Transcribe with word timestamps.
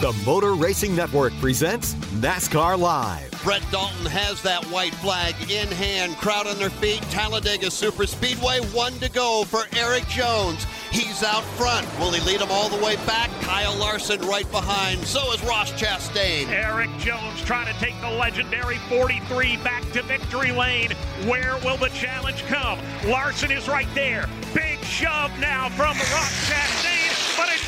The 0.00 0.12
Motor 0.24 0.54
Racing 0.54 0.94
Network 0.94 1.32
presents 1.40 1.94
NASCAR 2.22 2.78
Live. 2.78 3.32
Brett 3.42 3.64
Dalton 3.72 4.06
has 4.06 4.40
that 4.42 4.64
white 4.66 4.94
flag 4.94 5.34
in 5.50 5.66
hand, 5.66 6.16
crowd 6.18 6.46
on 6.46 6.56
their 6.58 6.70
feet. 6.70 7.02
Talladega 7.10 7.68
Super 7.68 8.06
Speedway, 8.06 8.60
one 8.72 8.92
to 9.00 9.10
go 9.10 9.42
for 9.42 9.64
Erik 9.76 10.06
Jones. 10.06 10.64
He's 10.92 11.24
out 11.24 11.42
front. 11.42 11.84
Will 11.98 12.12
he 12.12 12.20
lead 12.24 12.38
them 12.38 12.46
all 12.48 12.68
the 12.68 12.76
way 12.76 12.94
back? 13.06 13.28
Kyle 13.40 13.76
Larson 13.76 14.20
right 14.20 14.48
behind. 14.52 15.00
So 15.00 15.32
is 15.32 15.42
Ross 15.42 15.72
Chastain. 15.72 16.48
Erik 16.48 16.96
Jones 16.98 17.42
trying 17.42 17.66
to 17.66 17.80
take 17.80 18.00
the 18.00 18.10
legendary 18.10 18.78
43 18.88 19.56
back 19.64 19.82
to 19.94 20.02
victory 20.04 20.52
lane. 20.52 20.92
Where 21.26 21.58
will 21.64 21.76
the 21.76 21.88
challenge 21.88 22.44
come? 22.44 22.78
Larson 23.04 23.50
is 23.50 23.66
right 23.66 23.88
there. 23.96 24.28
Big 24.54 24.78
shove 24.84 25.36
now 25.40 25.70
from 25.70 25.96
Ross 25.98 26.48
Chastain 26.48 26.77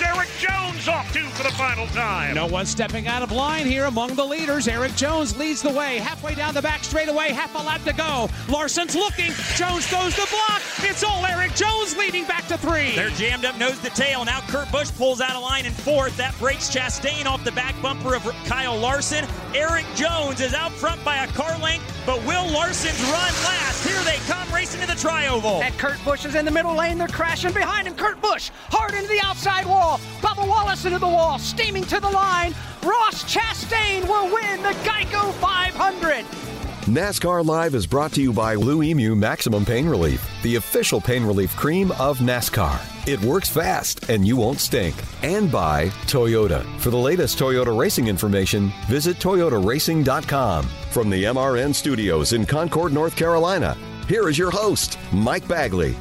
but 0.01 0.25
it's 0.25 0.41
Jones 0.41 0.89
off 0.89 1.13
two 1.13 1.25
for 1.31 1.43
the 1.43 1.51
final 1.51 1.87
time. 1.89 2.35
No 2.35 2.47
one 2.47 2.67
stepping 2.67 3.07
out 3.07 3.23
of 3.23 3.33
line 3.33 3.67
here 3.67 3.85
among 3.85 4.15
the 4.15 4.25
leaders. 4.25 4.69
Erik 4.69 4.95
Jones 4.97 5.37
leads 5.37 5.63
the 5.63 5.71
way, 5.71 5.99
halfway 5.99 6.35
down 6.35 6.55
the 6.55 6.63
back 6.63 6.85
straightaway, 6.85 7.29
half 7.29 7.55
a 7.55 7.59
lap 7.59 7.83
to 7.85 7.93
go. 7.93 8.29
Larson's 8.49 8.95
looking. 8.95 9.33
Jones 9.57 9.91
goes 9.91 10.15
to 10.15 10.27
block. 10.31 10.63
It's 10.79 11.05
all 11.05 11.25
Erik 11.27 11.55
Jones 11.55 11.97
leading 11.97 12.25
back 12.25 12.47
to 12.49 12.57
three. 12.57 12.95
They're 12.95 13.11
jammed 13.11 13.45
up 13.45 13.59
nose 13.59 13.79
to 13.81 13.91
tail. 13.91 14.25
Now 14.25 14.41
Kurt 14.49 14.71
Busch 14.73 14.91
pulls 14.93 15.21
out 15.21 15.37
of 15.37 15.43
line 15.43 15.67
in 15.67 15.73
fourth. 15.73 16.17
That 16.17 16.37
breaks 16.39 16.75
Chastain 16.75 17.27
off 17.27 17.45
the 17.45 17.53
back 17.53 17.75
bumper 17.83 18.15
of 18.15 18.23
Kyle 18.47 18.77
Larson. 18.77 19.27
Erik 19.55 19.87
Jones 19.95 20.41
is 20.41 20.55
out 20.55 20.73
front 20.73 21.05
by 21.05 21.25
a 21.25 21.27
car 21.29 21.59
length, 21.59 21.85
but 22.07 22.19
Will 22.25 22.51
Larson's 22.51 23.01
run 23.03 23.35
last. 23.45 23.70
Here 23.83 24.01
they 24.05 24.17
come 24.27 24.53
racing 24.53 24.81
to 24.83 24.87
the 24.87 24.95
tri-oval. 24.95 25.63
And 25.63 25.77
Kurt 25.79 26.03
Busch 26.05 26.25
is 26.25 26.35
in 26.35 26.45
the 26.45 26.51
middle 26.51 26.75
lane. 26.75 26.99
They're 26.99 27.09
crashing 27.09 27.53
behind 27.53 27.87
him. 27.87 27.95
Kurt 27.95 28.21
Busch 28.21 28.51
hard 28.71 28.95
into 28.95 29.09
the 29.09 29.21
outside 29.25 29.67
wall. 29.67 29.99
Bubba 30.21 30.47
Wallace 30.47 30.85
into 30.85 30.99
the 30.99 31.09
wall, 31.09 31.39
steaming 31.39 31.85
to 31.85 32.01
the 32.01 32.11
line. 32.11 32.55
Ross 32.83 33.25
Chastain 33.25 34.07
will 34.07 34.33
win 34.33 34.63
the 34.63 34.75
Geico 34.85 35.33
500. 35.35 36.50
NASCAR 36.91 37.47
Live 37.47 37.77
is 37.77 37.87
brought 37.87 38.11
to 38.15 38.21
you 38.21 38.33
by 38.33 38.57
Blue 38.57 38.83
Emu 38.83 39.15
Maximum 39.15 39.65
Pain 39.65 39.89
Relief, 39.89 40.29
the 40.43 40.57
official 40.57 41.01
pain 41.01 41.23
relief 41.23 41.55
cream 41.55 41.93
of 42.01 42.19
NASCAR. 42.19 42.81
It 43.07 43.23
works 43.23 43.49
fast 43.49 44.11
and 44.11 44.27
you 44.27 44.37
won't 44.37 44.59
stink. 44.59 44.97
And 45.23 45.53
by 45.53 45.87
Toyota. 46.09 46.67
For 46.81 46.91
the 46.91 46.97
latest 46.97 47.39
Toyota 47.39 47.79
racing 47.79 48.09
information, 48.09 48.73
visit 48.89 49.19
toyotaracing.com. 49.19 50.65
From 50.91 51.11
the 51.11 51.25
MRN 51.27 51.73
studios 51.77 52.33
in 52.33 52.45
Concord, 52.45 52.93
North 52.93 53.15
Carolina, 53.15 53.77
here 54.09 54.29
is 54.29 54.37
your 54.37 54.51
host, 54.51 54.99
Mike 55.13 55.47
Bagley. 55.47 55.95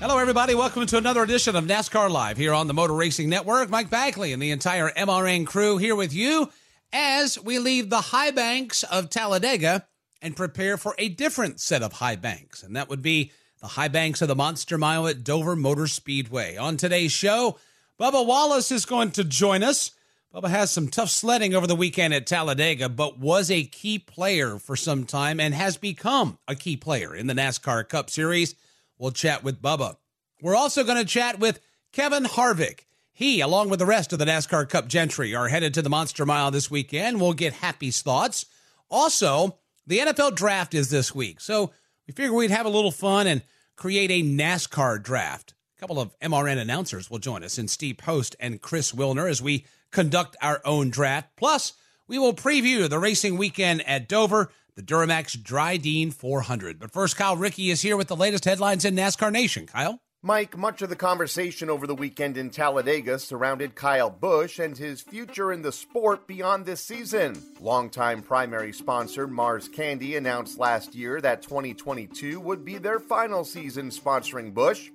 Hello, 0.00 0.16
everybody. 0.16 0.54
Welcome 0.54 0.86
to 0.86 0.96
another 0.96 1.22
edition 1.22 1.56
of 1.56 1.64
NASCAR 1.64 2.10
Live 2.10 2.38
here 2.38 2.54
on 2.54 2.68
the 2.68 2.74
Motor 2.74 2.94
Racing 2.94 3.28
Network. 3.28 3.68
Mike 3.68 3.90
Bagley 3.90 4.32
and 4.32 4.40
the 4.40 4.50
entire 4.50 4.88
MRN 4.88 5.46
crew 5.46 5.76
here 5.76 5.94
with 5.94 6.14
you 6.14 6.50
as 6.92 7.38
we 7.40 7.58
leave 7.58 7.90
the 7.90 8.00
high 8.00 8.30
banks 8.30 8.82
of 8.84 9.10
Talladega 9.10 9.86
and 10.22 10.36
prepare 10.36 10.76
for 10.76 10.94
a 10.98 11.08
different 11.08 11.60
set 11.60 11.82
of 11.82 11.94
high 11.94 12.16
banks. 12.16 12.62
And 12.62 12.74
that 12.76 12.88
would 12.88 13.02
be 13.02 13.32
the 13.60 13.68
high 13.68 13.88
banks 13.88 14.22
of 14.22 14.28
the 14.28 14.34
Monster 14.34 14.78
Mile 14.78 15.06
at 15.06 15.24
Dover 15.24 15.56
Motor 15.56 15.86
Speedway. 15.86 16.56
On 16.56 16.76
today's 16.76 17.12
show, 17.12 17.58
Bubba 17.98 18.26
Wallace 18.26 18.70
is 18.70 18.84
going 18.84 19.10
to 19.12 19.24
join 19.24 19.62
us. 19.62 19.92
Bubba 20.34 20.48
has 20.48 20.70
some 20.70 20.88
tough 20.88 21.08
sledding 21.08 21.54
over 21.54 21.66
the 21.66 21.74
weekend 21.74 22.12
at 22.12 22.26
Talladega, 22.26 22.88
but 22.90 23.18
was 23.18 23.50
a 23.50 23.64
key 23.64 23.98
player 23.98 24.58
for 24.58 24.76
some 24.76 25.04
time 25.04 25.40
and 25.40 25.54
has 25.54 25.78
become 25.78 26.38
a 26.46 26.54
key 26.54 26.76
player 26.76 27.14
in 27.14 27.26
the 27.26 27.34
NASCAR 27.34 27.88
Cup 27.88 28.10
Series. 28.10 28.54
We'll 28.98 29.12
chat 29.12 29.42
with 29.42 29.62
Bubba. 29.62 29.96
We're 30.42 30.56
also 30.56 30.84
going 30.84 30.98
to 30.98 31.04
chat 31.04 31.38
with 31.38 31.60
Kevin 31.92 32.24
Harvick. 32.24 32.80
He, 33.16 33.40
along 33.40 33.70
with 33.70 33.78
the 33.78 33.86
rest 33.86 34.12
of 34.12 34.18
the 34.18 34.26
NASCAR 34.26 34.68
Cup 34.68 34.88
gentry, 34.88 35.34
are 35.34 35.48
headed 35.48 35.72
to 35.72 35.80
the 35.80 35.88
Monster 35.88 36.26
Mile 36.26 36.50
this 36.50 36.70
weekend. 36.70 37.18
We'll 37.18 37.32
get 37.32 37.54
Happy's 37.54 38.02
thoughts. 38.02 38.44
Also, 38.90 39.56
the 39.86 40.00
NFL 40.00 40.36
draft 40.36 40.74
is 40.74 40.90
this 40.90 41.14
week. 41.14 41.40
So 41.40 41.70
we 42.06 42.12
figured 42.12 42.34
we'd 42.34 42.50
have 42.50 42.66
a 42.66 42.68
little 42.68 42.90
fun 42.90 43.26
and 43.26 43.40
create 43.74 44.10
a 44.10 44.22
NASCAR 44.22 45.02
draft. 45.02 45.54
A 45.78 45.80
couple 45.80 45.98
of 45.98 46.14
MRN 46.20 46.58
announcers 46.58 47.10
will 47.10 47.18
join 47.18 47.42
us 47.42 47.56
in 47.56 47.68
Steve 47.68 47.96
Post 47.96 48.36
and 48.38 48.60
Chris 48.60 48.92
Wilner 48.92 49.30
as 49.30 49.40
we 49.40 49.64
conduct 49.90 50.36
our 50.42 50.60
own 50.66 50.90
draft. 50.90 51.30
Plus, 51.36 51.72
we 52.06 52.18
will 52.18 52.34
preview 52.34 52.86
the 52.86 52.98
racing 52.98 53.38
weekend 53.38 53.80
at 53.88 54.10
Dover, 54.10 54.50
the 54.74 54.82
Duramax 54.82 55.38
Drydene 55.38 56.12
400. 56.12 56.78
But 56.78 56.92
first, 56.92 57.16
Kyle 57.16 57.38
Rickey 57.38 57.70
is 57.70 57.80
here 57.80 57.96
with 57.96 58.08
the 58.08 58.14
latest 58.14 58.44
headlines 58.44 58.84
in 58.84 58.94
NASCAR 58.94 59.32
Nation. 59.32 59.64
Kyle? 59.64 60.02
Mike, 60.26 60.58
much 60.58 60.82
of 60.82 60.88
the 60.88 60.96
conversation 60.96 61.70
over 61.70 61.86
the 61.86 61.94
weekend 61.94 62.36
in 62.36 62.50
Talladega 62.50 63.16
surrounded 63.16 63.76
Kyle 63.76 64.10
Busch 64.10 64.58
and 64.58 64.76
his 64.76 65.00
future 65.00 65.52
in 65.52 65.62
the 65.62 65.70
sport 65.70 66.26
beyond 66.26 66.66
this 66.66 66.80
season. 66.80 67.40
Longtime 67.60 68.22
primary 68.22 68.72
sponsor 68.72 69.28
Mars 69.28 69.68
Candy 69.68 70.16
announced 70.16 70.58
last 70.58 70.96
year 70.96 71.20
that 71.20 71.42
2022 71.42 72.40
would 72.40 72.64
be 72.64 72.76
their 72.76 72.98
final 72.98 73.44
season 73.44 73.88
sponsoring 73.88 74.52
Busch, 74.52 74.90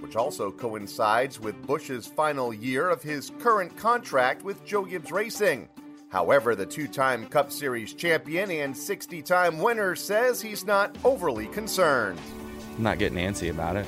which 0.00 0.16
also 0.16 0.50
coincides 0.50 1.38
with 1.38 1.64
Busch's 1.64 2.08
final 2.08 2.52
year 2.52 2.88
of 2.88 3.04
his 3.04 3.30
current 3.38 3.76
contract 3.76 4.42
with 4.42 4.64
Joe 4.64 4.84
Gibbs 4.84 5.12
Racing. 5.12 5.68
However, 6.08 6.56
the 6.56 6.66
two 6.66 6.88
time 6.88 7.28
Cup 7.28 7.52
Series 7.52 7.94
champion 7.94 8.50
and 8.50 8.76
60 8.76 9.22
time 9.22 9.60
winner 9.60 9.94
says 9.94 10.42
he's 10.42 10.66
not 10.66 10.98
overly 11.04 11.46
concerned. 11.46 12.18
I'm 12.76 12.82
not 12.82 12.98
getting 12.98 13.18
antsy 13.18 13.48
about 13.48 13.76
it. 13.76 13.86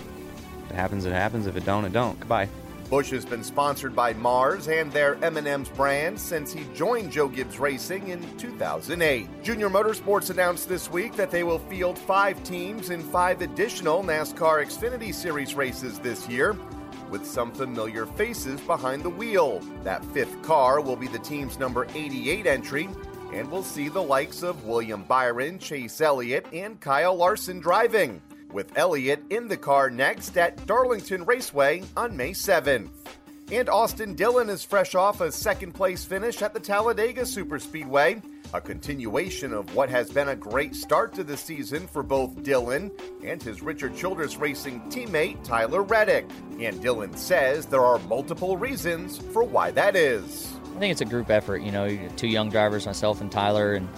If 0.64 0.70
it 0.72 0.74
happens, 0.74 1.04
it 1.04 1.12
happens. 1.12 1.46
If 1.46 1.56
it 1.56 1.64
don't, 1.64 1.84
it 1.84 1.92
don't. 1.92 2.18
Goodbye. 2.18 2.48
Busch 2.90 3.10
has 3.10 3.24
been 3.24 3.42
sponsored 3.42 3.96
by 3.96 4.12
Mars 4.12 4.68
and 4.68 4.92
their 4.92 5.16
M&M's 5.24 5.68
brand 5.70 6.20
since 6.20 6.52
he 6.52 6.64
joined 6.74 7.10
Joe 7.10 7.28
Gibbs 7.28 7.58
Racing 7.58 8.08
in 8.08 8.36
2008. 8.36 9.42
Junior 9.42 9.70
Motorsports 9.70 10.30
announced 10.30 10.68
this 10.68 10.90
week 10.90 11.16
that 11.16 11.30
they 11.30 11.42
will 11.44 11.58
field 11.58 11.98
five 11.98 12.42
teams 12.44 12.90
in 12.90 13.02
five 13.02 13.40
additional 13.40 14.02
NASCAR 14.02 14.64
Xfinity 14.64 15.14
Series 15.14 15.54
races 15.54 15.98
this 15.98 16.28
year, 16.28 16.56
with 17.10 17.26
some 17.26 17.52
familiar 17.52 18.06
faces 18.06 18.60
behind 18.60 19.02
the 19.02 19.10
wheel. 19.10 19.60
That 19.82 20.04
fifth 20.06 20.42
car 20.42 20.80
will 20.80 20.96
be 20.96 21.08
the 21.08 21.18
team's 21.18 21.58
number 21.58 21.86
88 21.94 22.46
entry, 22.46 22.88
and 23.32 23.50
we'll 23.50 23.64
see 23.64 23.88
the 23.88 24.02
likes 24.02 24.42
of 24.42 24.66
William 24.66 25.04
Byron, 25.04 25.58
Chase 25.58 26.00
Elliott, 26.00 26.46
and 26.52 26.78
Kyle 26.80 27.16
Larson 27.16 27.60
driving 27.60 28.20
with 28.54 28.78
Elliott 28.78 29.22
in 29.28 29.48
the 29.48 29.56
car 29.56 29.90
next 29.90 30.38
at 30.38 30.64
Darlington 30.66 31.24
Raceway 31.26 31.82
on 31.96 32.16
May 32.16 32.30
7th. 32.30 32.88
And 33.52 33.68
Austin 33.68 34.14
Dillon 34.14 34.48
is 34.48 34.64
fresh 34.64 34.94
off 34.94 35.20
a 35.20 35.30
second 35.30 35.72
place 35.72 36.04
finish 36.04 36.40
at 36.40 36.54
the 36.54 36.60
Talladega 36.60 37.22
Superspeedway, 37.22 38.22
a 38.54 38.60
continuation 38.60 39.52
of 39.52 39.74
what 39.74 39.90
has 39.90 40.10
been 40.10 40.30
a 40.30 40.36
great 40.36 40.74
start 40.74 41.12
to 41.14 41.24
the 41.24 41.36
season 41.36 41.86
for 41.86 42.02
both 42.02 42.42
Dillon 42.42 42.90
and 43.22 43.42
his 43.42 43.60
Richard 43.60 43.94
Childress 43.96 44.38
Racing 44.38 44.80
teammate 44.82 45.44
Tyler 45.44 45.82
Reddick. 45.82 46.26
And 46.58 46.80
Dillon 46.80 47.14
says 47.16 47.66
there 47.66 47.84
are 47.84 47.98
multiple 48.00 48.56
reasons 48.56 49.18
for 49.18 49.44
why 49.44 49.72
that 49.72 49.94
is. 49.94 50.54
I 50.74 50.78
think 50.78 50.92
it's 50.92 51.02
a 51.02 51.04
group 51.04 51.28
effort. 51.28 51.58
You 51.58 51.70
know, 51.70 51.98
two 52.16 52.28
young 52.28 52.48
drivers, 52.48 52.86
myself 52.86 53.20
and 53.20 53.30
Tyler, 53.30 53.74
and 53.74 53.88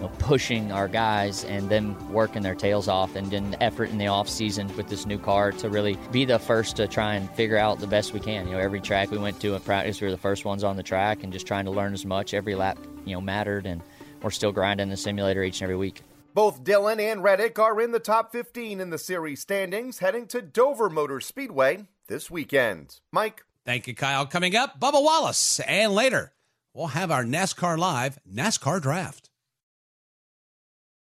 you 0.00 0.06
know, 0.06 0.12
pushing 0.18 0.72
our 0.72 0.88
guys 0.88 1.44
and 1.44 1.68
them 1.68 2.10
working 2.10 2.42
their 2.42 2.54
tails 2.54 2.88
off 2.88 3.14
and 3.16 3.30
then 3.30 3.54
effort 3.60 3.90
in 3.90 3.98
the 3.98 4.06
off 4.06 4.28
season 4.28 4.74
with 4.76 4.88
this 4.88 5.04
new 5.04 5.18
car 5.18 5.52
to 5.52 5.68
really 5.68 5.98
be 6.10 6.24
the 6.24 6.38
first 6.38 6.76
to 6.76 6.88
try 6.88 7.14
and 7.14 7.30
figure 7.32 7.58
out 7.58 7.78
the 7.80 7.86
best 7.86 8.14
we 8.14 8.20
can. 8.20 8.46
You 8.46 8.54
know, 8.54 8.60
every 8.60 8.80
track 8.80 9.10
we 9.10 9.18
went 9.18 9.40
to 9.40 9.54
in 9.54 9.60
practice, 9.60 10.00
we 10.00 10.06
were 10.06 10.10
the 10.10 10.16
first 10.16 10.46
ones 10.46 10.64
on 10.64 10.76
the 10.76 10.82
track 10.82 11.22
and 11.22 11.32
just 11.32 11.46
trying 11.46 11.66
to 11.66 11.70
learn 11.70 11.92
as 11.92 12.06
much. 12.06 12.32
Every 12.32 12.54
lap, 12.54 12.78
you 13.04 13.14
know, 13.14 13.20
mattered 13.20 13.66
and 13.66 13.82
we're 14.22 14.30
still 14.30 14.52
grinding 14.52 14.88
the 14.88 14.96
simulator 14.96 15.42
each 15.42 15.60
and 15.60 15.64
every 15.64 15.76
week. 15.76 16.02
Both 16.32 16.64
Dillon 16.64 17.00
and 17.00 17.22
Reddick 17.22 17.58
are 17.58 17.80
in 17.80 17.90
the 17.90 17.98
top 17.98 18.32
15 18.32 18.80
in 18.80 18.90
the 18.90 18.98
series 18.98 19.40
standings, 19.40 19.98
heading 19.98 20.26
to 20.28 20.40
Dover 20.40 20.88
Motor 20.88 21.20
Speedway 21.20 21.86
this 22.06 22.30
weekend. 22.30 23.00
Mike. 23.12 23.44
Thank 23.66 23.86
you, 23.86 23.94
Kyle. 23.94 24.26
Coming 24.26 24.56
up, 24.56 24.80
Bubba 24.80 25.02
Wallace. 25.02 25.60
And 25.60 25.92
later, 25.92 26.32
we'll 26.72 26.88
have 26.88 27.10
our 27.10 27.24
NASCAR 27.24 27.76
Live 27.76 28.18
NASCAR 28.32 28.80
Draft. 28.80 29.29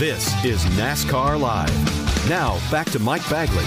This 0.00 0.32
is 0.46 0.64
NASCAR 0.78 1.38
Live. 1.38 2.26
Now, 2.26 2.58
back 2.70 2.90
to 2.92 2.98
Mike 2.98 3.20
Bagley. 3.28 3.66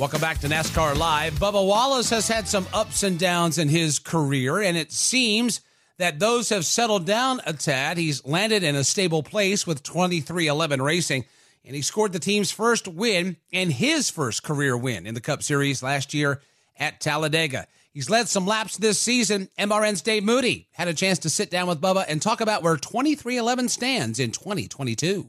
Welcome 0.00 0.22
back 0.22 0.38
to 0.38 0.48
NASCAR 0.48 0.96
Live. 0.96 1.34
Bubba 1.34 1.66
Wallace 1.66 2.08
has 2.08 2.26
had 2.26 2.48
some 2.48 2.66
ups 2.72 3.02
and 3.02 3.18
downs 3.18 3.58
in 3.58 3.68
his 3.68 3.98
career, 3.98 4.62
and 4.62 4.78
it 4.78 4.92
seems 4.92 5.60
that 5.98 6.20
those 6.20 6.48
have 6.48 6.64
settled 6.64 7.04
down 7.04 7.42
a 7.44 7.52
tad. 7.52 7.98
He's 7.98 8.24
landed 8.24 8.62
in 8.62 8.76
a 8.76 8.82
stable 8.82 9.22
place 9.22 9.66
with 9.66 9.82
23XI 9.82 10.80
Racing, 10.80 11.26
and 11.66 11.76
he 11.76 11.82
scored 11.82 12.14
the 12.14 12.18
team's 12.18 12.50
first 12.50 12.88
win 12.88 13.36
and 13.52 13.70
his 13.70 14.08
first 14.08 14.42
career 14.42 14.74
win 14.74 15.06
in 15.06 15.12
the 15.12 15.20
Cup 15.20 15.42
Series 15.42 15.82
last 15.82 16.14
year 16.14 16.40
at 16.78 16.98
Talladega. 16.98 17.66
He's 17.98 18.08
led 18.08 18.28
some 18.28 18.46
laps 18.46 18.76
this 18.76 18.96
season. 18.96 19.48
MRN's 19.58 20.02
Dave 20.02 20.22
Moody 20.22 20.68
had 20.70 20.86
a 20.86 20.94
chance 20.94 21.18
to 21.18 21.28
sit 21.28 21.50
down 21.50 21.66
with 21.66 21.80
Bubba 21.80 22.04
and 22.06 22.22
talk 22.22 22.40
about 22.40 22.62
where 22.62 22.76
23XI 22.76 23.68
stands 23.68 24.20
in 24.20 24.30
2022. 24.30 25.28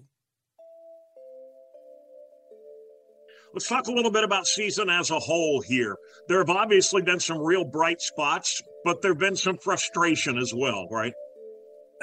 Let's 3.55 3.67
talk 3.67 3.87
a 3.87 3.91
little 3.91 4.11
bit 4.11 4.23
about 4.23 4.45
season 4.45 4.87
as 4.87 5.09
a 5.09 5.17
whole 5.17 5.61
here. 5.61 5.97
There 6.27 6.37
have 6.37 6.51
obviously 6.51 7.01
been 7.01 7.19
some 7.19 7.39
real 7.39 7.65
bright 7.65 8.01
spots, 8.01 8.61
but 8.85 9.01
there've 9.01 9.17
been 9.17 9.35
some 9.35 9.57
frustration 9.57 10.37
as 10.37 10.53
well, 10.53 10.87
right? 10.91 11.13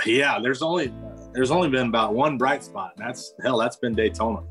Yeah, 0.04 0.40
there's 0.42 0.62
only 0.62 0.92
there's 1.32 1.52
only 1.52 1.68
been 1.68 1.86
about 1.86 2.12
one 2.12 2.38
bright 2.38 2.64
spot. 2.64 2.94
And 2.96 3.06
that's 3.06 3.34
hell, 3.40 3.56
that's 3.56 3.76
been 3.76 3.94
Daytona. 3.94 4.42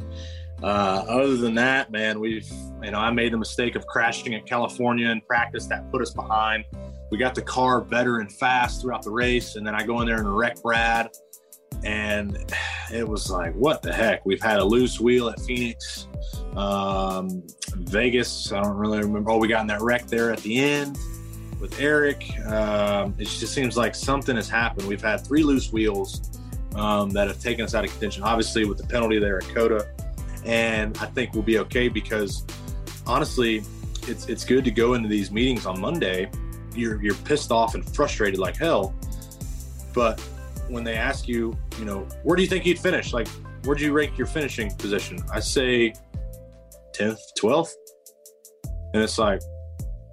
Uh, 0.63 1.05
other 1.07 1.37
than 1.37 1.53
that, 1.55 1.91
man, 1.91 2.19
we've 2.19 2.49
you 2.81 2.91
know 2.91 2.99
I 2.99 3.11
made 3.11 3.33
the 3.33 3.37
mistake 3.37 3.75
of 3.75 3.85
crashing 3.87 4.33
in 4.33 4.43
California 4.43 5.09
in 5.09 5.21
practice. 5.21 5.65
That 5.67 5.91
put 5.91 6.01
us 6.01 6.11
behind. 6.11 6.65
We 7.11 7.17
got 7.17 7.35
the 7.35 7.41
car 7.41 7.81
better 7.81 8.19
and 8.19 8.31
fast 8.31 8.81
throughout 8.81 9.03
the 9.03 9.11
race, 9.11 9.55
and 9.55 9.65
then 9.65 9.75
I 9.75 9.85
go 9.85 10.01
in 10.01 10.07
there 10.07 10.17
and 10.17 10.35
wreck 10.35 10.61
Brad, 10.61 11.09
and 11.83 12.37
it 12.91 13.07
was 13.07 13.29
like, 13.29 13.53
what 13.53 13.81
the 13.81 13.93
heck? 13.93 14.25
We've 14.25 14.41
had 14.41 14.59
a 14.59 14.63
loose 14.63 14.99
wheel 14.99 15.29
at 15.29 15.39
Phoenix, 15.41 16.07
um, 16.55 17.43
Vegas. 17.75 18.51
I 18.51 18.61
don't 18.61 18.77
really 18.77 18.99
remember. 18.99 19.31
Oh, 19.31 19.37
we 19.37 19.47
got 19.47 19.61
in 19.61 19.67
that 19.67 19.81
wreck 19.81 20.07
there 20.07 20.31
at 20.31 20.39
the 20.39 20.57
end 20.57 20.97
with 21.59 21.79
Eric. 21.79 22.25
Um, 22.45 23.15
it 23.17 23.27
just 23.27 23.53
seems 23.53 23.77
like 23.77 23.93
something 23.93 24.35
has 24.35 24.49
happened. 24.49 24.87
We've 24.87 25.01
had 25.01 25.25
three 25.25 25.43
loose 25.43 25.71
wheels 25.71 26.39
um, 26.75 27.09
that 27.11 27.27
have 27.27 27.39
taken 27.39 27.65
us 27.65 27.75
out 27.75 27.85
of 27.85 27.91
contention. 27.91 28.23
Obviously, 28.23 28.65
with 28.65 28.77
the 28.77 28.87
penalty 28.87 29.19
there 29.19 29.37
at 29.37 29.43
COTA 29.53 29.87
and 30.45 30.97
I 30.99 31.07
think 31.07 31.33
we'll 31.33 31.43
be 31.43 31.59
okay 31.59 31.87
because 31.87 32.45
honestly, 33.05 33.63
it's 34.07 34.27
it's 34.27 34.45
good 34.45 34.63
to 34.65 34.71
go 34.71 34.93
into 34.93 35.09
these 35.09 35.31
meetings 35.31 35.65
on 35.65 35.79
Monday. 35.79 36.29
You're 36.73 37.01
you're 37.01 37.15
pissed 37.15 37.51
off 37.51 37.75
and 37.75 37.83
frustrated 37.95 38.39
like 38.39 38.57
hell, 38.57 38.93
but 39.93 40.19
when 40.69 40.83
they 40.83 40.95
ask 40.95 41.27
you, 41.27 41.57
you 41.79 41.85
know, 41.85 42.07
where 42.23 42.35
do 42.35 42.41
you 42.41 42.47
think 42.47 42.65
you'd 42.65 42.79
finish? 42.79 43.13
Like, 43.13 43.27
where'd 43.63 43.79
you 43.79 43.93
rank 43.93 44.17
your 44.17 44.27
finishing 44.27 44.73
position? 44.75 45.19
I 45.31 45.39
say 45.39 45.93
10th, 46.93 47.19
12th. 47.39 47.71
And 48.93 49.03
it's 49.03 49.17
like, 49.17 49.41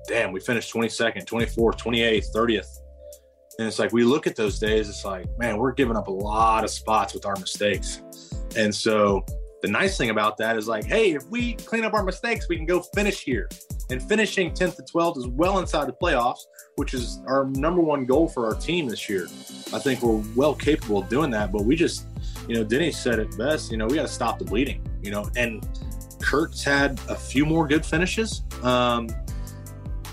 damn, 0.09 0.33
we 0.33 0.41
finished 0.41 0.73
22nd, 0.75 1.25
24th, 1.25 1.79
28th, 1.79 2.27
30th. 2.35 2.79
And 3.59 3.69
it's 3.69 3.79
like, 3.79 3.93
we 3.93 4.05
look 4.05 4.27
at 4.27 4.35
those 4.35 4.59
days, 4.59 4.89
it's 4.89 5.05
like, 5.05 5.27
man, 5.39 5.59
we're 5.59 5.73
giving 5.73 5.97
up 5.97 6.09
a 6.09 6.13
lot 6.13 6.65
of 6.65 6.71
spots 6.71 7.15
with 7.15 7.27
our 7.27 7.37
mistakes. 7.37 8.03
And 8.57 8.75
so 8.75 9.25
the 9.63 9.69
nice 9.69 9.97
thing 9.97 10.11
about 10.11 10.37
that 10.39 10.57
is 10.57 10.67
like, 10.67 10.85
hey, 10.85 11.13
if 11.13 11.25
we 11.29 11.55
clean 11.55 11.85
up 11.85 11.95
our 11.95 12.03
mistakes, 12.03 12.49
we 12.49 12.57
can 12.57 12.67
go 12.67 12.81
finish 12.95 13.21
here. 13.21 13.49
And 13.91 14.03
finishing 14.03 14.51
10th 14.51 14.77
to 14.77 14.83
12th 14.83 15.19
is 15.19 15.29
well 15.29 15.61
inside 15.61 15.87
the 15.87 15.93
playoffs, 15.93 16.41
which 16.77 16.95
is 16.95 17.21
our 17.27 17.45
number 17.45 17.81
one 17.81 18.05
goal 18.05 18.29
for 18.29 18.47
our 18.47 18.55
team 18.55 18.89
this 18.89 19.09
year. 19.09 19.27
I 19.73 19.79
think 19.79 20.03
we're 20.03 20.23
well 20.35 20.55
capable 20.55 20.99
of 20.99 21.09
doing 21.09 21.31
that, 21.31 21.53
but 21.53 21.65
we 21.65 21.77
just, 21.77 22.07
you 22.49 22.57
know, 22.57 22.65
Denny 22.65 22.91
said 22.91 23.21
it 23.21 23.37
best, 23.39 23.71
you 23.71 23.77
know, 23.77 23.87
we 23.87 23.95
got 23.95 24.03
to 24.03 24.13
stop 24.13 24.41
the 24.41 24.45
bleeding, 24.45 24.85
you 25.01 25.13
know, 25.13 25.31
and 25.37 25.67
Kurt's 26.21 26.65
had 26.65 27.01
a 27.09 27.15
few 27.15 27.47
more 27.47 27.69
good 27.69 27.87
finishes. 27.87 28.43
Um, 28.65 29.09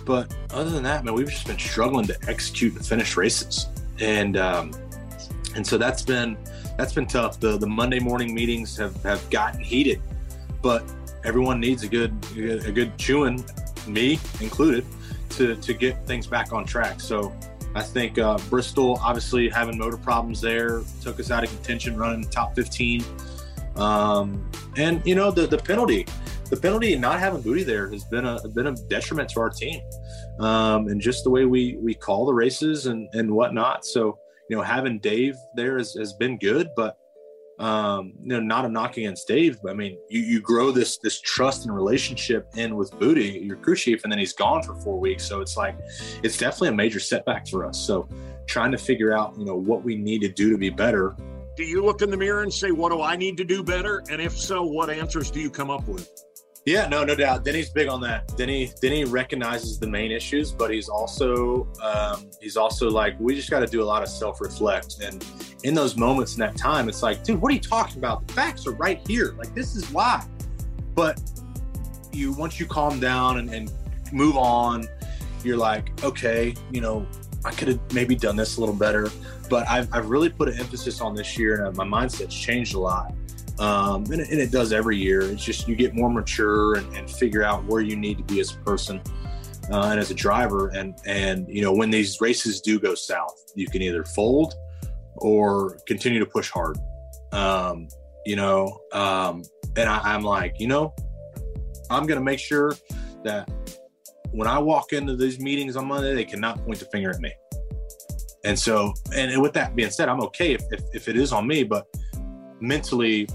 but 0.06 0.34
other 0.52 0.70
than 0.70 0.84
that, 0.84 1.04
man, 1.04 1.16
we've 1.16 1.30
just 1.30 1.48
been 1.48 1.58
struggling 1.58 2.06
to 2.08 2.18
execute 2.28 2.76
and 2.76 2.86
finish 2.86 3.18
races. 3.18 3.68
And, 4.00 4.38
um, 4.38 4.74
and 5.56 5.66
so 5.66 5.80
that's 5.80 6.04
been, 6.04 6.38
that's 6.80 6.94
been 6.94 7.06
tough. 7.06 7.42
The 7.42 7.58
the 7.58 7.68
Monday 7.68 8.00
morning 8.00 8.34
meetings 8.34 8.78
have, 8.78 8.96
have 9.04 9.30
gotten 9.30 9.60
heated, 9.60 10.02
but 10.62 10.82
everyone 11.26 11.60
needs 11.60 11.84
a 11.84 11.90
good 11.90 12.14
a 12.38 12.72
good 12.72 12.98
chewing, 12.98 13.44
me 13.86 14.18
included, 14.40 14.86
to 15.32 15.58
to 15.58 15.74
get 15.74 16.08
things 16.08 16.26
back 16.26 16.54
on 16.54 16.64
track. 16.64 17.02
So 17.02 17.36
I 17.76 17.84
think 17.84 18.18
uh, 18.18 18.38
Bristol, 18.50 18.98
obviously 19.04 19.50
having 19.50 19.78
motor 19.78 19.98
problems 19.98 20.40
there, 20.40 20.82
took 21.02 21.20
us 21.20 21.32
out 21.32 21.44
of 21.44 21.50
contention, 21.50 21.98
running 21.98 22.22
the 22.22 22.30
top 22.30 22.56
15. 22.56 23.04
Um, 23.76 24.50
and 24.78 25.06
you 25.06 25.16
know 25.16 25.32
the 25.32 25.48
the 25.48 25.58
penalty, 25.58 26.06
the 26.50 26.56
penalty 26.56 26.94
and 26.94 27.02
not 27.02 27.20
having 27.20 27.44
Bootie 27.44 27.66
there 27.66 27.90
has 27.90 28.06
been 28.06 28.24
a 28.24 28.48
been 28.48 28.68
a 28.68 28.76
detriment 28.88 29.28
to 29.32 29.42
our 29.42 29.50
team, 29.50 29.82
um, 30.40 30.88
and 30.88 31.02
just 31.02 31.26
the 31.26 31.30
way 31.30 31.44
we 31.44 31.76
we 31.82 31.94
call 31.94 32.26
the 32.26 32.34
races 32.34 32.86
and 32.86 33.10
and 33.12 33.30
whatnot. 33.30 33.86
So 33.86 34.18
you 34.50 34.58
know, 34.58 34.64
having 34.64 35.00
Dave 35.00 35.36
there 35.56 35.78
has, 35.78 35.94
has 35.94 36.14
been 36.14 36.38
good, 36.38 36.70
but 36.76 36.98
um, 37.60 38.14
you 38.22 38.30
know, 38.30 38.40
not 38.40 38.64
a 38.64 38.70
knock 38.70 38.96
against 38.96 39.28
Dave, 39.28 39.60
but 39.62 39.72
I 39.72 39.76
mean, 39.76 39.98
you, 40.10 40.22
you 40.22 40.42
grow 40.42 40.72
this 40.72 40.98
this 40.98 41.20
trust 41.20 41.66
and 41.66 41.76
relationship 41.76 42.48
in 42.56 42.76
with 42.78 42.92
Bootie, 42.92 43.46
your 43.46 43.58
crew 43.58 43.76
chief, 43.76 44.04
and 44.04 44.12
then 44.12 44.18
he's 44.18 44.34
gone 44.34 44.64
for 44.64 44.76
four 44.76 44.98
weeks. 44.98 45.26
So 45.26 45.42
it's 45.42 45.58
like 45.58 45.78
it's 46.24 46.38
definitely 46.38 46.70
a 46.70 46.76
major 46.76 47.02
setback 47.02 47.48
for 47.48 47.66
us. 47.66 47.78
So 47.78 48.08
trying 48.48 48.72
to 48.72 48.78
figure 48.78 49.14
out, 49.14 49.38
you 49.38 49.46
know, 49.46 49.56
what 49.56 49.84
we 49.84 49.96
need 49.96 50.22
to 50.22 50.30
do 50.30 50.50
to 50.52 50.58
be 50.58 50.70
better. 50.70 51.16
Do 51.58 51.64
you 51.64 51.84
look 51.84 52.02
in 52.02 52.10
the 52.10 52.18
mirror 52.18 52.44
and 52.44 52.54
say, 52.54 52.72
What 52.72 52.90
do 52.90 53.02
I 53.02 53.18
need 53.18 53.36
to 53.38 53.44
do 53.44 53.62
better? 53.62 54.04
And 54.10 54.22
if 54.22 54.38
so, 54.38 54.64
what 54.64 54.90
answers 54.90 55.30
do 55.30 55.42
you 55.42 55.50
come 55.50 55.70
up 55.70 55.86
with? 55.86 56.10
Yeah, 56.66 56.88
no, 56.88 57.04
no 57.04 57.16
doubt. 57.16 57.46
Denny's 57.46 57.70
big 57.70 57.88
on 57.88 58.02
that. 58.02 58.36
Denny, 58.36 58.72
Denny 58.82 59.06
recognizes 59.06 59.80
the 59.80 59.88
main 59.88 60.12
issues, 60.12 60.52
but 60.52 60.72
he's 60.72 60.90
also 60.90 61.68
um, 61.82 62.30
he's 62.42 62.58
also 62.58 62.90
like 62.90 63.20
we 63.20 63.34
just 63.36 63.50
got 63.50 63.60
to 63.60 63.66
do 63.66 63.82
a 63.82 63.86
lot 63.86 64.04
of 64.04 64.10
self 64.10 64.42
reflect. 64.42 65.02
And 65.02 65.26
in 65.64 65.74
those 65.74 65.96
moments 65.96 66.34
in 66.34 66.40
that 66.42 66.58
time, 66.58 66.90
it's 66.90 67.02
like, 67.02 67.24
dude, 67.24 67.42
what 67.42 67.52
are 67.52 67.56
you 67.56 67.62
talking 67.62 67.98
about? 67.98 68.28
The 68.28 68.34
facts 68.34 68.68
are 68.68 68.74
right 68.74 69.06
here. 69.08 69.36
Like 69.38 69.56
this 69.56 69.76
is 69.76 69.90
why. 69.92 70.24
But 70.96 71.22
you 72.12 72.34
once 72.34 72.60
you 72.60 72.66
calm 72.66 73.00
down 73.00 73.40
and, 73.40 73.50
and 73.50 73.72
move 74.12 74.36
on, 74.38 74.86
you're 75.44 75.58
like, 75.58 75.92
okay, 76.04 76.54
you 76.72 76.82
know, 76.82 77.08
I 77.46 77.52
could 77.52 77.70
have 77.70 77.94
maybe 77.94 78.16
done 78.16 78.36
this 78.36 78.58
a 78.58 78.60
little 78.60 78.76
better. 78.76 79.10
But 79.50 79.68
I've, 79.68 79.92
I've 79.92 80.10
really 80.10 80.30
put 80.30 80.50
an 80.50 80.60
emphasis 80.60 81.02
on 81.02 81.16
this 81.16 81.38
year, 81.38 81.66
and 81.66 81.76
my 81.76 81.86
mindset's 81.86 82.36
changed 82.36 82.76
a 82.76 82.80
lot 82.80 83.14
um, 83.60 84.06
and, 84.06 84.22
it, 84.22 84.30
and, 84.30 84.40
it, 84.40 84.52
does 84.52 84.72
every 84.72 84.98
year. 84.98 85.22
It's 85.22 85.44
just 85.44 85.68
you 85.68 85.76
get 85.76 85.94
more 85.94 86.10
mature 86.10 86.76
and, 86.76 86.96
and 86.96 87.10
figure 87.10 87.44
out 87.44 87.66
where 87.66 87.82
you 87.82 87.98
need 87.98 88.18
to 88.18 88.24
be 88.24 88.40
as 88.40 88.56
a 88.56 88.58
person 88.60 89.02
uh, 89.70 89.90
and 89.92 90.00
as 90.00 90.12
a 90.12 90.14
driver. 90.14 90.70
And 90.70 90.98
and 91.06 91.46
you 91.50 91.62
know 91.62 91.74
when 91.74 91.90
these 91.90 92.22
races 92.22 92.62
do 92.62 92.80
go 92.80 92.96
south, 92.96 93.36
you 93.56 93.68
can 93.68 93.82
either 93.82 94.06
fold 94.06 94.54
or 95.18 95.78
continue 95.88 96.20
to 96.20 96.26
push 96.26 96.50
hard. 96.50 96.78
Um, 97.34 97.90
you 98.26 98.38
know, 98.38 98.80
um, 98.94 99.44
and 99.76 99.90
I, 99.90 100.00
I'm 100.04 100.24
like, 100.24 100.56
you 100.60 100.68
know, 100.68 100.94
I'm 101.90 102.08
gonna 102.08 102.22
make 102.22 102.40
sure 102.40 102.74
that 103.26 103.50
when 104.32 104.48
I 104.48 104.58
walk 104.60 104.94
into 104.94 105.16
these 105.16 105.40
meetings 105.40 105.76
on 105.76 105.88
Monday, 105.88 106.14
they 106.16 106.26
cannot 106.26 106.64
point 106.64 106.80
the 106.80 106.86
finger 106.86 107.10
at 107.10 107.20
me. 107.20 107.34
And 108.46 108.58
so, 108.58 108.94
and 109.14 109.42
with 109.42 109.54
that 109.54 109.76
being 109.76 109.90
said, 109.90 110.08
I'm 110.08 110.22
okay 110.22 110.54
if, 110.54 110.64
if, 110.72 110.82
if 110.94 111.08
it 111.10 111.18
is 111.18 111.34
on 111.34 111.46
me, 111.46 111.64
but 111.64 111.88
mentally, 112.62 113.28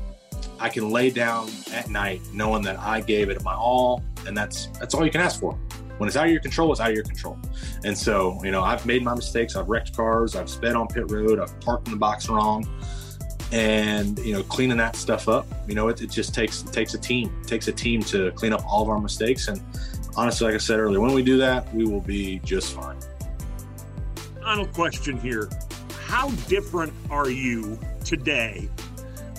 I 0.61 0.69
can 0.69 0.91
lay 0.91 1.11
down 1.11 1.51
at 1.73 1.89
night 1.89 2.21
knowing 2.33 2.63
that 2.63 2.79
I 2.79 3.01
gave 3.01 3.29
it 3.29 3.43
my 3.43 3.55
all, 3.55 4.03
and 4.27 4.37
that's 4.37 4.67
that's 4.79 4.95
all 4.95 5.05
you 5.05 5.11
can 5.11 5.21
ask 5.21 5.41
for. 5.41 5.59
When 5.99 6.09
it's 6.09 6.17
out 6.17 6.27
of 6.27 6.33
your 6.33 6.41
control, 6.41 6.73
it's 6.73 6.81
out 6.81 6.89
of 6.89 6.95
your 6.95 7.05
control. 7.05 7.39
And 7.85 7.97
so, 7.97 8.41
you 8.43 8.51
know, 8.51 8.63
I've 8.63 8.85
made 8.85 9.03
my 9.05 9.15
mistakes. 9.15 9.55
I've 9.55 9.69
wrecked 9.69 9.97
cars. 9.97 10.35
I've 10.35 10.51
sped 10.51 10.75
on 10.75 10.89
pit 10.89 11.11
road. 11.11 11.39
I've 11.39 11.59
parked 11.61 11.87
in 11.87 11.93
the 11.93 11.99
box 11.99 12.29
wrong. 12.29 12.69
And 13.53 14.19
you 14.21 14.33
know, 14.33 14.43
cleaning 14.43 14.79
that 14.79 14.97
stuff 14.97 15.29
up, 15.29 15.47
you 15.69 15.77
know, 15.77 15.89
it, 15.89 16.03
it 16.03 16.11
just 16.11 16.35
takes 16.35 16.63
it 16.63 16.73
takes 16.73 16.95
a 16.95 16.99
team. 16.99 17.33
It 17.43 17.47
takes 17.47 17.69
a 17.69 17.73
team 17.73 18.03
to 18.05 18.33
clean 18.33 18.53
up 18.53 18.65
all 18.67 18.83
of 18.83 18.89
our 18.89 18.99
mistakes. 18.99 19.47
And 19.47 19.61
honestly, 20.17 20.47
like 20.47 20.55
I 20.55 20.59
said 20.59 20.81
earlier, 20.81 21.01
when 21.01 21.13
we 21.13 21.23
do 21.23 21.37
that, 21.39 21.73
we 21.73 21.85
will 21.85 22.01
be 22.01 22.41
just 22.41 22.75
fine. 22.75 22.99
Final 24.43 24.67
question 24.67 25.19
here: 25.21 25.49
How 26.07 26.31
different 26.49 26.93
are 27.11 27.31
you 27.31 27.79
today 28.05 28.69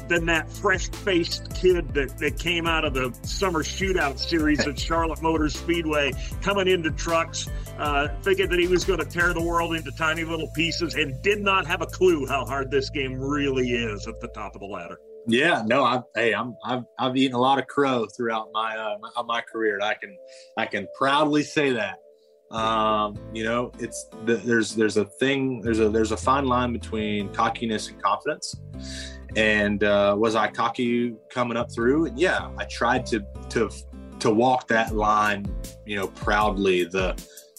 than 0.08 0.26
that 0.28 0.50
fresh-faced 0.50 1.54
kid 1.54 1.94
that, 1.94 2.18
that 2.18 2.38
came 2.40 2.68
out 2.68 2.86
of 2.86 2.94
the 2.94 3.16
summer 3.24 3.64
shootout 3.64 4.20
series 4.20 4.66
at 4.68 4.80
Charlotte 4.86 5.22
Motor 5.22 5.50
Speedway, 5.50 6.14
coming 6.42 6.68
into 6.68 6.92
trucks, 6.92 7.48
uh, 7.78 8.08
thinking 8.22 8.50
that 8.50 8.60
he 8.60 8.68
was 8.68 8.86
going 8.86 9.00
to 9.00 9.06
tear 9.06 9.34
the 9.34 9.42
world 9.42 9.76
into 9.76 9.92
tiny 9.92 10.24
little 10.24 10.50
pieces, 10.52 10.96
and 10.96 11.22
did 11.22 11.42
not 11.42 11.66
have 11.66 11.82
a 11.82 11.88
clue 11.88 12.26
how 12.26 12.46
hard 12.46 12.72
this 12.72 12.90
game 12.90 13.20
really 13.20 13.72
is 13.72 14.08
at 14.08 14.20
the 14.20 14.28
top 14.30 14.56
of 14.56 14.62
the 14.62 14.68
ladder. 14.68 15.00
Yeah, 15.28 15.64
no, 15.66 15.84
I, 15.84 16.02
hey, 16.14 16.34
I'm, 16.34 16.56
I've, 16.64 16.84
I've 17.00 17.18
eaten 17.18 17.36
a 17.36 17.40
lot 17.40 17.58
of 17.58 17.66
crow 17.68 18.06
throughout 18.06 18.50
my, 18.54 18.78
uh, 18.78 18.98
my, 19.00 19.24
my 19.24 19.42
career, 19.42 19.74
and 19.76 19.84
I 19.84 19.96
can, 19.96 20.18
I 20.56 20.68
can 20.68 20.88
proudly 20.98 21.42
say 21.42 21.72
that. 21.72 22.00
Um, 22.52 23.18
you 23.34 23.44
know, 23.44 23.72
it's 23.80 24.08
there's, 24.24 24.76
there's 24.76 24.98
a 24.98 25.06
thing, 25.06 25.62
there's 25.62 25.80
a, 25.80 25.90
there's 25.90 26.12
a 26.12 26.18
fine 26.18 26.46
line 26.46 26.72
between 26.72 27.34
cockiness 27.34 27.90
and 27.90 28.02
confidence. 28.02 28.56
And 29.36 29.84
uh, 29.84 30.16
was 30.18 30.36
I 30.36 30.48
cocky 30.48 31.16
coming 31.30 31.58
up 31.58 31.72
through? 31.72 32.06
And 32.06 32.20
Yeah, 32.20 32.50
I 32.58 32.66
tried 32.66 33.06
to, 33.08 33.26
to, 33.50 33.70
to 34.20 34.32
walk 34.32 34.68
that 34.70 34.96
line, 34.96 35.46
you 35.86 35.98
know, 35.98 36.08
proudly. 36.08 36.86
The, 36.86 37.16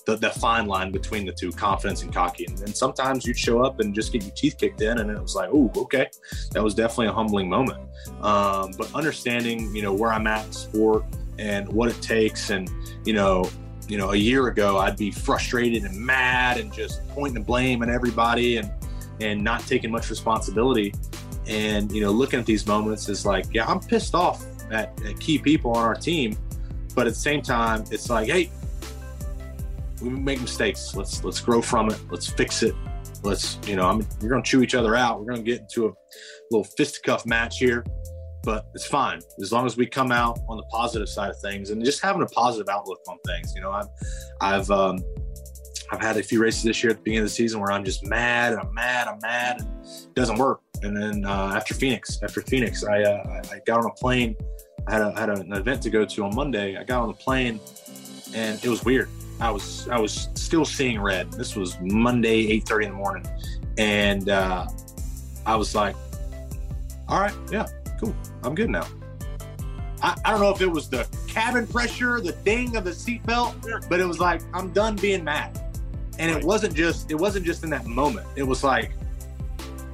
the, 0.06 0.16
the 0.16 0.30
fine 0.30 0.66
line 0.66 0.92
between 0.92 1.26
the 1.26 1.32
two, 1.32 1.50
confidence 1.50 2.02
and 2.02 2.14
cocky. 2.14 2.46
And, 2.46 2.58
and 2.60 2.74
sometimes 2.74 3.26
you'd 3.26 3.38
show 3.38 3.62
up 3.62 3.80
and 3.80 3.94
just 3.94 4.12
get 4.12 4.22
your 4.22 4.32
teeth 4.34 4.56
kicked 4.56 4.80
in, 4.80 4.98
and 4.98 5.10
it 5.10 5.20
was 5.20 5.34
like, 5.34 5.50
oh, 5.52 5.70
okay, 5.76 6.08
that 6.52 6.62
was 6.62 6.74
definitely 6.74 7.08
a 7.08 7.12
humbling 7.12 7.48
moment. 7.48 7.80
Um, 8.22 8.70
but 8.78 8.94
understanding, 8.94 9.74
you 9.74 9.82
know, 9.82 9.92
where 9.92 10.12
I'm 10.12 10.26
at 10.26 10.46
in 10.46 10.52
sport 10.52 11.04
and 11.38 11.68
what 11.68 11.90
it 11.90 12.00
takes, 12.00 12.50
and 12.50 12.70
you 13.04 13.12
know, 13.12 13.50
you 13.88 13.98
know, 13.98 14.12
a 14.12 14.16
year 14.16 14.48
ago 14.48 14.78
I'd 14.78 14.96
be 14.96 15.10
frustrated 15.10 15.84
and 15.84 15.96
mad 15.96 16.58
and 16.58 16.72
just 16.72 17.06
pointing 17.08 17.34
the 17.34 17.46
blame 17.46 17.82
at 17.82 17.88
everybody 17.88 18.56
and 18.56 18.70
and 19.20 19.42
not 19.42 19.60
taking 19.66 19.90
much 19.90 20.10
responsibility. 20.10 20.92
And 21.46 21.90
you 21.92 22.00
know, 22.00 22.10
looking 22.10 22.40
at 22.40 22.46
these 22.46 22.66
moments 22.66 23.08
is 23.08 23.24
like, 23.24 23.46
yeah, 23.52 23.66
I'm 23.66 23.80
pissed 23.80 24.14
off 24.14 24.44
at, 24.70 25.00
at 25.04 25.20
key 25.20 25.38
people 25.38 25.72
on 25.72 25.84
our 25.84 25.94
team, 25.94 26.36
but 26.94 27.06
at 27.06 27.14
the 27.14 27.18
same 27.18 27.42
time, 27.42 27.84
it's 27.90 28.10
like, 28.10 28.28
hey, 28.28 28.50
we 30.02 30.10
make 30.10 30.40
mistakes. 30.40 30.94
Let's 30.94 31.24
let's 31.24 31.40
grow 31.40 31.62
from 31.62 31.90
it. 31.90 31.98
Let's 32.10 32.28
fix 32.28 32.62
it. 32.62 32.74
Let's 33.22 33.58
you 33.66 33.76
know, 33.76 33.88
I'm, 33.88 34.06
we're 34.20 34.28
gonna 34.28 34.42
chew 34.42 34.62
each 34.62 34.74
other 34.74 34.96
out. 34.96 35.20
We're 35.20 35.32
gonna 35.32 35.42
get 35.42 35.60
into 35.60 35.86
a 35.86 35.92
little 36.50 36.64
fisticuff 36.64 37.26
match 37.26 37.58
here, 37.58 37.84
but 38.46 38.68
it's 38.74 38.86
fine 38.86 39.20
as 39.40 39.52
long 39.52 39.66
as 39.66 39.76
we 39.76 39.84
come 39.84 40.12
out 40.12 40.38
on 40.48 40.56
the 40.56 40.62
positive 40.70 41.08
side 41.08 41.28
of 41.28 41.38
things 41.40 41.70
and 41.70 41.84
just 41.84 42.00
having 42.00 42.22
a 42.22 42.26
positive 42.26 42.68
outlook 42.68 43.00
on 43.08 43.18
things. 43.26 43.52
You 43.54 43.60
know, 43.60 43.72
I've 43.72 43.88
I've 44.40 44.70
um, 44.70 45.00
I've 45.90 46.00
had 46.00 46.16
a 46.16 46.22
few 46.22 46.40
races 46.40 46.62
this 46.62 46.82
year 46.82 46.92
at 46.92 46.98
the 46.98 47.02
beginning 47.02 47.24
of 47.24 47.26
the 47.26 47.34
season 47.34 47.60
where 47.60 47.72
I'm 47.72 47.84
just 47.84 48.06
mad 48.06 48.52
and 48.52 48.62
I'm 48.62 48.72
mad, 48.72 49.08
and 49.08 49.16
I'm 49.16 49.20
mad, 49.20 49.60
and 49.60 49.84
it 49.84 50.14
doesn't 50.14 50.38
work. 50.38 50.60
And 50.82 50.96
then 50.96 51.24
uh, 51.24 51.52
after 51.56 51.74
Phoenix, 51.74 52.20
after 52.22 52.40
Phoenix, 52.40 52.84
I 52.84 53.02
uh, 53.02 53.42
I 53.50 53.60
got 53.66 53.80
on 53.80 53.86
a 53.86 53.94
plane. 53.94 54.36
I 54.86 54.92
had 54.92 55.02
a, 55.02 55.18
had 55.18 55.28
an 55.28 55.52
event 55.52 55.82
to 55.82 55.90
go 55.90 56.04
to 56.04 56.24
on 56.24 56.34
Monday. 56.34 56.76
I 56.76 56.84
got 56.84 57.02
on 57.02 57.08
the 57.08 57.14
plane, 57.14 57.58
and 58.32 58.64
it 58.64 58.68
was 58.68 58.84
weird. 58.84 59.08
I 59.40 59.50
was 59.50 59.88
I 59.88 59.98
was 59.98 60.28
still 60.34 60.64
seeing 60.64 61.00
red. 61.00 61.32
This 61.32 61.56
was 61.56 61.76
Monday, 61.80 62.48
eight 62.48 62.68
thirty 62.68 62.86
in 62.86 62.92
the 62.92 62.96
morning, 62.96 63.26
and 63.76 64.28
uh, 64.28 64.66
I 65.44 65.56
was 65.56 65.74
like, 65.74 65.96
"All 67.08 67.20
right, 67.20 67.34
yeah, 67.50 67.66
cool, 68.00 68.14
I'm 68.46 68.54
good 68.54 68.70
now." 68.70 68.86
I, 70.02 70.16
I 70.24 70.30
don't 70.30 70.40
know 70.40 70.50
if 70.50 70.60
it 70.60 70.70
was 70.70 70.88
the 70.88 71.06
cabin 71.26 71.66
pressure, 71.66 72.20
the 72.20 72.32
ding 72.32 72.76
of 72.76 72.84
the 72.84 72.90
seatbelt, 72.90 73.88
but 73.88 74.00
it 74.00 74.04
was 74.06 74.18
like 74.20 74.42
I'm 74.54 74.72
done 74.72 74.96
being 74.96 75.24
mad. 75.24 75.60
And 76.18 76.30
it 76.30 76.44
wasn't 76.44 76.74
just 76.74 77.10
it 77.10 77.14
wasn't 77.14 77.44
just 77.44 77.64
in 77.64 77.70
that 77.70 77.86
moment. 77.86 78.26
It 78.36 78.42
was 78.42 78.64
like, 78.64 78.92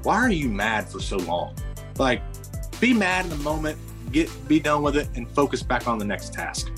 why 0.03 0.17
are 0.17 0.31
you 0.31 0.49
mad 0.49 0.89
for 0.89 1.01
so 1.01 1.17
long? 1.19 1.57
Like, 1.99 2.23
be 2.81 2.95
mad 2.95 3.25
in 3.25 3.31
the 3.31 3.37
moment, 3.37 3.79
get 4.13 4.31
be 4.49 4.61
done 4.61 4.83
with 4.83 4.97
it, 4.97 5.09
and 5.15 5.29
focus 5.31 5.63
back 5.63 5.89
on 5.89 5.99
the 5.99 6.05
next 6.05 6.33
task. 6.33 6.71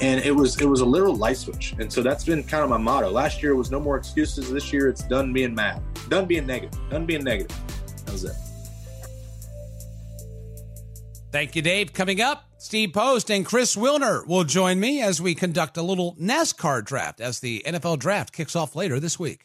And 0.00 0.20
it 0.22 0.34
was 0.34 0.60
it 0.60 0.66
was 0.66 0.80
a 0.80 0.86
literal 0.86 1.16
light 1.16 1.36
switch. 1.36 1.74
And 1.78 1.92
so 1.92 2.02
that's 2.02 2.24
been 2.24 2.42
kind 2.42 2.62
of 2.62 2.70
my 2.70 2.76
motto. 2.76 3.10
Last 3.10 3.42
year 3.42 3.54
was 3.56 3.70
no 3.70 3.80
more 3.80 3.96
excuses. 3.96 4.50
This 4.50 4.72
year 4.72 4.88
it's 4.88 5.02
done 5.02 5.32
being 5.32 5.54
mad. 5.54 5.82
Done 6.08 6.26
being 6.26 6.46
negative. 6.46 6.78
Done 6.90 7.06
being 7.06 7.24
negative. 7.24 7.56
That 8.04 8.12
was 8.12 8.24
it 8.24 8.47
Thank 11.30 11.54
you, 11.54 11.62
Dave. 11.62 11.92
Coming 11.92 12.20
up, 12.22 12.44
Steve 12.56 12.94
Post 12.94 13.30
and 13.30 13.44
Chris 13.44 13.76
Wilner 13.76 14.26
will 14.26 14.44
join 14.44 14.80
me 14.80 15.02
as 15.02 15.20
we 15.20 15.34
conduct 15.34 15.76
a 15.76 15.82
little 15.82 16.14
NASCAR 16.16 16.82
draft 16.82 17.20
as 17.20 17.40
the 17.40 17.62
NFL 17.66 17.98
draft 17.98 18.32
kicks 18.32 18.56
off 18.56 18.74
later 18.74 18.98
this 18.98 19.18
week. 19.18 19.44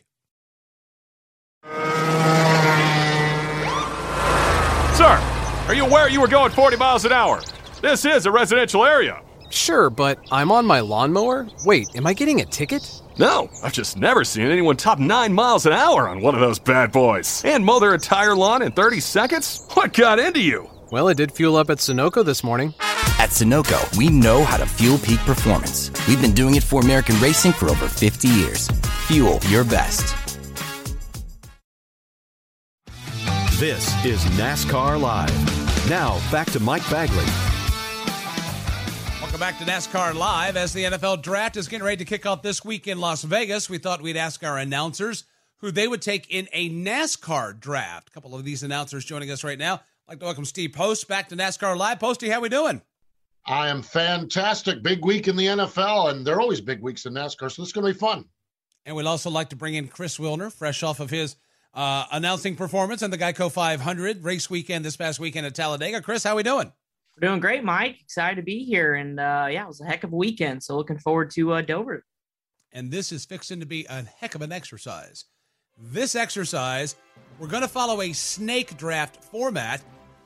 Sir, 4.96 5.20
are 5.68 5.74
you 5.74 5.86
aware 5.86 6.08
you 6.10 6.22
were 6.22 6.28
going 6.28 6.52
40 6.52 6.78
miles 6.78 7.04
an 7.04 7.12
hour? 7.12 7.42
This 7.82 8.06
is 8.06 8.26
a 8.26 8.32
residential 8.32 8.86
area. 8.86 9.22
Sure, 9.50 9.90
but 9.90 10.20
I'm 10.32 10.52
on 10.52 10.66
my 10.66 10.80
lawnmower? 10.80 11.48
Wait, 11.66 11.88
am 11.96 12.08
I 12.08 12.14
getting 12.14 12.42
a 12.42 12.46
ticket? 12.46 13.02
No, 13.20 13.50
I've 13.62 13.74
just 13.74 13.98
never 13.98 14.24
seen 14.24 14.48
anyone 14.48 14.78
top 14.78 15.00
9 15.00 15.34
miles 15.34 15.66
an 15.66 15.74
hour 15.74 16.08
on 16.08 16.22
one 16.22 16.34
of 16.34 16.42
those 16.42 16.60
bad 16.60 16.92
boys. 16.92 17.44
And 17.46 17.66
mow 17.66 17.80
their 17.80 17.94
entire 17.94 18.36
lawn 18.36 18.62
in 18.62 18.72
30 18.72 19.00
seconds? 19.02 19.68
What 19.74 19.94
got 19.94 20.18
into 20.18 20.42
you? 20.42 20.70
Well, 20.94 21.08
it 21.08 21.18
did 21.18 21.32
fuel 21.32 21.56
up 21.56 21.72
at 21.72 21.80
Sunoco 21.80 22.24
this 22.24 22.44
morning. 22.44 22.76
At 23.18 23.32
Sunoco, 23.32 23.98
we 23.98 24.10
know 24.10 24.44
how 24.44 24.58
to 24.58 24.66
fuel 24.68 25.00
peak 25.00 25.20
performance. 25.22 25.90
We've 26.08 26.22
been 26.22 26.34
doing 26.36 26.54
it 26.54 26.62
for 26.62 26.82
American 26.82 27.20
racing 27.20 27.54
for 27.54 27.72
over 27.72 27.88
50 27.88 28.28
years. 28.28 28.68
Fuel 29.08 29.40
your 29.50 29.64
best. 29.64 30.16
This 33.60 34.06
is 34.06 34.24
NASCAR 34.38 35.02
Live. 35.02 35.90
Now, 35.90 36.22
back 36.32 36.52
to 36.52 36.60
Mike 36.60 36.88
Bagley. 36.92 37.26
Welcome 39.20 39.40
back 39.40 39.58
to 39.58 39.66
NASCAR 39.66 40.14
Live. 40.14 40.56
As 40.56 40.74
the 40.74 40.84
NFL 40.84 41.24
draft 41.24 41.58
is 41.58 41.68
getting 41.68 41.86
ready 41.86 41.98
to 41.98 42.06
kick 42.06 42.28
off 42.28 42.44
this 42.44 42.64
week 42.64 42.88
in 42.88 43.00
Las 43.00 43.24
Vegas, 43.24 43.68
we 43.68 43.80
thought 43.80 44.04
we'd 44.04 44.16
ask 44.16 44.44
our 44.44 44.60
announcers 44.60 45.24
who 45.58 45.72
they 45.72 45.88
would 45.88 46.04
take 46.04 46.30
in 46.30 46.48
a 46.54 46.70
NASCAR 46.70 47.60
draft. 47.60 48.10
A 48.10 48.12
couple 48.12 48.36
of 48.36 48.46
these 48.46 48.62
announcers 48.62 49.04
joining 49.04 49.32
us 49.32 49.44
right 49.44 49.58
now. 49.58 49.82
I'd 50.06 50.14
like 50.14 50.20
to 50.20 50.26
welcome 50.26 50.44
Steve 50.44 50.74
Post 50.74 51.08
back 51.08 51.30
to 51.30 51.36
NASCAR 51.38 51.78
Live. 51.78 51.98
Posty, 51.98 52.28
how 52.28 52.42
we 52.42 52.50
doing? 52.50 52.82
I 53.46 53.70
am 53.70 53.82
fantastic. 53.82 54.84
Big 54.84 55.06
week 55.06 55.30
in 55.30 55.38
the 55.38 55.46
NFL, 55.46 56.12
and 56.12 56.28
they're 56.28 56.42
always 56.42 56.60
big 56.60 56.82
weeks 56.82 57.06
in 57.06 57.14
NASCAR, 57.14 57.50
so 57.50 57.62
this 57.62 57.70
is 57.70 57.72
going 57.72 57.88
to 57.88 57.94
be 57.94 57.98
fun. 57.98 58.26
And 58.86 58.98
we'd 58.98 59.06
also 59.06 59.30
like 59.30 59.48
to 59.52 59.56
bring 59.56 59.76
in 59.76 59.88
Chris 59.88 60.18
Wilner, 60.18 60.52
fresh 60.52 60.84
off 60.84 61.00
of 61.00 61.10
his 61.10 61.38
uh, 61.74 62.04
announcing 62.12 62.58
performance 62.58 63.02
on 63.02 63.12
the 63.12 63.18
Geico 63.18 63.50
500 63.50 64.26
race 64.26 64.50
weekend 64.50 64.84
this 64.84 64.98
past 64.98 65.22
weekend 65.22 65.46
at 65.46 65.56
Talladega. 65.56 66.02
Chris, 66.02 66.26
how 66.26 66.36
we 66.36 66.44
doing? 66.44 66.74
We're 67.16 67.30
doing 67.30 67.40
great, 67.40 67.64
Mike. 67.64 68.02
Excited 68.02 68.36
to 68.36 68.42
be 68.42 68.66
here, 68.66 68.96
and 68.96 69.22
uh, 69.22 69.48
yeah, 69.50 69.64
it 69.64 69.68
was 69.68 69.80
a 69.80 69.86
heck 69.86 70.04
of 70.04 70.12
a 70.12 70.18
weekend. 70.18 70.64
So 70.64 70.76
looking 70.76 71.00
forward 71.00 71.32
to 71.32 71.54
uh, 71.54 71.62
Dover. 71.62 72.04
And 72.74 72.92
this 72.92 73.14
is 73.14 73.24
fixing 73.24 73.62
to 73.62 73.66
be 73.66 73.86
a 73.90 74.04
heck 74.04 74.36
of 74.36 74.42
an 74.42 74.52
exercise. 74.52 75.24
This 75.78 76.14
exercise, 76.14 76.98
we're 77.40 77.48
going 77.48 77.64
to 77.64 77.68
follow 77.68 78.02
a 78.02 78.14
snake 78.14 78.78
draft 78.78 79.24
format. 79.24 79.82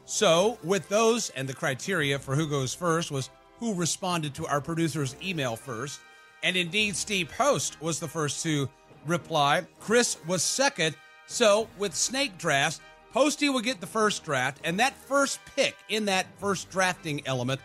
So, 0.05 0.57
with 0.63 0.87
those 0.89 1.29
and 1.31 1.47
the 1.47 1.53
criteria 1.53 2.17
for 2.19 2.35
who 2.35 2.47
goes 2.47 2.73
first 2.73 3.11
was 3.11 3.29
who 3.59 3.73
responded 3.73 4.33
to 4.35 4.47
our 4.47 4.61
producer's 4.61 5.15
email 5.23 5.55
first. 5.55 5.99
And 6.43 6.55
indeed, 6.55 6.95
Steve 6.95 7.29
Post 7.35 7.81
was 7.81 7.99
the 7.99 8.07
first 8.07 8.43
to 8.43 8.69
reply. 9.05 9.65
Chris 9.79 10.17
was 10.27 10.43
second. 10.43 10.95
So, 11.25 11.67
with 11.77 11.93
snake 11.93 12.37
drafts, 12.37 12.79
Posty 13.11 13.49
will 13.49 13.61
get 13.61 13.81
the 13.81 13.87
first 13.87 14.23
draft, 14.23 14.59
and 14.63 14.79
that 14.79 14.95
first 14.95 15.39
pick 15.55 15.75
in 15.89 16.05
that 16.05 16.27
first 16.37 16.69
drafting 16.69 17.25
element 17.25 17.59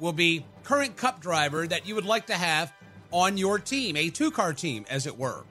will 0.00 0.12
be 0.12 0.44
current 0.64 0.96
cup 0.96 1.20
driver 1.20 1.66
that 1.66 1.86
you 1.86 1.94
would 1.94 2.04
like 2.04 2.26
to 2.26 2.34
have 2.34 2.72
on 3.10 3.38
your 3.38 3.58
team, 3.58 3.96
a 3.96 4.10
two 4.10 4.30
car 4.30 4.52
team, 4.52 4.84
as 4.90 5.06
it 5.06 5.16
were. 5.16 5.44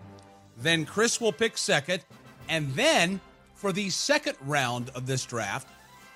Then 0.57 0.85
Chris 0.85 1.19
will 1.19 1.31
pick 1.31 1.57
second, 1.57 2.05
and 2.47 2.71
then 2.73 3.19
for 3.57 3.73
the 3.73 3.89
second 3.89 4.37
round 4.45 4.89
of 4.95 5.05
this 5.05 5.25
draft, 5.25 5.67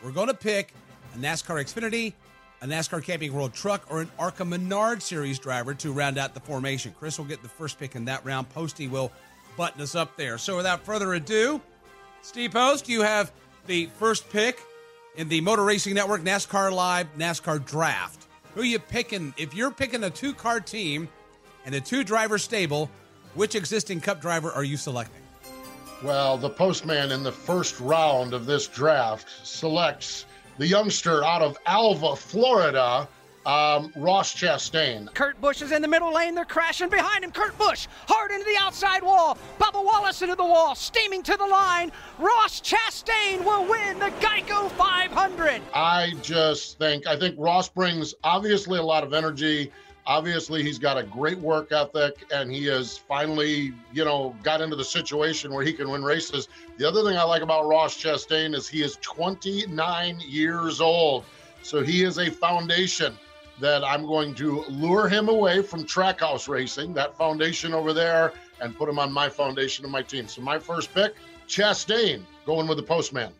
we're 0.02 0.12
going 0.12 0.30
to 0.30 0.34
pick 0.34 0.74
a 1.14 1.18
NASCAR 1.18 1.62
Xfinity 1.62 2.14
a 2.62 2.68
NASCAR 2.68 3.04
Camping 3.04 3.34
World 3.34 3.54
truck, 3.54 3.86
or 3.90 4.02
an 4.02 4.12
ARCA 4.20 4.46
Menard 4.46 5.02
Series 5.02 5.40
driver 5.40 5.74
to 5.74 5.92
round 5.92 6.20
out 6.20 6.36
the 6.36 6.40
formation. 6.40 6.94
Chris 6.98 7.18
will 7.18 7.26
get 7.26 7.42
the 7.42 7.50
first 7.50 7.80
pick 7.80 7.96
in 7.96 8.06
that 8.06 8.24
round. 8.24 8.50
Posty 8.50 8.88
will 8.88 9.12
button 9.58 9.82
us 9.82 9.96
up 9.96 10.16
there. 10.16 10.38
So 10.38 10.58
without 10.58 10.86
further 10.86 11.14
ado, 11.14 11.60
Steve 12.22 12.52
Post, 12.52 12.88
you 12.88 13.02
have 13.02 13.32
the 13.66 13.88
first 13.98 14.30
pick 14.30 14.62
in 15.16 15.28
the 15.28 15.42
Motor 15.42 15.64
Racing 15.64 15.96
Network 15.96 16.22
NASCAR 16.22 16.72
Live 16.72 17.08
NASCAR 17.18 17.66
Draft. 17.66 18.28
Who 18.54 18.62
are 18.62 18.66
you 18.66 18.80
picking? 18.80 19.34
If 19.38 19.56
you're 19.56 19.72
picking 19.72 20.04
a 20.04 20.12
two 20.12 20.34
car 20.34 20.60
team 20.60 21.10
and 21.66 21.74
a 21.74 21.82
two 21.82 22.04
driver 22.04 22.38
stable, 22.38 22.92
which 23.34 23.56
existing 23.56 24.02
cup 24.02 24.22
driver 24.22 24.52
are 24.52 24.64
you 24.64 24.78
selecting? 24.78 25.21
Well, 26.04 26.36
the 26.36 26.50
postman 26.50 27.12
in 27.12 27.22
the 27.22 27.32
first 27.32 27.80
round 27.80 28.34
of 28.34 28.48
this 28.48 28.68
draft 28.68 29.28
selects 29.44 30.26
the 30.58 30.66
youngster 30.66 31.24
out 31.24 31.44
of 31.44 31.58
Alva, 31.68 32.16
Florida, 32.16 33.08
um, 33.46 33.94
Ross 33.96 34.34
Chastain. 34.34 35.14
Kurt 35.14 35.40
Busch 35.40 35.62
is 35.62 35.72
in 35.72 35.84
the 35.84 35.88
middle 35.88 36.12
lane. 36.12 36.34
They're 36.34 36.44
crashing 36.46 36.90
behind 36.90 37.24
him. 37.24 37.32
Kurt 37.32 37.56
Busch 37.58 37.88
hard 38.08 38.32
into 38.32 38.46
the 38.46 38.58
outside 38.60 39.04
wall. 39.04 39.38
Bubba 39.60 39.84
Wallace 39.84 40.24
into 40.24 40.36
the 40.36 40.46
wall, 40.46 40.74
steaming 40.74 41.22
to 41.24 41.38
the 41.38 41.46
line. 41.46 41.92
Ross 42.18 42.62
Chastain 42.62 43.44
will 43.46 43.68
win 43.70 44.00
the 44.00 44.12
Geico 44.20 44.72
500. 44.72 45.62
I 45.74 46.14
just 46.24 46.80
think 46.80 47.06
I 47.06 47.16
think 47.16 47.36
Ross 47.38 47.70
brings 47.70 48.16
obviously 48.24 48.80
a 48.80 48.84
lot 48.84 49.04
of 49.04 49.14
energy. 49.14 49.72
Obviously, 50.12 50.62
he's 50.62 50.78
got 50.78 50.98
a 50.98 51.04
great 51.04 51.38
work 51.38 51.72
ethic, 51.72 52.26
and 52.34 52.52
he 52.52 52.66
has 52.66 52.98
finally, 52.98 53.74
you 53.94 54.04
know, 54.04 54.36
got 54.44 54.60
into 54.60 54.76
the 54.76 54.84
situation 54.84 55.54
where 55.54 55.64
he 55.64 55.72
can 55.72 55.90
win 55.90 56.04
races. 56.04 56.50
The 56.76 56.86
other 56.86 57.02
thing 57.02 57.16
I 57.16 57.24
like 57.24 57.42
about 57.42 57.66
Ross 57.66 57.96
Chastain 57.96 58.54
is 58.54 58.68
he 58.68 58.84
is 58.84 58.98
29 58.98 60.20
years 60.20 60.82
old, 60.82 61.24
so 61.62 61.82
he 61.82 62.04
is 62.04 62.18
a 62.18 62.30
foundation 62.30 63.18
that 63.62 63.86
I'm 63.86 64.06
going 64.06 64.36
to 64.36 64.66
lure 64.68 65.08
him 65.08 65.30
away 65.30 65.62
from 65.62 65.86
Trackhouse 65.86 66.50
Racing, 66.50 66.94
that 66.96 67.16
foundation 67.18 67.74
over 67.74 67.94
there, 67.94 68.34
and 68.60 68.78
put 68.78 68.90
him 68.90 69.00
on 69.00 69.14
my 69.14 69.30
foundation 69.30 69.86
of 69.86 69.92
my 69.92 70.02
team. 70.02 70.28
So 70.28 70.42
my 70.42 70.60
first 70.60 70.94
pick, 70.94 71.16
Chastain, 71.48 72.24
going 72.46 72.68
with 72.68 72.80
the 72.80 72.84
postman. 72.84 73.32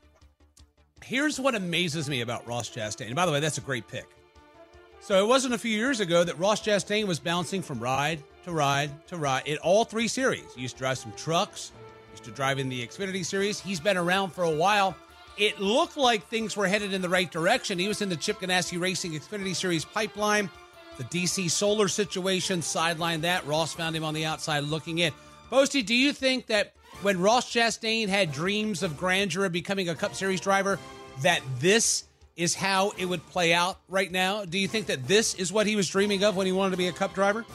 Here's 1.04 1.38
what 1.38 1.54
amazes 1.54 2.10
me 2.10 2.22
about 2.22 2.48
Ross 2.48 2.70
Chastain. 2.70 3.08
And 3.08 3.16
by 3.16 3.26
the 3.26 3.34
way, 3.34 3.42
that's 3.42 3.58
a 3.58 3.62
great 3.62 3.90
pick. 3.90 4.08
So 5.02 5.24
it 5.24 5.28
wasn't 5.28 5.56
a 5.56 5.58
few 5.58 5.76
years 5.76 6.00
ago 6.00 6.24
that 6.24 6.38
Ross 6.38 6.62
Chastain 6.62 7.08
was 7.08 7.20
bouncing 7.20 7.64
from 7.64 7.80
ride 7.80 8.24
to 8.46 8.52
ride 8.52 8.92
to 9.08 9.18
ride 9.18 9.48
in 9.48 9.58
all 9.58 9.84
three 9.84 10.08
series. 10.08 10.54
He 10.56 10.62
used 10.62 10.76
to 10.76 10.80
drive 10.80 11.00
some 11.00 11.12
trucks, 11.14 11.72
used 12.12 12.24
to 12.26 12.32
drive 12.32 12.60
in 12.60 12.70
the 12.70 12.86
Xfinity 12.86 13.26
series. 13.26 13.60
He's 13.60 13.80
been 13.80 13.98
around 13.98 14.30
for 14.30 14.44
a 14.44 14.52
while. 14.52 14.96
It 15.38 15.60
looked 15.60 15.98
like 15.98 16.28
things 16.28 16.56
were 16.56 16.68
headed 16.68 16.94
in 16.94 17.02
the 17.02 17.10
right 17.10 17.32
direction. 17.32 17.80
He 17.80 17.88
was 17.88 18.04
in 18.04 18.10
the 18.10 18.16
Chip 18.16 18.40
Ganassi 18.42 18.80
Racing 18.80 19.14
Xfinity 19.14 19.56
Series 19.56 19.86
pipeline. 19.86 20.52
The 20.98 21.04
DC 21.06 21.50
Solar 21.50 21.88
situation 21.88 22.60
sidelined 22.60 23.22
that. 23.22 23.46
Ross 23.48 23.74
found 23.74 23.96
him 23.96 24.04
on 24.04 24.14
the 24.14 24.26
outside 24.26 24.66
looking 24.66 25.00
in. 25.00 25.14
Posty, 25.50 25.82
do 25.82 25.96
you 25.96 26.14
think 26.14 26.46
that 26.46 26.74
when 27.02 27.20
Ross 27.20 27.52
Chastain 27.52 28.08
had 28.08 28.32
dreams 28.32 28.84
of 28.84 28.98
grandeur 28.98 29.46
of 29.46 29.52
becoming 29.52 29.90
a 29.90 29.96
Cup 29.96 30.14
Series 30.14 30.42
driver, 30.42 30.78
that 31.24 31.42
this 31.60 32.04
is 32.36 32.56
how 32.56 32.92
it 32.98 33.06
would 33.06 33.26
play 33.28 33.54
out 33.54 33.80
right 33.88 34.12
now? 34.12 34.46
Do 34.46 34.58
you 34.58 34.68
think 34.68 34.88
that 34.88 35.08
this 35.08 35.36
is 35.36 35.52
what 35.52 35.68
he 35.68 35.76
was 35.76 35.90
dreaming 35.90 36.24
of 36.24 36.36
when 36.36 36.46
he 36.46 36.52
wanted 36.52 36.72
to 36.72 36.78
be 36.78 36.88
a 36.88 36.92
Cup 36.92 37.14
driver? 37.14 37.46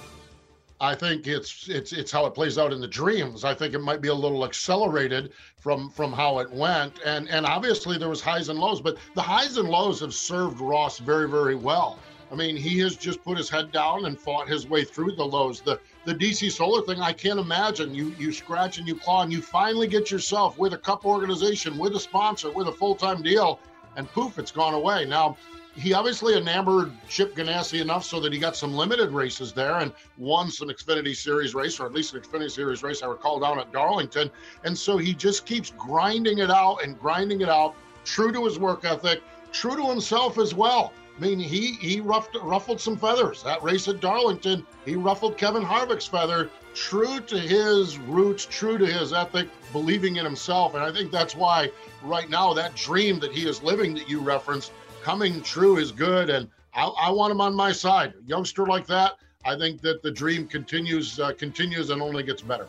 I 0.80 0.94
think 0.94 1.26
it's 1.26 1.68
it's 1.68 1.92
it's 1.92 2.12
how 2.12 2.26
it 2.26 2.34
plays 2.34 2.58
out 2.58 2.72
in 2.72 2.80
the 2.80 2.88
dreams. 2.88 3.44
I 3.44 3.54
think 3.54 3.72
it 3.72 3.78
might 3.78 4.02
be 4.02 4.08
a 4.08 4.14
little 4.14 4.44
accelerated 4.44 5.32
from 5.58 5.88
from 5.88 6.12
how 6.12 6.38
it 6.40 6.50
went, 6.50 7.00
and 7.04 7.28
and 7.30 7.46
obviously 7.46 7.96
there 7.96 8.10
was 8.10 8.20
highs 8.20 8.50
and 8.50 8.58
lows, 8.58 8.82
but 8.82 8.98
the 9.14 9.22
highs 9.22 9.56
and 9.56 9.68
lows 9.68 10.00
have 10.00 10.12
served 10.12 10.60
Ross 10.60 10.98
very 10.98 11.28
very 11.28 11.54
well. 11.54 11.98
I 12.30 12.34
mean, 12.34 12.56
he 12.56 12.78
has 12.80 12.96
just 12.96 13.22
put 13.22 13.38
his 13.38 13.48
head 13.48 13.70
down 13.70 14.04
and 14.06 14.18
fought 14.18 14.48
his 14.48 14.68
way 14.68 14.84
through 14.84 15.12
the 15.12 15.24
lows. 15.24 15.60
The 15.60 15.80
the 16.04 16.14
DC 16.14 16.52
Solar 16.52 16.82
thing, 16.82 17.00
I 17.00 17.12
can't 17.12 17.38
imagine. 17.38 17.94
You 17.94 18.14
you 18.18 18.30
scratch 18.30 18.76
and 18.78 18.86
you 18.86 18.96
claw, 18.96 19.22
and 19.22 19.32
you 19.32 19.40
finally 19.40 19.86
get 19.86 20.10
yourself 20.10 20.58
with 20.58 20.74
a 20.74 20.78
cup 20.78 21.06
organization, 21.06 21.78
with 21.78 21.94
a 21.96 22.00
sponsor, 22.00 22.50
with 22.50 22.68
a 22.68 22.72
full 22.72 22.96
time 22.96 23.22
deal, 23.22 23.60
and 23.96 24.10
poof, 24.12 24.38
it's 24.38 24.52
gone 24.52 24.74
away. 24.74 25.04
Now 25.04 25.36
he 25.74 25.92
obviously 25.92 26.36
enamored 26.36 26.90
Chip 27.08 27.34
Ganassi 27.34 27.82
enough 27.82 28.04
so 28.04 28.18
that 28.20 28.32
he 28.32 28.38
got 28.38 28.56
some 28.56 28.72
limited 28.72 29.10
races 29.10 29.52
there 29.52 29.76
and 29.76 29.92
won 30.16 30.50
some 30.50 30.68
Xfinity 30.68 31.14
Series 31.14 31.54
race, 31.54 31.78
or 31.78 31.86
at 31.86 31.92
least 31.92 32.14
an 32.14 32.20
Xfinity 32.20 32.50
Series 32.50 32.82
race 32.82 33.02
I 33.02 33.06
recall 33.06 33.40
down 33.40 33.58
at 33.58 33.72
Darlington. 33.72 34.30
And 34.64 34.76
so 34.76 34.96
he 34.96 35.14
just 35.14 35.44
keeps 35.44 35.72
grinding 35.76 36.38
it 36.38 36.50
out 36.50 36.78
and 36.82 36.98
grinding 36.98 37.42
it 37.42 37.50
out, 37.50 37.74
true 38.04 38.32
to 38.32 38.44
his 38.46 38.58
work 38.58 38.84
ethic, 38.84 39.22
true 39.52 39.76
to 39.76 39.86
himself 39.86 40.38
as 40.38 40.54
well. 40.54 40.92
I 41.16 41.20
mean, 41.20 41.38
he 41.38 41.72
he 41.72 42.00
ruffled, 42.00 42.44
ruffled 42.44 42.80
some 42.80 42.96
feathers. 42.96 43.42
That 43.42 43.62
race 43.62 43.88
at 43.88 44.00
Darlington, 44.00 44.66
he 44.84 44.96
ruffled 44.96 45.38
Kevin 45.38 45.62
Harvick's 45.62 46.06
feather, 46.06 46.50
true 46.74 47.20
to 47.20 47.38
his 47.38 47.98
roots, 47.98 48.46
true 48.46 48.76
to 48.76 48.86
his 48.86 49.12
ethic, 49.12 49.48
believing 49.72 50.16
in 50.16 50.24
himself. 50.24 50.74
And 50.74 50.84
I 50.84 50.92
think 50.92 51.10
that's 51.10 51.34
why 51.34 51.70
right 52.02 52.28
now 52.28 52.52
that 52.52 52.74
dream 52.74 53.18
that 53.20 53.32
he 53.32 53.48
is 53.48 53.62
living 53.62 53.94
that 53.94 54.08
you 54.08 54.20
referenced 54.20 54.72
coming 55.02 55.40
true 55.40 55.78
is 55.78 55.92
good, 55.92 56.28
and 56.30 56.48
I, 56.74 56.84
I, 56.84 57.10
want 57.10 57.30
him 57.30 57.40
on 57.40 57.54
my 57.54 57.70
side. 57.72 58.12
A 58.18 58.28
youngster 58.28 58.66
like 58.66 58.86
that, 58.88 59.12
I 59.44 59.56
think 59.56 59.80
that 59.82 60.02
the 60.02 60.10
dream 60.10 60.48
continues, 60.48 61.20
uh, 61.20 61.32
continues, 61.32 61.90
and 61.90 62.02
only 62.02 62.24
gets 62.24 62.42
better. 62.42 62.66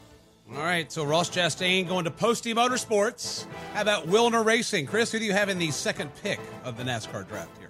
All 0.55 0.63
right, 0.63 0.89
so 0.91 1.03
Ross 1.03 1.29
Chastain 1.29 1.87
going 1.87 2.05
to 2.05 2.11
Posty 2.11 2.53
Motorsports. 2.53 3.47
How 3.73 3.81
about 3.81 4.07
Wilner 4.07 4.45
Racing? 4.45 4.85
Chris, 4.85 5.11
who 5.11 5.19
do 5.19 5.25
you 5.25 5.33
have 5.33 5.49
in 5.49 5.57
the 5.57 5.71
second 5.71 6.11
pick 6.21 6.39
of 6.63 6.77
the 6.77 6.83
NASCAR 6.83 7.27
draft 7.27 7.57
here? 7.57 7.66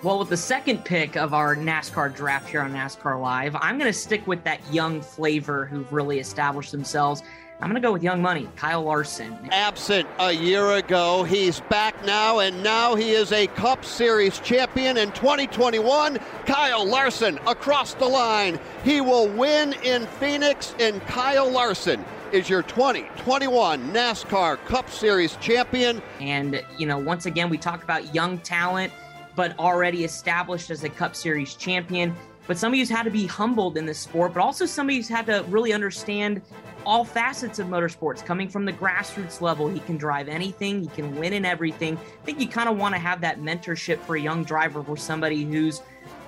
Well, 0.00 0.20
with 0.20 0.28
the 0.28 0.36
second 0.36 0.84
pick 0.84 1.16
of 1.16 1.34
our 1.34 1.56
NASCAR 1.56 2.14
draft 2.14 2.48
here 2.48 2.60
on 2.60 2.72
NASCAR 2.72 3.20
Live, 3.20 3.56
I'm 3.56 3.78
going 3.78 3.92
to 3.92 3.98
stick 3.98 4.24
with 4.28 4.44
that 4.44 4.60
young 4.72 5.02
flavor 5.02 5.64
who've 5.64 5.92
really 5.92 6.20
established 6.20 6.70
themselves. 6.70 7.24
I'm 7.60 7.68
going 7.68 7.82
to 7.82 7.84
go 7.84 7.92
with 7.94 8.04
Young 8.04 8.22
Money, 8.22 8.48
Kyle 8.54 8.84
Larson. 8.84 9.36
Absent 9.50 10.08
a 10.20 10.30
year 10.30 10.70
ago, 10.76 11.24
he's 11.24 11.58
back 11.62 12.04
now, 12.04 12.38
and 12.38 12.62
now 12.62 12.94
he 12.94 13.10
is 13.10 13.32
a 13.32 13.48
Cup 13.48 13.84
Series 13.84 14.38
champion 14.38 14.98
in 14.98 15.10
2021. 15.10 16.20
Kyle 16.46 16.86
Larson 16.86 17.40
across 17.48 17.94
the 17.94 18.06
line. 18.06 18.60
He 18.84 19.00
will 19.00 19.26
win 19.26 19.72
in 19.82 20.06
Phoenix, 20.06 20.76
and 20.78 21.02
Kyle 21.08 21.50
Larson 21.50 22.04
is 22.30 22.48
your 22.48 22.62
2021 22.62 23.92
NASCAR 23.92 24.64
Cup 24.66 24.88
Series 24.90 25.34
champion. 25.36 26.00
And, 26.20 26.62
you 26.76 26.86
know, 26.86 26.98
once 26.98 27.26
again, 27.26 27.50
we 27.50 27.58
talk 27.58 27.82
about 27.82 28.14
young 28.14 28.38
talent, 28.38 28.92
but 29.38 29.56
already 29.60 30.02
established 30.02 30.68
as 30.68 30.82
a 30.82 30.88
Cup 30.88 31.14
Series 31.14 31.54
champion. 31.54 32.12
But 32.48 32.58
somebody 32.58 32.80
who's 32.80 32.90
had 32.90 33.04
to 33.04 33.10
be 33.10 33.24
humbled 33.24 33.76
in 33.76 33.86
this 33.86 34.00
sport, 34.00 34.34
but 34.34 34.40
also 34.40 34.66
somebody 34.66 34.96
who's 34.96 35.08
had 35.08 35.26
to 35.26 35.44
really 35.46 35.72
understand 35.72 36.42
all 36.84 37.04
facets 37.04 37.60
of 37.60 37.68
motorsports, 37.68 38.24
coming 38.26 38.48
from 38.48 38.64
the 38.64 38.72
grassroots 38.72 39.40
level. 39.40 39.68
He 39.68 39.78
can 39.78 39.96
drive 39.96 40.26
anything, 40.26 40.82
he 40.82 40.88
can 40.88 41.14
win 41.14 41.32
in 41.32 41.44
everything. 41.44 41.96
I 41.96 42.24
think 42.24 42.40
you 42.40 42.48
kind 42.48 42.68
of 42.68 42.78
want 42.78 42.96
to 42.96 42.98
have 42.98 43.20
that 43.20 43.40
mentorship 43.40 44.00
for 44.00 44.16
a 44.16 44.20
young 44.20 44.42
driver 44.42 44.82
for 44.82 44.96
somebody 44.96 45.44
who's 45.44 45.82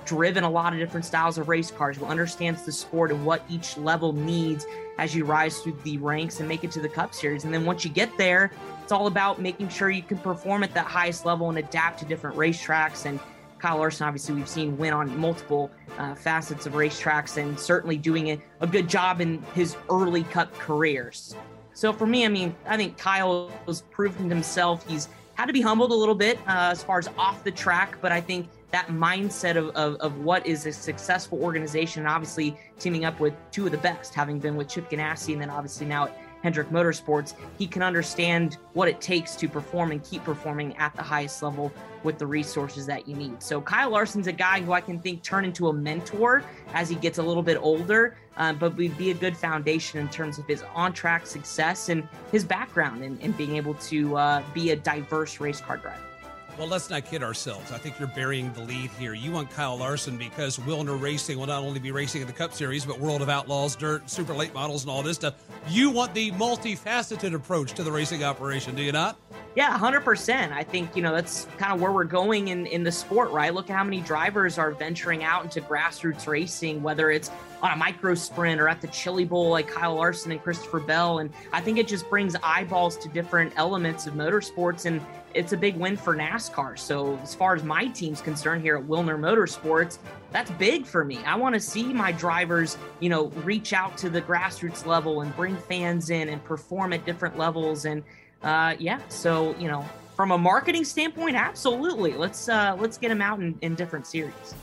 driven 0.05 0.45
a 0.45 0.49
lot 0.49 0.71
of 0.71 0.79
different 0.79 1.05
styles 1.05 1.37
of 1.37 1.49
race 1.49 1.69
cars, 1.69 1.97
who 1.97 2.05
understands 2.05 2.63
the 2.63 2.71
sport 2.71 3.11
and 3.11 3.25
what 3.25 3.43
each 3.49 3.75
level 3.75 4.13
needs 4.13 4.65
as 4.99 5.13
you 5.13 5.25
rise 5.25 5.59
through 5.59 5.77
the 5.83 5.97
ranks 5.97 6.39
and 6.39 6.47
make 6.47 6.63
it 6.63 6.71
to 6.71 6.79
the 6.79 6.87
Cup 6.87 7.13
Series. 7.13 7.43
And 7.43 7.53
then 7.53 7.65
once 7.65 7.83
you 7.83 7.91
get 7.91 8.17
there, 8.17 8.51
it's 8.91 8.99
all 8.99 9.07
about 9.07 9.39
making 9.39 9.69
sure 9.69 9.89
you 9.89 10.03
can 10.03 10.17
perform 10.17 10.63
at 10.63 10.73
that 10.73 10.85
highest 10.85 11.25
level 11.25 11.47
and 11.47 11.57
adapt 11.57 11.99
to 11.99 12.05
different 12.05 12.35
racetracks 12.35 13.05
and 13.05 13.21
Kyle 13.57 13.77
Larson, 13.77 14.05
obviously, 14.05 14.35
we've 14.35 14.49
seen 14.49 14.77
win 14.77 14.91
on 14.91 15.17
multiple 15.17 15.71
uh, 15.97 16.13
facets 16.13 16.65
of 16.65 16.73
racetracks 16.73 17.37
and 17.37 17.57
certainly 17.57 17.95
doing 17.95 18.31
a, 18.31 18.41
a 18.59 18.67
good 18.67 18.89
job 18.89 19.21
in 19.21 19.41
his 19.53 19.77
early 19.89 20.23
cup 20.23 20.53
careers. 20.55 21.35
So 21.73 21.93
for 21.93 22.05
me, 22.05 22.25
I 22.25 22.27
mean, 22.27 22.53
I 22.65 22.75
think 22.75 22.97
Kyle 22.97 23.49
has 23.65 23.83
proven 23.83 24.27
himself. 24.29 24.85
He's 24.85 25.07
had 25.35 25.45
to 25.45 25.53
be 25.53 25.61
humbled 25.61 25.91
a 25.91 25.95
little 25.95 26.15
bit 26.15 26.37
uh, 26.39 26.71
as 26.71 26.83
far 26.83 26.99
as 26.99 27.07
off 27.17 27.45
the 27.45 27.51
track, 27.51 27.97
but 28.01 28.11
I 28.11 28.19
think 28.19 28.49
that 28.71 28.87
mindset 28.87 29.55
of, 29.55 29.69
of, 29.69 29.95
of, 30.01 30.17
what 30.17 30.45
is 30.45 30.65
a 30.65 30.73
successful 30.73 31.41
organization, 31.41 32.01
and 32.01 32.09
obviously 32.09 32.57
teaming 32.77 33.05
up 33.05 33.21
with 33.21 33.35
two 33.51 33.65
of 33.67 33.71
the 33.71 33.77
best, 33.77 34.13
having 34.13 34.37
been 34.37 34.57
with 34.57 34.67
Chip 34.67 34.89
Ganassi 34.89 35.31
and 35.31 35.41
then 35.41 35.49
obviously 35.49 35.85
now 35.85 36.05
at 36.05 36.17
Hendrick 36.43 36.69
Motorsports, 36.69 37.33
he 37.57 37.67
can 37.67 37.81
understand 37.81 38.57
what 38.73 38.87
it 38.87 38.99
takes 39.01 39.35
to 39.37 39.47
perform 39.47 39.91
and 39.91 40.03
keep 40.03 40.23
performing 40.23 40.75
at 40.77 40.95
the 40.95 41.03
highest 41.03 41.41
level 41.43 41.71
with 42.03 42.17
the 42.17 42.25
resources 42.25 42.85
that 42.87 43.07
you 43.07 43.15
need. 43.15 43.41
So 43.43 43.61
Kyle 43.61 43.91
Larson's 43.91 44.27
a 44.27 44.31
guy 44.31 44.61
who 44.61 44.73
I 44.73 44.81
can 44.81 44.99
think 44.99 45.21
turn 45.21 45.45
into 45.45 45.67
a 45.67 45.73
mentor 45.73 46.43
as 46.73 46.89
he 46.89 46.95
gets 46.95 47.19
a 47.19 47.23
little 47.23 47.43
bit 47.43 47.57
older, 47.61 48.17
uh, 48.37 48.53
but 48.53 48.75
would 48.77 48.97
be 48.97 49.11
a 49.11 49.13
good 49.13 49.37
foundation 49.37 49.99
in 49.99 50.09
terms 50.09 50.39
of 50.39 50.47
his 50.47 50.63
on-track 50.73 51.27
success 51.27 51.89
and 51.89 52.07
his 52.31 52.43
background 52.43 53.03
and, 53.03 53.21
and 53.21 53.37
being 53.37 53.55
able 53.55 53.75
to 53.75 54.15
uh, 54.17 54.43
be 54.53 54.71
a 54.71 54.75
diverse 54.75 55.39
race 55.39 55.61
car 55.61 55.77
driver. 55.77 56.10
Well, 56.57 56.67
let's 56.67 56.89
not 56.89 57.05
kid 57.05 57.23
ourselves. 57.23 57.71
I 57.71 57.77
think 57.77 57.97
you're 57.97 58.09
burying 58.09 58.53
the 58.53 58.61
lead 58.61 58.91
here. 58.91 59.13
You 59.13 59.31
want 59.31 59.49
Kyle 59.49 59.77
Larson 59.77 60.17
because 60.17 60.57
Wilner 60.59 60.99
Racing 60.99 61.39
will 61.39 61.47
not 61.47 61.63
only 61.63 61.79
be 61.79 61.91
racing 61.91 62.21
in 62.21 62.27
the 62.27 62.33
Cup 62.33 62.53
Series, 62.53 62.85
but 62.85 62.99
World 62.99 63.21
of 63.21 63.29
Outlaws, 63.29 63.75
Dirt, 63.75 64.07
Super 64.09 64.33
Late 64.33 64.53
Models, 64.53 64.83
and 64.83 64.91
all 64.91 65.01
this 65.01 65.15
stuff. 65.15 65.35
You 65.69 65.89
want 65.89 66.13
the 66.13 66.31
multifaceted 66.31 67.33
approach 67.33 67.73
to 67.73 67.83
the 67.83 67.91
racing 67.91 68.23
operation, 68.23 68.75
do 68.75 68.83
you 68.83 68.91
not? 68.91 69.17
Yeah, 69.55 69.77
100%. 69.77 70.51
I 70.51 70.63
think, 70.63 70.95
you 70.95 71.01
know, 71.01 71.13
that's 71.13 71.45
kind 71.57 71.73
of 71.73 71.81
where 71.81 71.91
we're 71.91 72.03
going 72.03 72.49
in, 72.49 72.65
in 72.67 72.83
the 72.83 72.91
sport, 72.91 73.31
right? 73.31 73.53
Look 73.53 73.69
at 73.69 73.75
how 73.75 73.83
many 73.83 74.01
drivers 74.01 74.57
are 74.57 74.71
venturing 74.71 75.23
out 75.23 75.43
into 75.43 75.61
grassroots 75.61 76.27
racing, 76.27 76.81
whether 76.83 77.11
it's 77.11 77.29
on 77.61 77.71
a 77.71 77.75
micro 77.75 78.13
sprint 78.15 78.61
or 78.61 78.69
at 78.69 78.81
the 78.81 78.87
Chili 78.87 79.25
Bowl 79.25 79.49
like 79.49 79.67
Kyle 79.67 79.95
Larson 79.95 80.31
and 80.31 80.41
Christopher 80.41 80.79
Bell. 80.79 81.19
And 81.19 81.33
I 81.51 81.59
think 81.59 81.77
it 81.79 81.87
just 81.87 82.09
brings 82.09 82.35
eyeballs 82.43 82.97
to 82.97 83.09
different 83.09 83.53
elements 83.57 84.07
of 84.07 84.13
motorsports. 84.13 84.85
And 84.85 85.01
it's 85.33 85.53
a 85.53 85.57
big 85.57 85.75
win 85.75 85.97
for 85.97 86.15
NASCAR. 86.15 86.77
So, 86.77 87.17
as 87.23 87.33
far 87.35 87.55
as 87.55 87.63
my 87.63 87.87
team's 87.87 88.21
concerned 88.21 88.61
here 88.61 88.77
at 88.77 88.83
Wilner 88.83 89.19
Motorsports, 89.19 89.97
that's 90.31 90.51
big 90.51 90.85
for 90.85 91.03
me. 91.03 91.17
I 91.25 91.35
want 91.35 91.55
to 91.55 91.59
see 91.59 91.93
my 91.93 92.11
drivers, 92.11 92.77
you 92.99 93.09
know, 93.09 93.27
reach 93.43 93.73
out 93.73 93.97
to 93.99 94.09
the 94.09 94.21
grassroots 94.21 94.85
level 94.85 95.21
and 95.21 95.35
bring 95.35 95.57
fans 95.57 96.09
in 96.09 96.29
and 96.29 96.43
perform 96.43 96.93
at 96.93 97.05
different 97.05 97.37
levels. 97.37 97.85
And 97.85 98.03
uh, 98.43 98.75
yeah, 98.79 98.99
so 99.09 99.55
you 99.57 99.67
know, 99.67 99.85
from 100.15 100.31
a 100.31 100.37
marketing 100.37 100.83
standpoint, 100.83 101.35
absolutely. 101.35 102.13
Let's 102.13 102.49
uh, 102.49 102.75
let's 102.79 102.97
get 102.97 103.09
them 103.09 103.21
out 103.21 103.39
in, 103.39 103.57
in 103.61 103.75
different 103.75 104.07
series. 104.07 104.55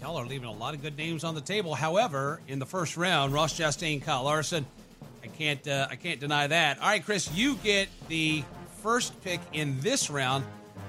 Y'all 0.00 0.16
are 0.16 0.26
leaving 0.26 0.48
a 0.48 0.52
lot 0.52 0.74
of 0.74 0.82
good 0.82 0.96
names 0.96 1.24
on 1.24 1.34
the 1.34 1.40
table. 1.40 1.74
However, 1.74 2.40
in 2.48 2.58
the 2.58 2.66
first 2.66 2.96
round, 2.96 3.32
Ross 3.32 3.58
Chastain, 3.58 4.02
Kyle 4.02 4.24
Larson, 4.24 4.66
I 5.24 5.26
can't 5.28 5.66
uh, 5.66 5.88
I 5.90 5.96
can't 5.96 6.20
deny 6.20 6.46
that. 6.46 6.78
All 6.80 6.88
right, 6.88 7.04
Chris, 7.04 7.30
you 7.32 7.56
get 7.56 7.88
the 8.08 8.44
first 8.82 9.20
pick 9.22 9.40
in 9.52 9.78
this 9.80 10.10
round, 10.10 10.44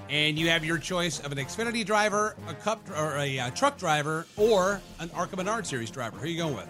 and 0.09 0.37
you 0.37 0.49
have 0.49 0.63
your 0.63 0.77
choice 0.77 1.19
of 1.19 1.31
an 1.31 1.37
Xfinity 1.37 1.85
driver, 1.85 2.35
a 2.47 2.53
Cup 2.53 2.81
or 2.91 3.17
a 3.17 3.39
uh, 3.39 3.49
truck 3.51 3.77
driver, 3.77 4.25
or 4.37 4.81
an 4.99 5.09
ARCA 5.13 5.35
Menard 5.35 5.65
Series 5.65 5.91
driver. 5.91 6.17
Who 6.17 6.25
are 6.25 6.27
you 6.27 6.37
going 6.37 6.55
with? 6.55 6.69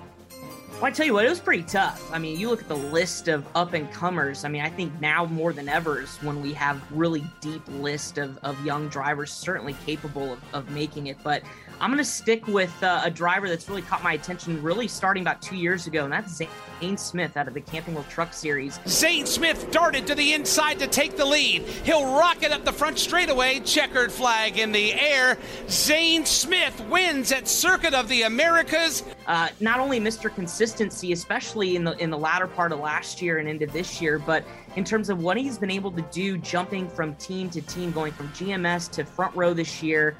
Well, 0.77 0.85
I 0.85 0.91
tell 0.91 1.07
you 1.07 1.13
what, 1.13 1.25
it 1.25 1.29
was 1.29 1.39
pretty 1.39 1.63
tough. 1.63 2.07
I 2.13 2.19
mean, 2.19 2.39
you 2.39 2.49
look 2.49 2.61
at 2.61 2.67
the 2.67 2.75
list 2.75 3.29
of 3.29 3.47
up 3.55 3.73
and 3.73 3.91
comers. 3.91 4.45
I 4.45 4.47
mean, 4.47 4.61
I 4.61 4.69
think 4.69 5.01
now 5.01 5.25
more 5.25 5.51
than 5.51 5.67
ever 5.67 6.01
is 6.01 6.15
when 6.17 6.39
we 6.39 6.53
have 6.53 6.79
really 6.91 7.23
deep 7.41 7.63
list 7.67 8.19
of, 8.19 8.37
of 8.43 8.63
young 8.63 8.87
drivers 8.87 9.31
certainly 9.31 9.75
capable 9.87 10.33
of, 10.33 10.39
of 10.53 10.69
making 10.69 11.07
it. 11.07 11.17
But 11.23 11.41
I'm 11.79 11.91
going 11.91 11.99
to 11.99 12.09
stick 12.09 12.47
with 12.47 12.73
uh, 12.81 13.01
a 13.03 13.11
driver 13.11 13.47
that's 13.47 13.69
really 13.69 13.83
caught 13.83 14.03
my 14.03 14.13
attention, 14.13 14.61
really 14.63 14.87
starting 14.87 15.21
about 15.21 15.43
two 15.43 15.55
years 15.55 15.85
ago, 15.85 16.05
and 16.05 16.11
that's 16.11 16.41
Zane 16.81 16.97
Smith 16.97 17.37
out 17.37 17.47
of 17.47 17.53
the 17.53 17.61
Camping 17.61 17.93
World 17.93 18.09
Truck 18.09 18.33
Series. 18.33 18.79
Zane 18.87 19.27
Smith 19.27 19.69
darted 19.69 20.07
to 20.07 20.15
the 20.15 20.33
inside 20.33 20.79
to 20.79 20.87
take 20.87 21.17
the 21.17 21.25
lead. 21.25 21.61
He'll 21.83 22.17
rocket 22.17 22.51
up 22.51 22.65
the 22.65 22.71
front 22.71 22.97
straightaway, 22.97 23.59
checkered 23.59 24.11
flag 24.11 24.57
in 24.57 24.71
the 24.71 24.93
air. 24.93 25.37
Zane 25.69 26.25
Smith 26.25 26.83
wins 26.89 27.31
at 27.31 27.47
Circuit 27.47 27.93
of 27.93 28.09
the 28.09 28.23
Americas. 28.23 29.03
Uh, 29.27 29.49
not 29.59 29.79
only 29.79 29.99
Mr. 29.99 30.33
Consistency, 30.33 31.11
especially 31.11 31.75
in 31.75 31.83
the 31.83 31.95
in 31.97 32.09
the 32.09 32.17
latter 32.17 32.47
part 32.47 32.71
of 32.71 32.79
last 32.79 33.21
year 33.21 33.37
and 33.37 33.47
into 33.47 33.67
this 33.67 34.01
year, 34.01 34.17
but 34.17 34.43
in 34.75 34.83
terms 34.83 35.09
of 35.09 35.21
what 35.21 35.37
he's 35.37 35.57
been 35.57 35.71
able 35.71 35.91
to 35.91 36.01
do, 36.11 36.37
jumping 36.37 36.87
from 36.89 37.13
team 37.15 37.49
to 37.51 37.61
team, 37.61 37.91
going 37.91 38.13
from 38.13 38.29
GMS 38.29 38.89
to 38.91 39.03
front 39.03 39.35
row 39.35 39.53
this 39.53 39.83
year 39.83 40.15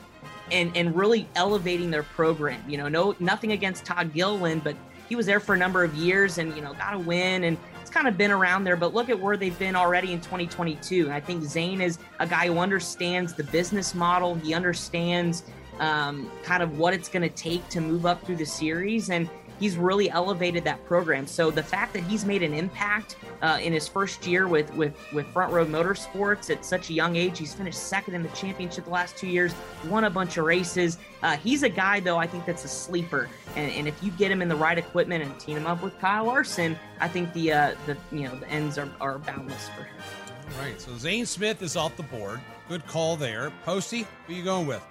and 0.52 0.76
and 0.76 0.96
really 0.96 1.28
elevating 1.36 1.92
their 1.92 2.04
program. 2.04 2.64
You 2.68 2.78
know, 2.78 2.88
no 2.88 3.16
nothing 3.20 3.52
against 3.52 3.86
Todd 3.86 4.14
Gilliland, 4.14 4.64
but 4.64 4.76
he 5.10 5.16
was 5.16 5.26
there 5.26 5.40
for 5.40 5.56
a 5.56 5.58
number 5.58 5.84
of 5.84 5.94
years 5.96 6.38
and 6.38 6.56
you 6.56 6.62
know 6.62 6.74
got 6.74 6.94
a 6.94 7.00
win 7.00 7.46
and 7.46 7.58
it's 7.82 7.90
kind 7.90 8.08
of 8.08 8.18
been 8.18 8.32
around 8.32 8.66
there. 8.66 8.76
But 8.76 8.94
look 8.94 9.10
at 9.10 9.18
where 9.20 9.38
they've 9.38 9.58
been 9.58 9.76
already 9.76 10.12
in 10.12 10.20
2022. 10.20 11.06
And 11.06 11.14
I 11.14 11.22
think 11.22 11.44
Zane 11.44 11.80
is 11.80 12.00
a 12.20 12.28
guy 12.28 12.48
who 12.48 12.60
understands 12.60 13.34
the 13.34 13.46
business 13.46 13.96
model. 13.96 14.36
He 14.36 14.54
understands 14.54 15.44
um, 15.80 16.30
kind 16.44 16.62
of 16.62 16.78
what 16.78 16.94
it's 16.94 17.08
going 17.08 17.22
to 17.22 17.34
take 17.34 17.68
to 17.70 17.80
move 17.80 18.06
up 18.06 18.26
through 18.26 18.38
the 18.38 18.46
series 18.46 19.10
and 19.10 19.30
he's 19.60 19.78
really 19.78 20.10
elevated 20.10 20.64
that 20.64 20.84
program. 20.86 21.28
So 21.28 21.52
the 21.52 21.64
fact 21.64 21.94
that 21.94 22.04
he's 22.04 22.26
made 22.26 22.44
an 22.44 22.54
impact 22.54 23.16
uh, 23.42 23.60
in 23.62 23.74
his 23.74 23.88
first 23.88 24.26
year 24.26 24.48
with 24.48 24.74
with 24.76 24.96
with 25.14 25.26
Front 25.28 25.54
Row 25.54 25.66
Motorsports 25.66 26.50
at 26.50 26.66
such 26.66 26.90
a 26.90 26.94
young 26.94 27.16
age, 27.16 27.40
he's 27.40 27.54
finished 27.54 27.80
second 27.80 28.16
in 28.16 28.24
the 28.24 28.30
championship 28.30 28.86
the 28.86 28.92
last 28.92 29.18
two 29.18 29.28
years, 29.28 29.54
won 29.88 30.06
a 30.06 30.10
bunch 30.10 30.38
of 30.38 30.46
races. 30.46 30.98
Uh, 31.24 31.38
he's 31.38 31.64
a 31.64 31.70
guy 31.70 32.00
though 32.00 32.18
I 32.18 32.28
think 32.28 32.46
that's 32.46 32.66
a 32.66 32.68
sleeper, 32.68 33.30
and, 33.56 33.72
and, 33.72 33.88
if 33.88 34.04
you 34.04 34.12
get 34.12 34.30
him 34.30 34.42
in 34.42 34.50
the 34.50 34.56
right 34.56 34.78
equipment 34.78 35.24
and 35.24 35.40
team 35.40 35.58
him 35.58 35.66
up 35.66 35.82
with 35.82 35.98
Kyle 36.00 36.26
Larson, 36.26 36.78
I 37.00 37.08
think 37.08 37.34
the 37.34 37.52
uh, 37.52 37.76
the 37.86 37.98
you 38.12 38.24
know 38.24 38.36
the 38.36 38.48
ends 38.50 38.78
are, 38.78 38.90
are 39.02 39.18
boundless 39.20 39.70
for 39.70 39.84
him. 39.84 39.96
All 40.56 40.64
right, 40.64 40.80
so 40.80 40.96
Zane 40.98 41.26
Smith 41.26 41.62
is 41.62 41.76
off 41.76 41.96
the 41.98 42.04
board. 42.04 42.40
Good 42.70 42.86
call 42.88 43.16
there. 43.16 43.52
Posty, 43.64 44.06
who 44.26 44.34
you 44.34 44.44
going 44.44 44.68
with? 44.68 44.86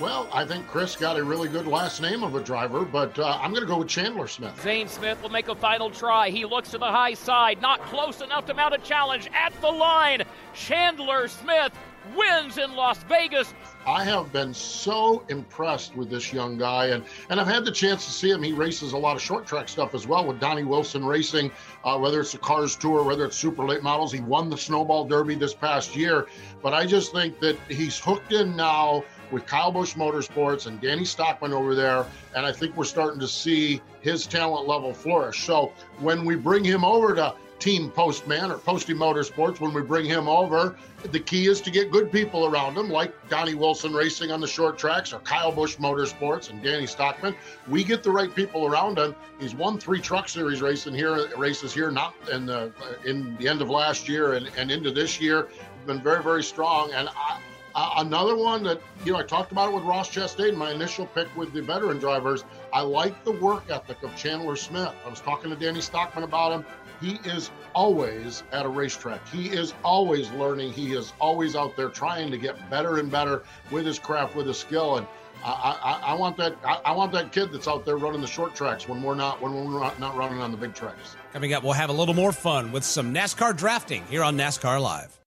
Well, 0.00 0.28
I 0.32 0.44
think 0.44 0.66
Chris 0.66 0.96
got 0.96 1.16
a 1.18 1.22
really 1.22 1.48
good 1.48 1.68
last 1.68 2.02
name 2.02 2.24
of 2.24 2.34
a 2.34 2.40
driver, 2.40 2.84
but 2.84 3.16
uh, 3.16 3.38
I'm 3.40 3.52
going 3.52 3.62
to 3.62 3.68
go 3.68 3.78
with 3.78 3.88
Chandler 3.88 4.26
Smith. 4.26 4.60
Zane 4.60 4.88
Smith 4.88 5.22
will 5.22 5.28
make 5.28 5.46
a 5.46 5.54
final 5.54 5.88
try. 5.88 6.30
He 6.30 6.44
looks 6.44 6.72
to 6.72 6.78
the 6.78 6.90
high 6.90 7.14
side, 7.14 7.62
not 7.62 7.80
close 7.82 8.20
enough 8.20 8.44
to 8.46 8.54
mount 8.54 8.74
a 8.74 8.78
challenge 8.78 9.28
at 9.32 9.52
the 9.60 9.70
line. 9.70 10.24
Chandler 10.52 11.28
Smith 11.28 11.72
wins 12.16 12.58
in 12.58 12.74
Las 12.74 13.02
Vegas. 13.04 13.54
I 13.86 14.02
have 14.04 14.32
been 14.32 14.52
so 14.52 15.24
impressed 15.28 15.94
with 15.94 16.10
this 16.10 16.32
young 16.32 16.58
guy, 16.58 16.86
and, 16.86 17.04
and 17.30 17.40
I've 17.40 17.46
had 17.46 17.64
the 17.64 17.72
chance 17.72 18.04
to 18.06 18.10
see 18.10 18.30
him. 18.30 18.42
He 18.42 18.52
races 18.52 18.92
a 18.92 18.98
lot 18.98 19.14
of 19.14 19.22
short 19.22 19.46
track 19.46 19.68
stuff 19.68 19.94
as 19.94 20.06
well 20.06 20.26
with 20.26 20.40
Donnie 20.40 20.64
Wilson 20.64 21.04
Racing, 21.04 21.50
uh, 21.84 21.98
whether 21.98 22.20
it's 22.20 22.32
the 22.32 22.38
Cars 22.38 22.76
Tour, 22.76 23.04
whether 23.04 23.24
it's 23.24 23.36
super 23.36 23.64
late 23.64 23.82
models. 23.82 24.10
He 24.10 24.20
won 24.20 24.50
the 24.50 24.58
Snowball 24.58 25.04
Derby 25.04 25.34
this 25.34 25.54
past 25.54 25.94
year, 25.94 26.26
but 26.62 26.74
I 26.74 26.84
just 26.84 27.12
think 27.12 27.38
that 27.40 27.56
he's 27.68 27.98
hooked 27.98 28.32
in 28.32 28.56
now 28.56 29.04
with 29.30 29.46
Kyle 29.46 29.72
Busch 29.72 29.94
Motorsports 29.94 30.66
and 30.66 30.80
Danny 30.80 31.04
Stockman 31.04 31.52
over 31.52 31.74
there. 31.74 32.06
And 32.34 32.44
I 32.44 32.52
think 32.52 32.76
we're 32.76 32.84
starting 32.84 33.20
to 33.20 33.28
see 33.28 33.80
his 34.00 34.26
talent 34.26 34.68
level 34.68 34.92
flourish. 34.92 35.44
So 35.44 35.72
when 36.00 36.24
we 36.24 36.36
bring 36.36 36.64
him 36.64 36.84
over 36.84 37.14
to 37.14 37.34
Team 37.58 37.90
Postman 37.90 38.50
or 38.50 38.58
Posty 38.58 38.92
Motorsports, 38.92 39.60
when 39.60 39.72
we 39.72 39.80
bring 39.80 40.04
him 40.04 40.28
over, 40.28 40.76
the 41.12 41.20
key 41.20 41.46
is 41.46 41.60
to 41.62 41.70
get 41.70 41.90
good 41.90 42.12
people 42.12 42.44
around 42.46 42.76
him, 42.76 42.90
like 42.90 43.14
Donnie 43.30 43.54
Wilson 43.54 43.94
Racing 43.94 44.30
on 44.30 44.40
the 44.40 44.46
short 44.46 44.76
tracks 44.76 45.12
or 45.12 45.20
Kyle 45.20 45.52
Busch 45.52 45.76
Motorsports 45.76 46.50
and 46.50 46.62
Danny 46.62 46.86
Stockman. 46.86 47.34
We 47.68 47.84
get 47.84 48.02
the 48.02 48.10
right 48.10 48.34
people 48.34 48.66
around 48.66 48.98
him. 48.98 49.14
He's 49.40 49.54
won 49.54 49.78
three 49.78 50.00
Truck 50.00 50.28
Series 50.28 50.60
racing 50.60 50.94
here, 50.94 51.28
races 51.38 51.72
here, 51.72 51.90
not 51.90 52.14
in 52.30 52.44
the 52.44 52.72
in 53.06 53.36
the 53.36 53.48
end 53.48 53.62
of 53.62 53.70
last 53.70 54.08
year 54.08 54.34
and, 54.34 54.50
and 54.58 54.70
into 54.70 54.90
this 54.90 55.20
year. 55.20 55.48
Been 55.86 56.02
very, 56.02 56.22
very 56.22 56.42
strong. 56.42 56.92
And 56.92 57.08
I, 57.08 57.38
uh, 57.74 57.94
another 57.98 58.36
one 58.36 58.62
that, 58.62 58.80
you 59.04 59.12
know, 59.12 59.18
I 59.18 59.22
talked 59.24 59.50
about 59.50 59.70
it 59.70 59.74
with 59.74 59.84
Ross 59.84 60.08
Chastain, 60.08 60.56
my 60.56 60.70
initial 60.70 61.06
pick 61.06 61.34
with 61.36 61.52
the 61.52 61.60
veteran 61.62 61.98
drivers. 61.98 62.44
I 62.72 62.82
like 62.82 63.24
the 63.24 63.32
work 63.32 63.64
ethic 63.68 64.02
of 64.02 64.14
Chandler 64.16 64.56
Smith. 64.56 64.92
I 65.04 65.08
was 65.08 65.20
talking 65.20 65.50
to 65.50 65.56
Danny 65.56 65.80
Stockman 65.80 66.24
about 66.24 66.52
him. 66.52 66.64
He 67.00 67.18
is 67.28 67.50
always 67.74 68.44
at 68.52 68.64
a 68.64 68.68
racetrack. 68.68 69.26
He 69.28 69.48
is 69.48 69.74
always 69.84 70.30
learning. 70.32 70.72
He 70.72 70.94
is 70.94 71.12
always 71.20 71.56
out 71.56 71.76
there 71.76 71.88
trying 71.88 72.30
to 72.30 72.38
get 72.38 72.70
better 72.70 72.98
and 72.98 73.10
better 73.10 73.42
with 73.72 73.84
his 73.84 73.98
craft, 73.98 74.36
with 74.36 74.46
his 74.46 74.58
skill. 74.58 74.98
And 74.98 75.06
I, 75.44 76.00
I, 76.04 76.12
I 76.12 76.14
want 76.14 76.36
that. 76.36 76.56
I, 76.64 76.80
I, 76.84 76.92
want 76.92 77.12
that 77.12 77.32
kid 77.32 77.52
that's 77.52 77.66
out 77.66 77.84
there 77.84 77.96
running 77.96 78.20
the 78.20 78.26
short 78.26 78.54
tracks 78.54 78.88
when 78.88 79.02
we're 79.02 79.16
not 79.16 79.42
when 79.42 79.52
we're 79.52 79.80
not, 79.80 79.98
not 79.98 80.16
running 80.16 80.40
on 80.40 80.52
the 80.52 80.56
big 80.56 80.74
tracks. 80.74 81.16
Coming 81.32 81.52
up, 81.52 81.64
we'll 81.64 81.72
have 81.72 81.90
a 81.90 81.92
little 81.92 82.14
more 82.14 82.32
fun 82.32 82.70
with 82.70 82.84
some 82.84 83.12
NASCAR 83.12 83.56
drafting 83.56 84.04
here 84.06 84.22
on 84.22 84.36
NASCAR 84.36 84.80
Live. 84.80 85.23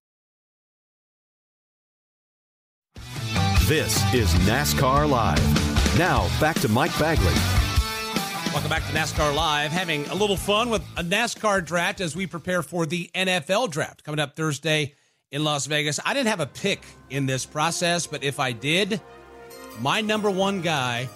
This 3.68 3.98
is 4.14 4.34
NASCAR 4.46 5.10
Live. 5.10 5.98
Now, 5.98 6.30
back 6.40 6.58
to 6.62 6.70
Mike 6.70 6.98
Bagley. 6.98 7.34
Welcome 8.54 8.70
back 8.70 8.86
to 8.88 8.94
NASCAR 8.94 9.36
Live. 9.36 9.72
Having 9.72 10.06
a 10.06 10.16
little 10.16 10.38
fun 10.38 10.70
with 10.70 10.82
a 10.96 11.04
NASCAR 11.04 11.66
draft 11.66 12.00
as 12.00 12.16
we 12.16 12.28
prepare 12.28 12.64
for 12.64 12.86
the 12.86 13.10
NFL 13.14 13.70
draft 13.70 14.06
coming 14.06 14.22
up 14.22 14.38
Thursday 14.38 14.96
in 15.34 15.44
Las 15.44 15.66
Vegas. 15.66 16.00
I 16.06 16.14
didn't 16.14 16.30
have 16.30 16.40
a 16.40 16.46
pick 16.46 16.82
in 17.10 17.26
this 17.26 17.46
process, 17.46 18.08
but 18.08 18.24
if 18.24 18.40
I 18.40 18.54
did, 18.54 19.02
my 19.82 20.00
number 20.00 20.32
one 20.32 20.62
guy 20.62 21.10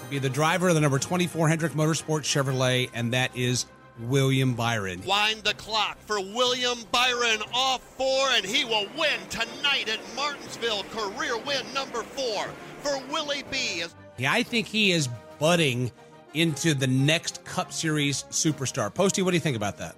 would 0.00 0.08
be 0.08 0.20
the 0.20 0.30
driver 0.30 0.68
of 0.68 0.76
the 0.76 0.80
number 0.80 1.00
24 1.00 1.48
Hendrick 1.48 1.72
Motorsports 1.72 2.22
Chevrolet, 2.22 2.88
and 2.94 3.14
that 3.14 3.36
is 3.36 3.66
William 4.00 4.54
Byron. 4.54 5.02
Wind 5.06 5.42
the 5.42 5.54
clock 5.54 5.98
for 6.00 6.20
William 6.20 6.78
Byron 6.92 7.42
off 7.52 7.82
four, 7.96 8.28
and 8.30 8.44
he 8.44 8.64
will 8.64 8.86
win 8.96 9.20
tonight 9.30 9.88
at 9.88 10.00
Martinsville. 10.14 10.84
Career 10.92 11.38
win 11.38 11.64
number 11.72 12.02
four 12.02 12.46
for 12.80 13.02
Willie 13.10 13.44
B. 13.50 13.84
Yeah, 14.18 14.32
I 14.32 14.42
think 14.42 14.66
he 14.66 14.92
is 14.92 15.08
budding 15.38 15.90
into 16.34 16.74
the 16.74 16.86
next 16.86 17.44
Cup 17.44 17.72
Series 17.72 18.24
superstar. 18.30 18.92
Posty, 18.92 19.22
what 19.22 19.30
do 19.30 19.36
you 19.36 19.40
think 19.40 19.56
about 19.56 19.78
that? 19.78 19.96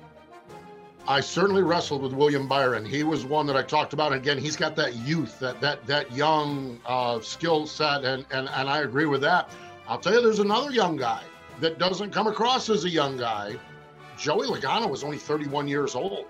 I 1.09 1.21
certainly 1.21 1.63
wrestled 1.63 2.03
with 2.03 2.13
William 2.13 2.47
Byron. 2.47 2.85
He 2.85 3.03
was 3.03 3.25
one 3.25 3.47
that 3.47 3.57
I 3.57 3.63
talked 3.63 3.95
about. 3.95 4.13
And 4.13 4.21
again, 4.21 4.37
he's 4.37 4.57
got 4.57 4.77
that 4.77 4.95
youth, 4.95 5.39
that 5.39 5.59
that 5.61 5.87
that 5.87 6.13
young 6.13 6.79
uh, 6.85 7.19
skill 7.21 7.67
set, 7.67 8.05
and, 8.05 8.27
and 8.31 8.49
and 8.51 8.69
I 8.69 8.81
agree 8.81 9.07
with 9.07 9.23
that. 9.23 9.51
I'll 9.89 9.99
tell 9.99 10.13
you, 10.13 10.21
there's 10.21 10.39
another 10.39 10.71
young 10.71 10.97
guy 10.97 11.23
that 11.61 11.79
doesn't 11.79 12.11
come 12.11 12.27
across 12.27 12.69
as 12.69 12.85
a 12.85 12.91
young 12.91 13.17
guy, 13.17 13.57
Joey 14.19 14.49
Logano 14.49 14.91
was 14.91 15.05
only 15.05 15.17
31 15.17 15.69
years 15.69 15.95
old. 15.95 16.27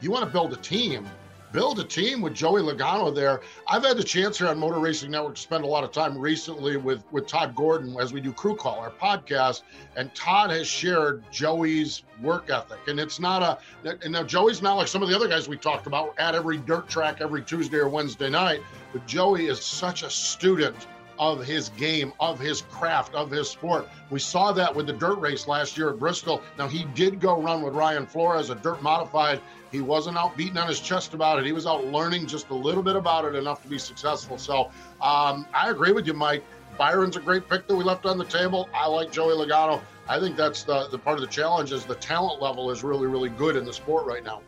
You 0.00 0.12
want 0.12 0.24
to 0.24 0.30
build 0.30 0.52
a 0.52 0.56
team, 0.56 1.08
build 1.50 1.80
a 1.80 1.84
team 1.84 2.20
with 2.20 2.34
Joey 2.34 2.62
Logano 2.62 3.12
there. 3.12 3.40
I've 3.68 3.84
had 3.84 3.96
the 3.96 4.04
chance 4.04 4.38
here 4.38 4.46
on 4.46 4.60
Motor 4.60 4.78
Racing 4.78 5.10
Network 5.10 5.34
to 5.34 5.40
spend 5.40 5.64
a 5.64 5.66
lot 5.66 5.82
of 5.82 5.90
time 5.90 6.16
recently 6.16 6.76
with 6.76 7.02
with 7.10 7.26
Todd 7.26 7.56
Gordon 7.56 7.96
as 8.00 8.12
we 8.12 8.20
do 8.20 8.32
Crew 8.32 8.54
Call, 8.54 8.78
our 8.78 8.90
podcast, 8.90 9.62
and 9.96 10.14
Todd 10.14 10.50
has 10.50 10.68
shared 10.68 11.24
Joey's 11.32 12.04
work 12.22 12.48
ethic, 12.48 12.78
and 12.86 13.00
it's 13.00 13.18
not 13.18 13.42
a. 13.42 13.58
And 14.02 14.12
now 14.12 14.22
Joey's 14.22 14.62
not 14.62 14.74
like 14.74 14.86
some 14.86 15.02
of 15.02 15.08
the 15.08 15.16
other 15.16 15.28
guys 15.28 15.48
we 15.48 15.56
talked 15.56 15.88
about 15.88 16.14
at 16.18 16.36
every 16.36 16.58
dirt 16.58 16.88
track 16.88 17.20
every 17.20 17.42
Tuesday 17.42 17.78
or 17.78 17.88
Wednesday 17.88 18.30
night, 18.30 18.60
but 18.92 19.04
Joey 19.06 19.46
is 19.46 19.60
such 19.60 20.04
a 20.04 20.10
student 20.10 20.86
of 21.30 21.44
his 21.44 21.68
game, 21.70 22.12
of 22.18 22.40
his 22.40 22.62
craft, 22.62 23.14
of 23.14 23.30
his 23.30 23.48
sport. 23.48 23.88
We 24.10 24.18
saw 24.18 24.50
that 24.52 24.74
with 24.74 24.88
the 24.88 24.92
dirt 24.92 25.20
race 25.20 25.46
last 25.46 25.78
year 25.78 25.90
at 25.90 25.98
Bristol. 26.00 26.42
Now, 26.58 26.66
he 26.66 26.84
did 26.94 27.20
go 27.20 27.40
run 27.40 27.62
with 27.62 27.74
Ryan 27.74 28.06
Flores, 28.06 28.50
a 28.50 28.56
dirt 28.56 28.82
modified. 28.82 29.40
He 29.70 29.80
wasn't 29.80 30.18
out 30.18 30.36
beating 30.36 30.58
on 30.58 30.66
his 30.66 30.80
chest 30.80 31.14
about 31.14 31.38
it. 31.38 31.46
He 31.46 31.52
was 31.52 31.64
out 31.64 31.86
learning 31.86 32.26
just 32.26 32.50
a 32.50 32.54
little 32.54 32.82
bit 32.82 32.96
about 32.96 33.24
it 33.24 33.36
enough 33.36 33.62
to 33.62 33.68
be 33.68 33.78
successful. 33.78 34.36
So 34.36 34.72
um, 35.00 35.46
I 35.54 35.70
agree 35.70 35.92
with 35.92 36.08
you, 36.08 36.12
Mike. 36.12 36.42
Byron's 36.76 37.16
a 37.16 37.20
great 37.20 37.48
pick 37.48 37.68
that 37.68 37.76
we 37.76 37.84
left 37.84 38.04
on 38.04 38.18
the 38.18 38.24
table. 38.24 38.68
I 38.74 38.88
like 38.88 39.12
Joey 39.12 39.34
Logano. 39.34 39.80
I 40.08 40.18
think 40.18 40.36
that's 40.36 40.64
the, 40.64 40.88
the 40.88 40.98
part 40.98 41.18
of 41.18 41.20
the 41.20 41.30
challenge 41.30 41.70
is 41.70 41.84
the 41.84 41.94
talent 41.94 42.42
level 42.42 42.68
is 42.72 42.82
really, 42.82 43.06
really 43.06 43.28
good 43.28 43.54
in 43.54 43.64
the 43.64 43.72
sport 43.72 44.06
right 44.06 44.24
now. 44.24 44.40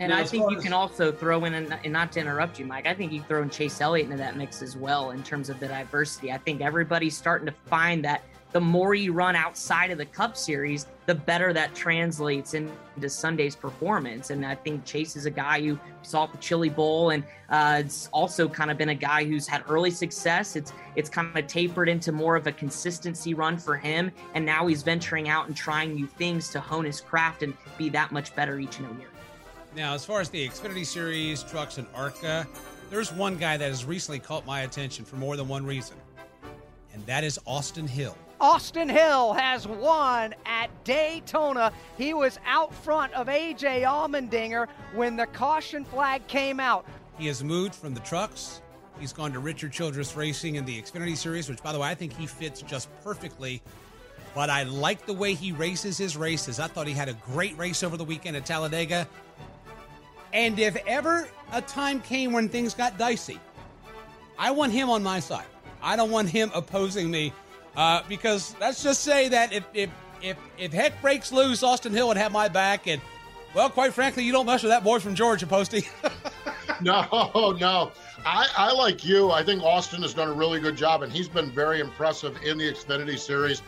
And 0.00 0.10
Yeah, 0.10 0.18
I 0.18 0.24
think 0.24 0.50
you 0.50 0.56
as- 0.56 0.62
can 0.64 0.72
also 0.72 1.12
throw 1.12 1.44
in, 1.44 1.54
and, 1.54 1.92
not 1.92 2.12
to 2.12 2.20
interrupt 2.20 2.58
you, 2.58 2.64
Mike, 2.66 2.86
I 2.86 2.94
think 2.94 3.12
you 3.12 3.22
throw 3.22 3.42
in 3.42 3.50
Chase 3.50 3.80
Elliott 3.80 4.06
into 4.06 4.16
that 4.16 4.36
mix 4.36 4.62
as 4.62 4.76
well 4.76 5.10
in 5.10 5.22
terms 5.22 5.48
of 5.48 5.60
the 5.60 5.68
diversity. 5.68 6.32
I 6.32 6.38
think 6.38 6.60
everybody's 6.60 7.16
starting 7.16 7.46
to 7.46 7.54
find 7.66 8.04
that 8.04 8.22
the 8.52 8.60
more 8.60 8.94
you 8.94 9.14
run 9.14 9.34
outside 9.34 9.90
of 9.90 9.96
the 9.96 10.04
Cup 10.04 10.36
Series, 10.36 10.86
the 11.06 11.14
better 11.14 11.54
that 11.54 11.74
translates 11.74 12.52
into 12.52 13.08
Sunday's 13.08 13.56
performance. 13.56 14.28
And 14.28 14.44
I 14.44 14.54
think 14.54 14.84
Chase 14.84 15.16
is 15.16 15.24
a 15.24 15.30
guy 15.30 15.62
who 15.62 15.78
saw 16.02 16.26
the 16.26 16.36
Chili 16.36 16.68
Bowl, 16.68 17.10
and 17.10 17.24
uh, 17.48 17.80
it's 17.82 18.08
also 18.12 18.48
kind 18.48 18.70
of 18.70 18.76
been 18.76 18.90
a 18.90 18.94
guy 18.94 19.24
who's 19.24 19.46
had 19.46 19.64
early 19.70 19.90
success. 19.90 20.54
It's 20.54 20.74
it's 20.96 21.08
kind 21.08 21.34
of 21.36 21.46
tapered 21.46 21.88
into 21.88 22.12
more 22.12 22.36
of 22.36 22.46
a 22.46 22.52
consistency 22.52 23.32
run 23.32 23.56
for 23.56 23.76
him, 23.76 24.10
and 24.34 24.44
now 24.44 24.66
he's 24.66 24.82
venturing 24.82 25.30
out 25.30 25.46
and 25.46 25.56
trying 25.56 25.94
new 25.94 26.06
things 26.06 26.50
to 26.50 26.60
hone 26.60 26.84
his 26.84 27.00
craft 27.00 27.42
and 27.42 27.54
be 27.78 27.88
that 27.88 28.12
much 28.12 28.34
better 28.34 28.58
each 28.58 28.76
and 28.78 28.86
every 28.86 28.98
year. 29.00 29.08
Now, 29.74 29.94
as 29.94 30.04
far 30.04 30.20
as 30.20 30.28
the 30.28 30.46
Xfinity 30.46 30.84
Series, 30.84 31.42
trucks, 31.42 31.78
and 31.78 31.86
ARCA, 31.94 32.46
there's 32.90 33.10
one 33.10 33.38
guy 33.38 33.56
that 33.56 33.68
has 33.68 33.86
recently 33.86 34.18
caught 34.18 34.44
my 34.44 34.62
attention 34.62 35.04
for 35.04 35.16
more 35.16 35.34
than 35.34 35.48
one 35.48 35.64
reason, 35.64 35.96
and 36.92 37.04
that 37.06 37.24
is 37.24 37.40
Austin 37.46 37.86
Hill. 37.86 38.16
Austin 38.38 38.88
Hill 38.88 39.32
has 39.32 39.66
won 39.66 40.34
at 40.44 40.68
Daytona. 40.84 41.72
He 41.96 42.12
was 42.12 42.38
out 42.44 42.74
front 42.74 43.14
of 43.14 43.28
AJ 43.28 43.84
Allmendinger 43.84 44.68
when 44.94 45.16
the 45.16 45.26
caution 45.26 45.86
flag 45.86 46.26
came 46.26 46.60
out. 46.60 46.84
He 47.16 47.26
has 47.28 47.42
moved 47.42 47.74
from 47.74 47.94
the 47.94 48.00
trucks. 48.00 48.60
He's 49.00 49.12
gone 49.12 49.32
to 49.32 49.38
Richard 49.38 49.72
Childress 49.72 50.14
Racing 50.16 50.56
in 50.56 50.66
the 50.66 50.82
Xfinity 50.82 51.16
Series, 51.16 51.48
which, 51.48 51.62
by 51.62 51.72
the 51.72 51.78
way, 51.78 51.88
I 51.88 51.94
think 51.94 52.14
he 52.14 52.26
fits 52.26 52.60
just 52.60 52.90
perfectly. 53.02 53.62
But 54.34 54.50
I 54.50 54.64
like 54.64 55.06
the 55.06 55.12
way 55.12 55.34
he 55.34 55.52
races 55.52 55.96
his 55.96 56.16
races. 56.16 56.58
I 56.58 56.66
thought 56.66 56.86
he 56.86 56.94
had 56.94 57.08
a 57.08 57.14
great 57.14 57.56
race 57.56 57.82
over 57.82 57.96
the 57.96 58.04
weekend 58.04 58.36
at 58.36 58.44
Talladega. 58.44 59.06
And 60.32 60.58
if 60.58 60.76
ever 60.86 61.28
a 61.52 61.60
time 61.60 62.00
came 62.00 62.32
when 62.32 62.48
things 62.48 62.74
got 62.74 62.98
dicey, 62.98 63.38
I 64.38 64.50
want 64.50 64.72
him 64.72 64.88
on 64.90 65.02
my 65.02 65.20
side. 65.20 65.46
I 65.82 65.96
don't 65.96 66.10
want 66.10 66.28
him 66.28 66.50
opposing 66.54 67.10
me 67.10 67.32
uh, 67.76 68.02
because 68.08 68.54
let's 68.60 68.82
just 68.82 69.02
say 69.02 69.28
that 69.28 69.52
if, 69.52 69.64
if 69.74 69.90
if 70.22 70.36
if 70.58 70.72
heck 70.72 71.00
breaks 71.02 71.32
loose, 71.32 71.62
Austin 71.62 71.92
Hill 71.92 72.08
would 72.08 72.16
have 72.16 72.32
my 72.32 72.48
back. 72.48 72.86
And 72.86 73.00
well, 73.54 73.68
quite 73.68 73.92
frankly, 73.92 74.24
you 74.24 74.32
don't 74.32 74.46
mess 74.46 74.62
with 74.62 74.70
that 74.70 74.84
boy 74.84 74.98
from 75.00 75.14
Georgia, 75.14 75.46
Posty. 75.46 75.88
no, 76.80 77.54
no. 77.58 77.92
I, 78.24 78.48
I 78.56 78.72
like 78.72 79.04
you. 79.04 79.30
I 79.32 79.42
think 79.42 79.62
Austin 79.62 80.02
has 80.02 80.14
done 80.14 80.28
a 80.28 80.32
really 80.32 80.60
good 80.60 80.76
job, 80.76 81.02
and 81.02 81.12
he's 81.12 81.28
been 81.28 81.50
very 81.50 81.80
impressive 81.80 82.36
in 82.44 82.56
the 82.56 82.72
Xfinity 82.72 83.18
Series. 83.18 83.62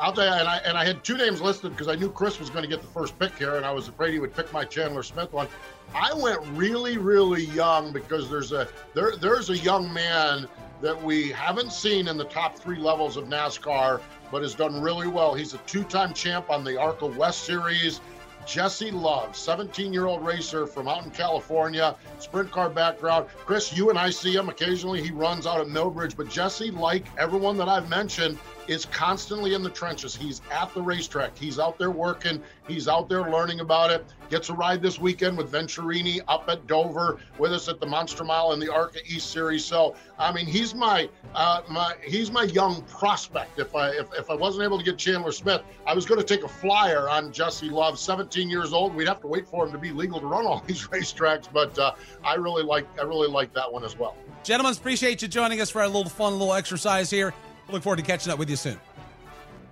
I'll 0.00 0.12
tell 0.12 0.24
you, 0.24 0.32
and 0.32 0.48
I 0.48 0.56
and 0.58 0.76
I 0.76 0.84
had 0.84 1.04
two 1.04 1.16
names 1.16 1.40
listed 1.40 1.72
because 1.72 1.88
I 1.88 1.94
knew 1.94 2.10
Chris 2.10 2.40
was 2.40 2.50
going 2.50 2.62
to 2.62 2.68
get 2.68 2.80
the 2.80 2.88
first 2.88 3.18
pick 3.18 3.36
here, 3.36 3.56
and 3.56 3.66
I 3.66 3.70
was 3.70 3.88
afraid 3.88 4.12
he 4.12 4.18
would 4.18 4.34
pick 4.34 4.52
my 4.52 4.64
Chandler 4.64 5.02
Smith 5.02 5.32
one. 5.32 5.46
I 5.94 6.12
went 6.14 6.40
really, 6.52 6.98
really 6.98 7.44
young 7.46 7.92
because 7.92 8.30
there's 8.30 8.52
a 8.52 8.68
there 8.94 9.16
there's 9.16 9.50
a 9.50 9.58
young 9.58 9.92
man 9.92 10.48
that 10.80 11.00
we 11.00 11.30
haven't 11.30 11.72
seen 11.72 12.08
in 12.08 12.16
the 12.16 12.24
top 12.24 12.58
three 12.58 12.78
levels 12.78 13.16
of 13.16 13.24
NASCAR, 13.26 14.00
but 14.30 14.42
has 14.42 14.54
done 14.54 14.80
really 14.80 15.06
well. 15.06 15.32
He's 15.32 15.54
a 15.54 15.58
two-time 15.58 16.12
champ 16.12 16.50
on 16.50 16.64
the 16.64 16.76
ARCA 16.76 17.06
West 17.06 17.44
Series. 17.44 18.00
Jesse 18.44 18.90
Love, 18.90 19.36
17 19.36 19.92
year 19.92 20.06
old 20.06 20.24
racer 20.24 20.66
from 20.66 20.88
out 20.88 21.04
in 21.04 21.10
California, 21.10 21.94
sprint 22.18 22.50
car 22.50 22.68
background. 22.68 23.28
Chris, 23.46 23.72
you 23.76 23.90
and 23.90 23.98
I 23.98 24.10
see 24.10 24.34
him 24.34 24.48
occasionally. 24.48 25.00
He 25.00 25.12
runs 25.12 25.46
out 25.46 25.60
of 25.60 25.68
Millbridge, 25.68 26.16
but 26.16 26.28
Jesse, 26.28 26.72
like 26.72 27.06
everyone 27.18 27.56
that 27.58 27.68
I've 27.68 27.88
mentioned, 27.88 28.38
is 28.68 28.84
constantly 28.86 29.54
in 29.54 29.62
the 29.62 29.70
trenches. 29.70 30.14
He's 30.14 30.40
at 30.50 30.72
the 30.74 30.82
racetrack. 30.82 31.36
He's 31.36 31.58
out 31.58 31.78
there 31.78 31.90
working. 31.90 32.42
He's 32.68 32.88
out 32.88 33.08
there 33.08 33.30
learning 33.30 33.60
about 33.60 33.90
it. 33.90 34.04
Gets 34.30 34.48
a 34.48 34.54
ride 34.54 34.80
this 34.80 34.98
weekend 34.98 35.36
with 35.36 35.50
Venturini 35.52 36.20
up 36.28 36.48
at 36.48 36.66
Dover 36.66 37.18
with 37.38 37.52
us 37.52 37.68
at 37.68 37.80
the 37.80 37.86
Monster 37.86 38.24
Mile 38.24 38.52
in 38.52 38.60
the 38.60 38.72
ARCA 38.72 39.00
East 39.06 39.30
Series. 39.30 39.64
So, 39.64 39.94
I 40.18 40.32
mean, 40.32 40.46
he's 40.46 40.74
my 40.74 41.08
uh, 41.34 41.62
my 41.68 41.94
he's 42.04 42.30
my 42.30 42.44
young 42.44 42.82
prospect. 42.82 43.58
If 43.58 43.74
I 43.74 43.90
if, 43.90 44.06
if 44.18 44.30
I 44.30 44.34
wasn't 44.34 44.64
able 44.64 44.78
to 44.78 44.84
get 44.84 44.96
Chandler 44.96 45.32
Smith, 45.32 45.62
I 45.86 45.94
was 45.94 46.06
going 46.06 46.20
to 46.20 46.26
take 46.26 46.44
a 46.44 46.48
flyer 46.48 47.08
on 47.08 47.32
Jesse 47.32 47.68
Love, 47.68 47.98
17 47.98 48.48
years 48.48 48.72
old. 48.72 48.94
We'd 48.94 49.08
have 49.08 49.20
to 49.20 49.26
wait 49.26 49.46
for 49.48 49.66
him 49.66 49.72
to 49.72 49.78
be 49.78 49.90
legal 49.90 50.20
to 50.20 50.26
run 50.26 50.46
all 50.46 50.60
these 50.66 50.86
racetracks, 50.88 51.48
but 51.52 51.78
uh, 51.78 51.94
I 52.24 52.34
really 52.34 52.62
like 52.62 52.86
I 52.98 53.02
really 53.02 53.28
like 53.28 53.52
that 53.54 53.70
one 53.70 53.84
as 53.84 53.98
well. 53.98 54.16
Gentlemen, 54.44 54.74
appreciate 54.76 55.22
you 55.22 55.28
joining 55.28 55.60
us 55.60 55.70
for 55.70 55.82
a 55.82 55.86
little 55.86 56.10
fun, 56.10 56.32
little 56.32 56.54
exercise 56.54 57.10
here. 57.10 57.34
Look 57.72 57.82
forward 57.82 57.96
to 57.96 58.02
catching 58.02 58.32
up 58.32 58.38
with 58.38 58.50
you 58.50 58.56
soon. 58.56 58.78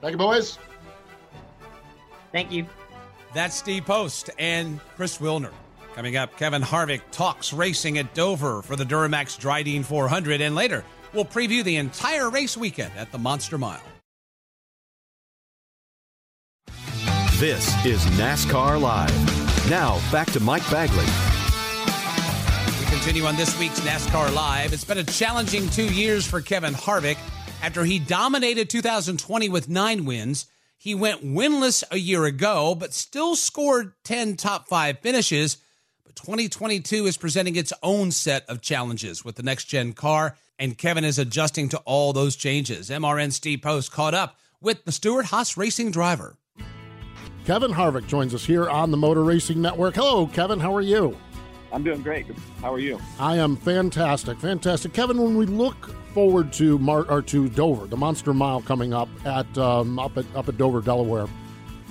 Thank 0.01 0.13
you, 0.13 0.19
boys. 0.19 0.59
Thank 2.33 2.51
you. 2.51 2.67
That's 3.35 3.55
Steve 3.55 3.85
Post 3.85 4.31
and 4.39 4.81
Chris 4.97 5.19
Wilner. 5.19 5.53
Coming 5.95 6.17
up, 6.17 6.37
Kevin 6.37 6.63
Harvick 6.63 7.03
talks 7.13 7.53
racing 7.53 7.99
at 7.99 8.15
Dover 8.15 8.63
for 8.63 8.77
the 8.77 8.85
Duramax 8.85 9.39
Drydene 9.39 9.85
400, 9.85 10.41
and 10.41 10.55
later 10.55 10.85
we'll 11.13 11.25
preview 11.25 11.63
the 11.63 11.77
entire 11.77 12.31
race 12.31 12.57
weekend 12.57 12.93
at 12.97 13.13
the 13.13 13.19
Monster 13.19 13.59
Mile. 13.59 13.83
This 17.35 17.69
is 17.85 18.05
NASCAR 18.19 18.81
Live. 18.81 19.71
Now, 19.71 20.01
back 20.13 20.31
to 20.33 20.41
Mike 20.41 20.69
Bagley. 20.71 21.07
We 22.79 22.87
continue 22.91 23.25
on 23.25 23.37
this 23.37 23.59
week's 23.59 23.81
NASCAR 23.81 24.35
Live. 24.35 24.73
It's 24.73 24.85
been 24.85 24.99
a 24.99 25.05
challenging 25.05 25.69
two 25.71 25.93
years 25.93 26.27
for 26.27 26.41
Kevin 26.41 26.75
Harvick. 26.75 27.19
After 27.63 27.85
he 27.85 27.99
dominated 27.99 28.71
2020 28.71 29.51
with 29.51 29.69
nine 29.69 30.07
wins, 30.07 30.47
he 30.79 30.95
went 30.95 31.23
winless 31.23 31.85
a 31.91 31.99
year 31.99 32.25
ago, 32.25 32.75
but 32.75 32.95
still 32.95 33.37
scored 33.37 33.93
10 34.05 34.37
top 34.37 34.67
five 34.67 35.01
finishes. 35.01 35.59
But 36.07 36.17
2022 36.17 37.05
is 37.05 37.19
presenting 37.19 37.57
its 37.57 37.75
own 37.83 38.13
set 38.13 38.49
of 38.49 38.63
challenges 38.63 39.27
with 39.27 39.37
the 39.37 39.43
next 39.43 39.67
gen 39.67 39.93
car, 39.93 40.39
and 40.59 40.79
Kevin 40.79 41.05
is 41.05 41.19
adjusting 41.19 41.69
to 41.69 41.79
all 41.81 42.15
those 42.15 42.35
changes. 42.35 42.89
MRN 42.89 43.31
Steve 43.31 43.61
Post 43.61 43.93
caught 43.93 44.15
up 44.15 44.39
with 44.63 44.87
the 44.87 44.93
Stewart 44.93 45.27
Haas 45.27 45.59
Racing 45.59 45.91
driver. 45.91 46.37
Kevin 47.45 47.73
Harvick 47.73 48.07
joins 48.07 48.35
us 48.35 48.45
here 48.45 48.71
on 48.71 48.91
the 48.91 48.97
Motor 48.97 49.23
Racing 49.23 49.61
Network. 49.61 49.95
Hello, 49.97 50.27
Kevin. 50.27 50.61
How 50.61 50.75
are 50.75 50.81
you? 50.81 51.15
I'm 51.73 51.83
doing 51.83 52.03
great. 52.03 52.27
How 52.61 52.73
are 52.73 52.79
you? 52.79 52.99
I 53.19 53.37
am 53.37 53.57
fantastic, 53.57 54.39
fantastic. 54.39 54.93
Kevin, 54.93 55.23
when 55.23 55.37
we 55.37 55.47
look 55.47 55.95
forward 56.13 56.53
to 56.55 56.79
Mar- 56.79 57.09
or 57.09 57.23
to 57.23 57.49
Dover, 57.49 57.87
the 57.87 57.97
Monster 57.97 58.35
Mile 58.35 58.63
coming 58.63 58.93
up 58.93 59.09
at 59.25 59.57
um, 59.57 59.99
up 59.99 60.17
at 60.17 60.27
up 60.35 60.49
at 60.49 60.59
Dover, 60.59 60.81
Delaware. 60.81 61.27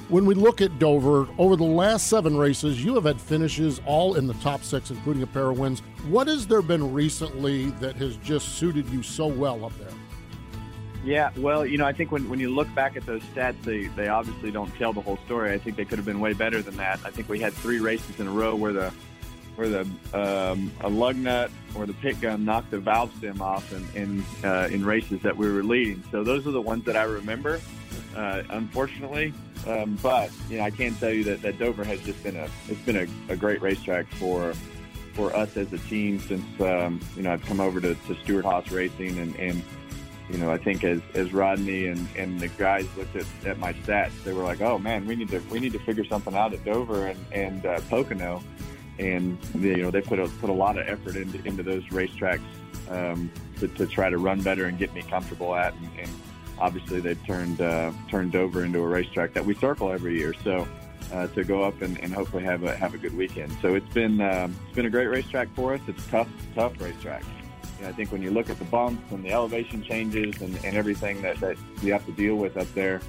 When 0.10 0.26
we 0.26 0.34
look 0.34 0.60
at 0.60 0.80
Dover, 0.80 1.28
over 1.38 1.56
the 1.56 1.64
last 1.64 2.08
seven 2.08 2.36
races, 2.36 2.84
you 2.84 2.96
have 2.96 3.04
had 3.04 3.22
finishes 3.22 3.80
all 3.86 4.16
in 4.16 4.26
the 4.26 4.34
top 4.36 4.64
six, 4.64 4.90
including 4.90 5.22
a 5.22 5.28
pair 5.28 5.52
of 5.52 5.60
wins. 5.60 5.82
What 6.08 6.28
has 6.28 6.48
there 6.48 6.64
been 6.64 6.92
recently 6.92 7.70
that 7.80 7.96
has 7.98 8.18
just 8.18 8.56
suited 8.58 8.90
you 8.90 9.04
so 9.04 9.28
well 9.28 9.64
up 9.64 9.78
there? 9.78 9.94
Yeah, 11.06 11.30
well, 11.38 11.64
you 11.66 11.78
know, 11.78 11.86
I 11.86 11.94
think 11.94 12.12
when, 12.12 12.28
when 12.28 12.40
you 12.40 12.50
look 12.50 12.74
back 12.74 12.98
at 12.98 13.06
those 13.06 13.22
stats, 13.36 13.62
they, 13.64 13.86
they 13.86 14.08
obviously 14.10 14.52
don't 14.52 14.74
tell 14.76 14.94
the 14.94 15.02
whole 15.02 15.18
story. 15.26 15.54
I 15.54 15.60
think 15.60 15.78
they 15.78 15.86
could 15.86 16.00
have 16.00 16.06
been 16.06 16.20
way 16.20 16.34
better 16.34 16.62
than 16.62 16.76
that. 16.78 17.00
I 17.06 17.12
think 17.12 17.30
we 17.30 17.40
had 17.40 17.54
three 17.54 17.80
races 17.80 18.20
in 18.20 18.28
a 18.28 18.32
row 18.32 18.56
where 18.56 18.74
the 18.74 18.92
where 19.60 19.68
the 19.68 19.82
um, 20.14 20.72
a 20.82 20.90
lug 20.90 21.18
nut 21.18 21.52
or 21.76 21.86
the 21.86 21.94
pit 21.96 22.20
gun 22.22 22.46
knocked 22.46 22.72
the 22.72 22.80
valve 22.80 23.14
stem 23.18 23.42
off 23.42 23.74
in 23.74 23.86
in, 23.94 24.26
uh, 24.44 24.70
in 24.72 24.86
races 24.86 25.22
that 25.22 25.36
we 25.36 25.52
were 25.52 25.64
leading. 25.64 26.02
So 26.12 26.24
those 26.24 26.48
are 26.48 26.52
the 26.52 26.62
ones 26.62 26.86
that 26.86 26.96
I 26.96 27.04
remember, 27.04 27.60
uh, 28.16 28.44
unfortunately. 28.52 29.34
Um, 29.68 30.00
but 30.02 30.32
you 30.50 30.58
know, 30.58 30.64
I 30.64 30.70
can 30.70 30.96
tell 30.96 31.12
you 31.12 31.26
that, 31.26 31.42
that 31.42 31.60
Dover 31.60 31.84
has 31.84 32.00
just 32.02 32.24
been 32.24 32.38
a 32.38 32.48
it's 32.70 32.82
been 32.82 32.96
a, 32.96 33.34
a 33.34 33.36
great 33.36 33.62
racetrack 33.62 34.08
for 34.14 34.54
for 35.14 35.36
us 35.36 35.58
as 35.58 35.74
a 35.74 35.78
team 35.78 36.20
since 36.22 36.62
um, 36.62 37.02
you 37.18 37.24
know 37.24 37.34
I've 37.34 37.44
come 37.44 37.60
over 37.60 37.82
to, 37.82 37.96
to 37.96 38.16
Stewart 38.24 38.46
Haas 38.46 38.72
Racing 38.72 39.20
and, 39.20 39.36
and 39.36 39.62
you 40.30 40.38
know, 40.38 40.52
I 40.52 40.60
think 40.60 40.84
as, 40.84 41.02
as 41.16 41.34
Rodney 41.34 41.88
and, 41.88 42.08
and 42.16 42.40
the 42.40 42.50
guys 42.50 42.86
looked 42.96 43.16
at, 43.16 43.26
at 43.46 43.58
my 43.58 43.74
stats, 43.74 44.12
they 44.24 44.32
were 44.32 44.44
like, 44.44 44.62
"Oh 44.62 44.78
man, 44.78 45.08
we 45.08 45.16
need 45.16 45.30
to 45.30 45.40
we 45.50 45.60
need 45.60 45.74
to 45.74 45.80
figure 45.80 46.06
something 46.06 46.36
out 46.36 46.54
at 46.54 46.64
Dover 46.64 47.08
and 47.08 47.26
and 47.32 47.66
uh, 47.66 47.82
Pocono." 47.90 48.44
And 49.00 49.42
they, 49.56 49.70
you 49.70 49.78
know 49.78 49.92
they 49.92 50.02
put 50.02 50.20
a 50.20 50.28
put 50.40 50.50
a 50.50 50.54
lot 50.54 50.78
of 50.78 50.88
effort 50.88 51.16
into 51.16 51.42
into 51.48 51.64
those 51.64 51.84
racetracks 51.86 52.44
um, 52.90 53.32
to, 53.60 53.68
to 53.70 53.88
try 53.88 54.10
to 54.10 54.18
run 54.18 54.42
better 54.42 54.66
and 54.66 54.78
get 54.78 54.94
me 54.94 55.02
comfortable 55.02 55.56
at, 55.56 55.74
and, 55.76 55.90
and 56.00 56.10
obviously 56.60 57.00
they've 57.00 57.24
turned 57.26 57.62
uh, 57.62 57.92
turned 58.10 58.36
over 58.36 58.64
into 58.64 58.80
a 58.80 58.88
racetrack 58.88 59.34
that 59.34 59.46
we 59.46 59.56
circle 59.56 59.92
every 59.92 60.18
year. 60.18 60.34
So 60.44 60.68
uh, 61.14 61.28
to 61.28 61.44
go 61.44 61.64
up 61.64 61.82
and, 61.82 62.00
and 62.00 62.14
hopefully 62.14 62.44
have 62.44 62.64
a 62.64 62.76
have 62.76 62.94
a 62.94 62.98
good 62.98 63.16
weekend. 63.16 63.56
So 63.62 63.76
it's 63.76 63.94
been 63.94 64.22
um, 64.22 64.56
it's 64.66 64.76
been 64.76 64.86
a 64.86 64.92
great 64.92 65.08
racetrack 65.08 65.54
for 65.56 65.74
us. 65.74 65.82
It's 65.88 66.06
tough 66.08 66.30
tough 66.56 66.80
racetrack. 66.80 67.24
You 67.78 67.86
know, 67.86 67.90
I 67.90 67.94
think 67.94 68.12
when 68.12 68.22
you 68.22 68.32
look 68.32 68.50
at 68.50 68.60
the 68.60 68.66
bumps 68.66 69.12
and 69.12 69.24
the 69.24 69.32
elevation 69.32 69.82
changes 69.82 70.42
and, 70.42 70.54
and 70.66 70.76
everything 70.76 71.22
that, 71.22 71.40
that 71.40 71.58
you 71.82 71.94
have 71.94 72.06
to 72.08 72.12
deal 72.12 72.36
with 72.36 72.58
up 72.58 72.68
there, 72.74 73.00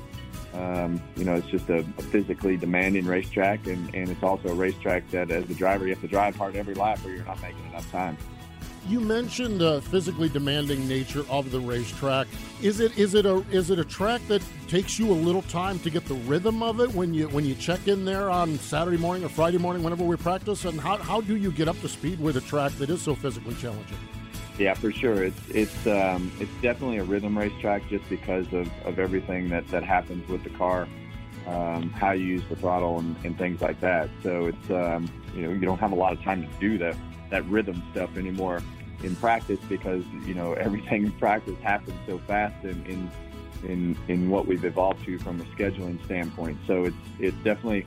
um, 0.54 1.00
you 1.16 1.24
know, 1.24 1.34
it's 1.34 1.46
just 1.46 1.68
a, 1.68 1.78
a 1.78 2.02
physically 2.02 2.56
demanding 2.56 3.06
racetrack, 3.06 3.66
and, 3.66 3.94
and 3.94 4.08
it's 4.08 4.22
also 4.22 4.48
a 4.48 4.54
racetrack 4.54 5.08
that, 5.10 5.30
as 5.30 5.48
a 5.48 5.54
driver, 5.54 5.86
you 5.86 5.94
have 5.94 6.02
to 6.02 6.08
drive 6.08 6.34
hard 6.34 6.56
every 6.56 6.74
lap, 6.74 6.98
or 7.04 7.10
you're 7.10 7.24
not 7.24 7.40
making 7.40 7.64
enough 7.66 7.90
time. 7.90 8.16
You 8.88 8.98
mentioned 8.98 9.60
the 9.60 9.82
physically 9.82 10.28
demanding 10.28 10.88
nature 10.88 11.24
of 11.28 11.50
the 11.50 11.60
racetrack. 11.60 12.26
Is 12.62 12.80
it 12.80 12.98
is 12.98 13.14
it 13.14 13.26
a 13.26 13.44
is 13.50 13.70
it 13.70 13.78
a 13.78 13.84
track 13.84 14.22
that 14.28 14.42
takes 14.68 14.98
you 14.98 15.10
a 15.10 15.12
little 15.12 15.42
time 15.42 15.78
to 15.80 15.90
get 15.90 16.06
the 16.06 16.14
rhythm 16.14 16.62
of 16.62 16.80
it 16.80 16.92
when 16.94 17.12
you 17.12 17.28
when 17.28 17.44
you 17.44 17.54
check 17.54 17.88
in 17.88 18.06
there 18.06 18.30
on 18.30 18.58
Saturday 18.58 18.96
morning 18.96 19.22
or 19.22 19.28
Friday 19.28 19.58
morning 19.58 19.82
whenever 19.82 20.02
we 20.02 20.16
practice? 20.16 20.64
And 20.64 20.80
how, 20.80 20.96
how 20.96 21.20
do 21.20 21.36
you 21.36 21.52
get 21.52 21.68
up 21.68 21.78
to 21.82 21.88
speed 21.88 22.18
with 22.20 22.38
a 22.38 22.40
track 22.40 22.72
that 22.72 22.88
is 22.88 23.02
so 23.02 23.14
physically 23.14 23.54
challenging? 23.56 23.98
Yeah, 24.60 24.74
for 24.74 24.92
sure. 24.92 25.24
It's 25.24 25.40
it's 25.48 25.86
um, 25.86 26.30
it's 26.38 26.52
definitely 26.60 26.98
a 26.98 27.04
rhythm 27.04 27.36
racetrack 27.36 27.88
just 27.88 28.06
because 28.10 28.44
of, 28.52 28.70
of 28.84 28.98
everything 28.98 29.48
that, 29.48 29.66
that 29.68 29.82
happens 29.82 30.28
with 30.28 30.44
the 30.44 30.50
car, 30.50 30.86
um, 31.46 31.88
how 31.92 32.10
you 32.10 32.26
use 32.26 32.42
the 32.50 32.56
throttle 32.56 32.98
and, 32.98 33.16
and 33.24 33.38
things 33.38 33.62
like 33.62 33.80
that. 33.80 34.10
So 34.22 34.48
it's 34.48 34.70
um, 34.70 35.10
you 35.34 35.40
know 35.40 35.52
you 35.52 35.60
don't 35.60 35.78
have 35.78 35.92
a 35.92 35.94
lot 35.94 36.12
of 36.12 36.20
time 36.22 36.42
to 36.42 36.48
do 36.60 36.76
that 36.76 36.94
that 37.30 37.42
rhythm 37.46 37.82
stuff 37.92 38.18
anymore 38.18 38.60
in 39.02 39.16
practice 39.16 39.60
because 39.66 40.04
you 40.26 40.34
know 40.34 40.52
everything 40.66 41.06
in 41.06 41.12
practice 41.12 41.58
happens 41.62 41.96
so 42.06 42.18
fast 42.18 42.62
in 42.62 42.84
in 42.84 43.10
in, 43.62 43.96
in 44.08 44.28
what 44.28 44.46
we've 44.46 44.64
evolved 44.66 45.02
to 45.06 45.18
from 45.20 45.40
a 45.40 45.44
scheduling 45.44 46.04
standpoint. 46.04 46.58
So 46.66 46.84
it's 46.84 46.96
it's 47.18 47.36
definitely 47.44 47.86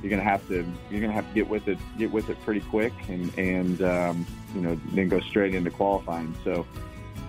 you're 0.00 0.10
gonna 0.10 0.22
have 0.22 0.46
to 0.46 0.64
you're 0.88 1.00
gonna 1.00 1.12
have 1.12 1.26
to 1.26 1.34
get 1.34 1.48
with 1.48 1.66
it 1.66 1.78
get 1.98 2.12
with 2.12 2.30
it 2.30 2.40
pretty 2.42 2.60
quick 2.60 2.92
and 3.08 3.36
and 3.36 3.82
um, 3.82 4.26
you 4.54 4.60
know 4.60 4.78
then 4.92 5.08
go 5.08 5.20
straight 5.20 5.54
into 5.54 5.70
qualifying. 5.70 6.34
So 6.44 6.66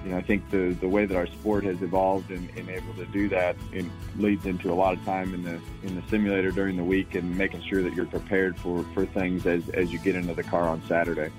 you 0.04 0.12
know 0.12 0.18
I 0.18 0.22
think 0.22 0.50
the 0.50 0.76
the 0.80 0.88
way 0.88 1.06
that 1.06 1.16
our 1.16 1.28
sport 1.28 1.64
has 1.64 1.82
evolved 1.82 2.32
and, 2.32 2.50
and 2.58 2.70
able 2.70 2.94
to 2.96 3.06
do 3.06 3.30
that 3.30 3.56
it 3.72 3.86
leads 4.18 4.46
into 4.46 4.72
a 4.72 4.76
lot 4.76 4.94
of 4.94 5.04
time 5.06 5.34
in 5.34 5.44
the 5.44 5.60
in 5.84 5.96
the 5.96 6.04
simulator 6.10 6.52
during 6.52 6.78
the 6.78 6.84
week 6.84 7.16
and 7.16 7.38
making 7.38 7.62
sure 7.64 7.82
that 7.84 7.94
you're 7.94 8.06
prepared 8.06 8.58
for 8.58 8.84
for 8.94 9.06
things 9.06 9.46
as 9.46 9.68
as 9.70 9.92
you 9.92 10.00
get 10.00 10.16
into 10.16 10.34
the 10.34 10.44
car 10.44 10.68
on 10.68 10.82
Saturday 10.88 11.32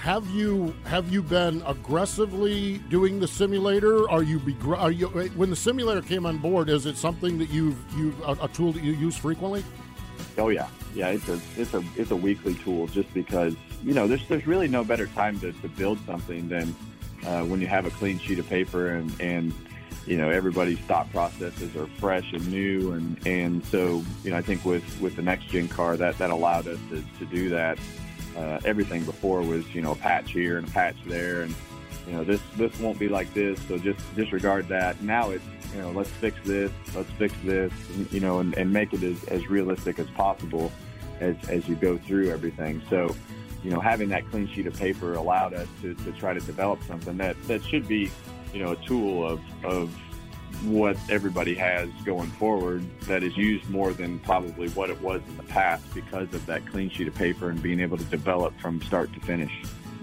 have 0.00 0.26
you 0.30 0.74
have 0.84 1.12
you 1.12 1.22
been 1.22 1.62
aggressively 1.66 2.78
doing 2.88 3.20
the 3.20 3.28
simulator? 3.28 4.08
Are 4.08 4.22
you, 4.22 4.40
are 4.74 4.90
you 4.90 5.08
when 5.36 5.50
the 5.50 5.56
simulator 5.56 6.00
came 6.00 6.24
on 6.24 6.38
board? 6.38 6.70
Is 6.70 6.86
it 6.86 6.96
something 6.96 7.36
that 7.36 7.50
you've 7.50 7.76
you 7.94 8.14
a, 8.24 8.32
a, 8.40 8.48
tool 8.48 8.72
that 8.72 8.82
you 8.82 8.92
use 8.92 9.14
frequently? 9.14 9.62
Oh 10.38 10.48
yeah, 10.48 10.68
yeah. 10.94 11.08
It's 11.08 11.28
a 11.28 11.38
it's 11.58 11.74
a 11.74 11.84
it's 11.96 12.12
a 12.12 12.16
weekly 12.16 12.54
tool 12.54 12.86
just 12.86 13.12
because 13.12 13.54
you 13.84 13.94
know 13.94 14.06
there's 14.06 14.26
there's 14.28 14.46
really 14.46 14.68
no 14.68 14.84
better 14.84 15.06
time 15.08 15.38
to, 15.40 15.52
to 15.52 15.68
build 15.68 15.98
something 16.06 16.48
than 16.48 16.74
uh, 17.26 17.42
when 17.44 17.60
you 17.60 17.66
have 17.66 17.86
a 17.86 17.90
clean 17.90 18.18
sheet 18.18 18.38
of 18.38 18.48
paper 18.48 18.88
and 18.88 19.20
and 19.20 19.52
you 20.06 20.16
know 20.16 20.30
everybody's 20.30 20.78
thought 20.80 21.10
processes 21.10 21.76
are 21.76 21.86
fresh 21.98 22.32
and 22.32 22.46
new 22.50 22.92
and 22.92 23.26
and 23.26 23.64
so 23.66 24.02
you 24.24 24.30
know 24.30 24.36
I 24.36 24.42
think 24.42 24.64
with 24.64 25.00
with 25.00 25.16
the 25.16 25.22
next 25.22 25.48
gen 25.48 25.68
car 25.68 25.96
that 25.96 26.18
that 26.18 26.30
allowed 26.30 26.66
us 26.68 26.78
to, 26.90 27.04
to 27.18 27.26
do 27.26 27.48
that 27.50 27.78
uh, 28.36 28.60
everything 28.64 29.04
before 29.04 29.42
was 29.42 29.66
you 29.74 29.82
know 29.82 29.92
a 29.92 29.96
patch 29.96 30.32
here 30.32 30.58
and 30.58 30.66
a 30.66 30.70
patch 30.70 30.96
there, 31.06 31.42
and 31.42 31.54
you 32.06 32.12
know 32.12 32.24
this 32.24 32.40
this 32.56 32.78
won't 32.80 32.98
be 32.98 33.08
like 33.08 33.32
this, 33.34 33.60
so 33.68 33.78
just 33.78 33.98
disregard 34.14 34.68
that. 34.68 35.00
Now 35.02 35.30
it's 35.30 35.44
you 35.74 35.80
know 35.80 35.90
let's 35.90 36.10
fix 36.10 36.36
this, 36.44 36.70
let's 36.94 37.10
fix 37.12 37.34
this, 37.44 37.72
you 38.10 38.20
know, 38.20 38.38
and, 38.38 38.56
and 38.56 38.72
make 38.72 38.92
it 38.92 39.02
as, 39.02 39.22
as 39.24 39.48
realistic 39.48 39.98
as 39.98 40.08
possible 40.10 40.72
as 41.20 41.36
as 41.48 41.68
you 41.68 41.74
go 41.74 41.98
through 41.98 42.30
everything. 42.30 42.82
So 42.88 43.14
you 43.62 43.70
know 43.70 43.80
having 43.80 44.08
that 44.08 44.28
clean 44.30 44.48
sheet 44.48 44.66
of 44.66 44.74
paper 44.74 45.14
allowed 45.14 45.54
us 45.54 45.68
to, 45.82 45.94
to 45.94 46.12
try 46.12 46.32
to 46.32 46.40
develop 46.40 46.82
something 46.84 47.16
that 47.16 47.40
that 47.46 47.62
should 47.64 47.86
be 47.86 48.10
you 48.52 48.62
know 48.62 48.72
a 48.72 48.76
tool 48.76 49.26
of 49.26 49.40
of 49.64 49.94
what 50.64 50.96
everybody 51.08 51.54
has 51.54 51.88
going 52.04 52.28
forward 52.32 52.84
that 53.02 53.22
is 53.22 53.36
used 53.36 53.68
more 53.70 53.92
than 53.92 54.18
probably 54.20 54.68
what 54.70 54.90
it 54.90 55.00
was 55.00 55.22
in 55.28 55.36
the 55.36 55.42
past 55.44 55.82
because 55.94 56.32
of 56.34 56.44
that 56.46 56.66
clean 56.66 56.90
sheet 56.90 57.08
of 57.08 57.14
paper 57.14 57.48
and 57.50 57.62
being 57.62 57.80
able 57.80 57.96
to 57.96 58.04
develop 58.04 58.58
from 58.60 58.80
start 58.82 59.12
to 59.14 59.20
finish. 59.20 59.52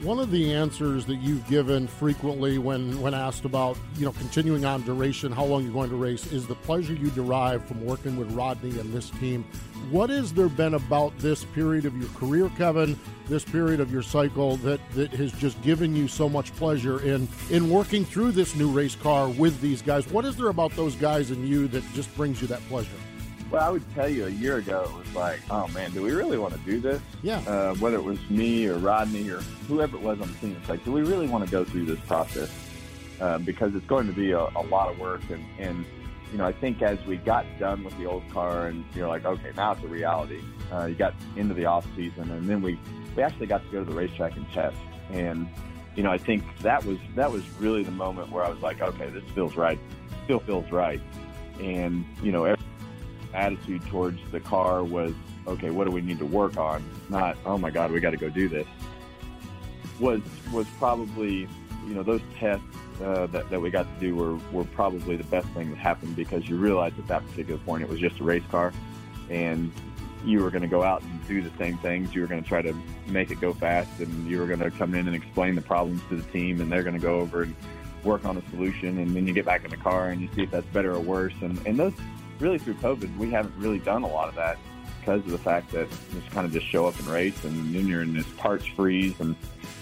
One 0.03 0.19
of 0.19 0.29
the 0.29 0.53
answers 0.53 1.07
that 1.07 1.15
you've 1.15 1.47
given 1.47 1.87
frequently 1.87 2.59
when, 2.59 3.01
when 3.01 3.15
asked 3.15 3.45
about, 3.45 3.79
you 3.95 4.05
know, 4.05 4.11
continuing 4.11 4.63
on 4.63 4.83
duration, 4.83 5.31
how 5.31 5.43
long 5.43 5.63
you're 5.63 5.73
going 5.73 5.89
to 5.89 5.95
race, 5.95 6.31
is 6.31 6.45
the 6.45 6.53
pleasure 6.53 6.93
you 6.93 7.09
derive 7.09 7.65
from 7.65 7.83
working 7.83 8.15
with 8.15 8.31
Rodney 8.33 8.79
and 8.79 8.93
this 8.93 9.09
team. 9.09 9.43
What 9.89 10.11
has 10.11 10.31
there 10.31 10.49
been 10.49 10.75
about 10.75 11.17
this 11.17 11.45
period 11.45 11.85
of 11.85 11.97
your 11.97 12.09
career, 12.09 12.51
Kevin, 12.57 12.97
this 13.27 13.43
period 13.43 13.79
of 13.79 13.91
your 13.91 14.03
cycle 14.03 14.57
that, 14.57 14.79
that 14.91 15.11
has 15.13 15.31
just 15.31 15.59
given 15.63 15.95
you 15.95 16.07
so 16.07 16.29
much 16.29 16.55
pleasure 16.57 17.01
in, 17.01 17.27
in 17.49 17.67
working 17.67 18.05
through 18.05 18.33
this 18.33 18.55
new 18.55 18.69
race 18.69 18.95
car 18.95 19.27
with 19.27 19.59
these 19.61 19.81
guys? 19.81 20.07
What 20.11 20.25
is 20.25 20.37
there 20.37 20.49
about 20.49 20.73
those 20.75 20.95
guys 20.95 21.31
and 21.31 21.47
you 21.49 21.67
that 21.69 21.83
just 21.93 22.15
brings 22.15 22.39
you 22.39 22.47
that 22.49 22.61
pleasure? 22.69 22.91
Well, 23.49 23.63
I 23.63 23.69
would 23.69 23.83
tell 23.95 24.09
you 24.09 24.25
a 24.25 24.29
year 24.29 24.57
ago, 24.57 24.83
it 24.89 25.05
was 25.05 25.15
like, 25.15 25.39
oh 25.49 25.67
man, 25.69 25.91
do 25.91 26.01
we 26.01 26.11
really 26.11 26.37
want 26.37 26.53
to 26.53 26.59
do 26.59 26.81
this? 26.81 27.01
Yeah. 27.23 27.39
Uh, 27.47 27.75
whether 27.75 27.95
it 27.95 28.03
was 28.03 28.19
me 28.29 28.67
or 28.67 28.77
Rodney 28.77 29.29
or 29.29 29.39
whoever 29.67 29.95
it 29.95 30.01
was 30.01 30.19
on 30.19 30.27
the 30.27 30.33
team, 30.39 30.57
it's 30.59 30.69
like, 30.69 30.83
do 30.83 30.91
we 30.91 31.01
really 31.01 31.27
want 31.27 31.45
to 31.45 31.51
go 31.51 31.63
through 31.63 31.85
this 31.85 31.99
process? 32.01 32.51
Uh, 33.21 33.37
because 33.37 33.73
it's 33.73 33.85
going 33.85 34.05
to 34.05 34.13
be 34.13 34.31
a, 34.31 34.41
a 34.41 34.63
lot 34.69 34.89
of 34.91 34.99
work. 34.99 35.21
And, 35.29 35.45
and, 35.59 35.85
you 36.31 36.37
know, 36.37 36.45
I 36.45 36.51
think 36.51 36.81
as 36.81 37.03
we 37.05 37.15
got 37.15 37.45
done 37.57 37.85
with 37.85 37.97
the 37.97 38.05
old 38.05 38.29
car 38.31 38.67
and 38.67 38.83
you're 38.93 39.07
like, 39.07 39.23
okay, 39.23 39.51
now 39.55 39.71
it's 39.71 39.83
a 39.83 39.87
reality. 39.87 40.41
Uh, 40.71 40.85
you 40.85 40.95
got 40.95 41.15
into 41.37 41.53
the 41.53 41.65
off 41.65 41.87
season 41.95 42.29
and 42.29 42.49
then 42.49 42.61
we, 42.61 42.77
we 43.15 43.23
actually 43.23 43.47
got 43.47 43.63
to 43.65 43.71
go 43.71 43.79
to 43.79 43.89
the 43.89 43.95
racetrack 43.95 44.35
and 44.35 44.47
test. 44.51 44.77
And, 45.09 45.47
you 45.95 46.03
know, 46.03 46.11
I 46.11 46.17
think 46.17 46.43
that 46.59 46.83
was, 46.83 46.97
that 47.15 47.31
was 47.31 47.43
really 47.59 47.83
the 47.83 47.91
moment 47.91 48.29
where 48.29 48.43
I 48.43 48.49
was 48.49 48.59
like, 48.59 48.81
okay, 48.81 49.09
this 49.09 49.23
feels 49.33 49.55
right. 49.55 49.79
Still 50.25 50.41
feels 50.41 50.69
right. 50.69 50.99
And, 51.61 52.05
you 52.21 52.33
know, 52.33 52.43
every, 52.43 52.63
attitude 53.37 53.85
towards 53.87 54.19
the 54.31 54.39
car 54.39 54.83
was, 54.83 55.13
okay, 55.45 55.69
what 55.69 55.85
do 55.85 55.91
we 55.91 56.01
need 56.01 56.19
to 56.19 56.25
work 56.25 56.57
on? 56.57 56.83
Not, 57.09 57.37
oh 57.45 57.57
my 57.57 57.69
God, 57.69 57.91
we 57.91 57.99
got 57.99 58.11
to 58.11 58.17
go 58.17 58.29
do 58.29 58.49
this. 58.49 58.67
Was 59.99 60.21
was 60.51 60.67
probably, 60.77 61.47
you 61.87 61.93
know, 61.93 62.03
those 62.03 62.21
tests 62.37 62.65
uh, 63.01 63.27
that, 63.27 63.49
that 63.49 63.61
we 63.61 63.69
got 63.69 63.83
to 63.83 63.99
do 63.99 64.15
were, 64.15 64.35
were 64.51 64.65
probably 64.65 65.15
the 65.15 65.23
best 65.25 65.47
thing 65.49 65.69
that 65.69 65.77
happened 65.77 66.15
because 66.15 66.47
you 66.47 66.57
realized 66.57 66.97
at 66.99 67.07
that 67.07 67.27
particular 67.29 67.59
point 67.59 67.83
it 67.83 67.89
was 67.89 67.99
just 67.99 68.19
a 68.19 68.23
race 68.23 68.43
car 68.49 68.73
and 69.29 69.71
you 70.25 70.41
were 70.41 70.49
going 70.49 70.61
to 70.61 70.67
go 70.67 70.83
out 70.83 71.01
and 71.01 71.27
do 71.27 71.41
the 71.41 71.55
same 71.57 71.77
things. 71.77 72.13
You 72.13 72.21
were 72.21 72.27
going 72.27 72.41
to 72.41 72.47
try 72.47 72.61
to 72.61 72.75
make 73.07 73.31
it 73.31 73.39
go 73.39 73.53
fast 73.53 73.99
and 73.99 74.27
you 74.27 74.39
were 74.39 74.47
going 74.47 74.59
to 74.59 74.71
come 74.71 74.93
in 74.93 75.07
and 75.07 75.15
explain 75.15 75.55
the 75.55 75.61
problems 75.61 76.01
to 76.09 76.15
the 76.15 76.31
team 76.31 76.59
and 76.59 76.71
they're 76.71 76.83
going 76.83 76.95
to 76.95 77.01
go 77.01 77.19
over 77.19 77.43
and 77.43 77.55
work 78.03 78.25
on 78.25 78.37
a 78.37 78.49
solution 78.49 78.99
and 78.99 79.15
then 79.15 79.27
you 79.27 79.33
get 79.33 79.45
back 79.45 79.63
in 79.63 79.71
the 79.71 79.77
car 79.77 80.09
and 80.09 80.21
you 80.21 80.29
see 80.35 80.43
if 80.43 80.51
that's 80.51 80.67
better 80.67 80.93
or 80.93 80.99
worse. 80.99 81.33
And, 81.41 81.59
and 81.65 81.77
those 81.77 81.93
really 82.39 82.57
through 82.57 82.75
COVID, 82.75 83.17
we 83.17 83.31
haven't 83.31 83.55
really 83.57 83.79
done 83.79 84.03
a 84.03 84.07
lot 84.07 84.29
of 84.29 84.35
that 84.35 84.57
because 84.99 85.21
of 85.21 85.31
the 85.31 85.37
fact 85.37 85.71
that 85.71 85.89
just 86.11 86.29
kind 86.31 86.45
of 86.45 86.51
just 86.51 86.65
show 86.65 86.85
up 86.85 86.97
and 86.99 87.07
race, 87.07 87.43
and 87.45 87.73
then 87.73 87.87
you're 87.87 88.01
in 88.01 88.13
this 88.13 88.27
parts 88.37 88.65
freeze 88.65 89.17
and 89.19 89.35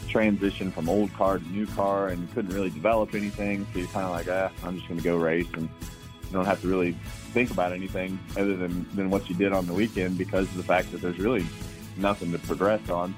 transition 0.08 0.72
from 0.72 0.88
old 0.88 1.12
car 1.14 1.40
to 1.40 1.48
new 1.50 1.66
car, 1.68 2.10
and 2.10 2.22
you 2.22 2.28
couldn't 2.34 2.54
really 2.54 2.70
develop 2.70 3.14
anything. 3.16 3.66
So 3.74 3.80
you're 3.80 3.88
kind 3.88 4.06
of 4.06 4.12
like, 4.12 4.28
ah, 4.30 4.52
I'm 4.64 4.76
just 4.76 4.88
going 4.88 5.00
to 5.00 5.04
go 5.04 5.18
race, 5.18 5.48
and 5.54 5.64
you 5.64 6.32
don't 6.32 6.46
have 6.46 6.62
to 6.62 6.68
really 6.68 6.94
think 7.34 7.52
about 7.52 7.74
anything 7.74 8.20
other 8.38 8.56
than 8.56 8.88
than 8.96 9.10
what 9.10 9.28
you 9.30 9.36
did 9.36 9.52
on 9.52 9.66
the 9.66 9.74
weekend 9.74 10.18
because 10.18 10.46
of 10.46 10.58
the 10.58 10.64
fact 10.64 10.92
that 10.92 11.02
there's 11.02 11.18
really 11.20 11.46
nothing 11.98 12.32
to 12.32 12.40
progress 12.40 12.90
on. 12.90 13.16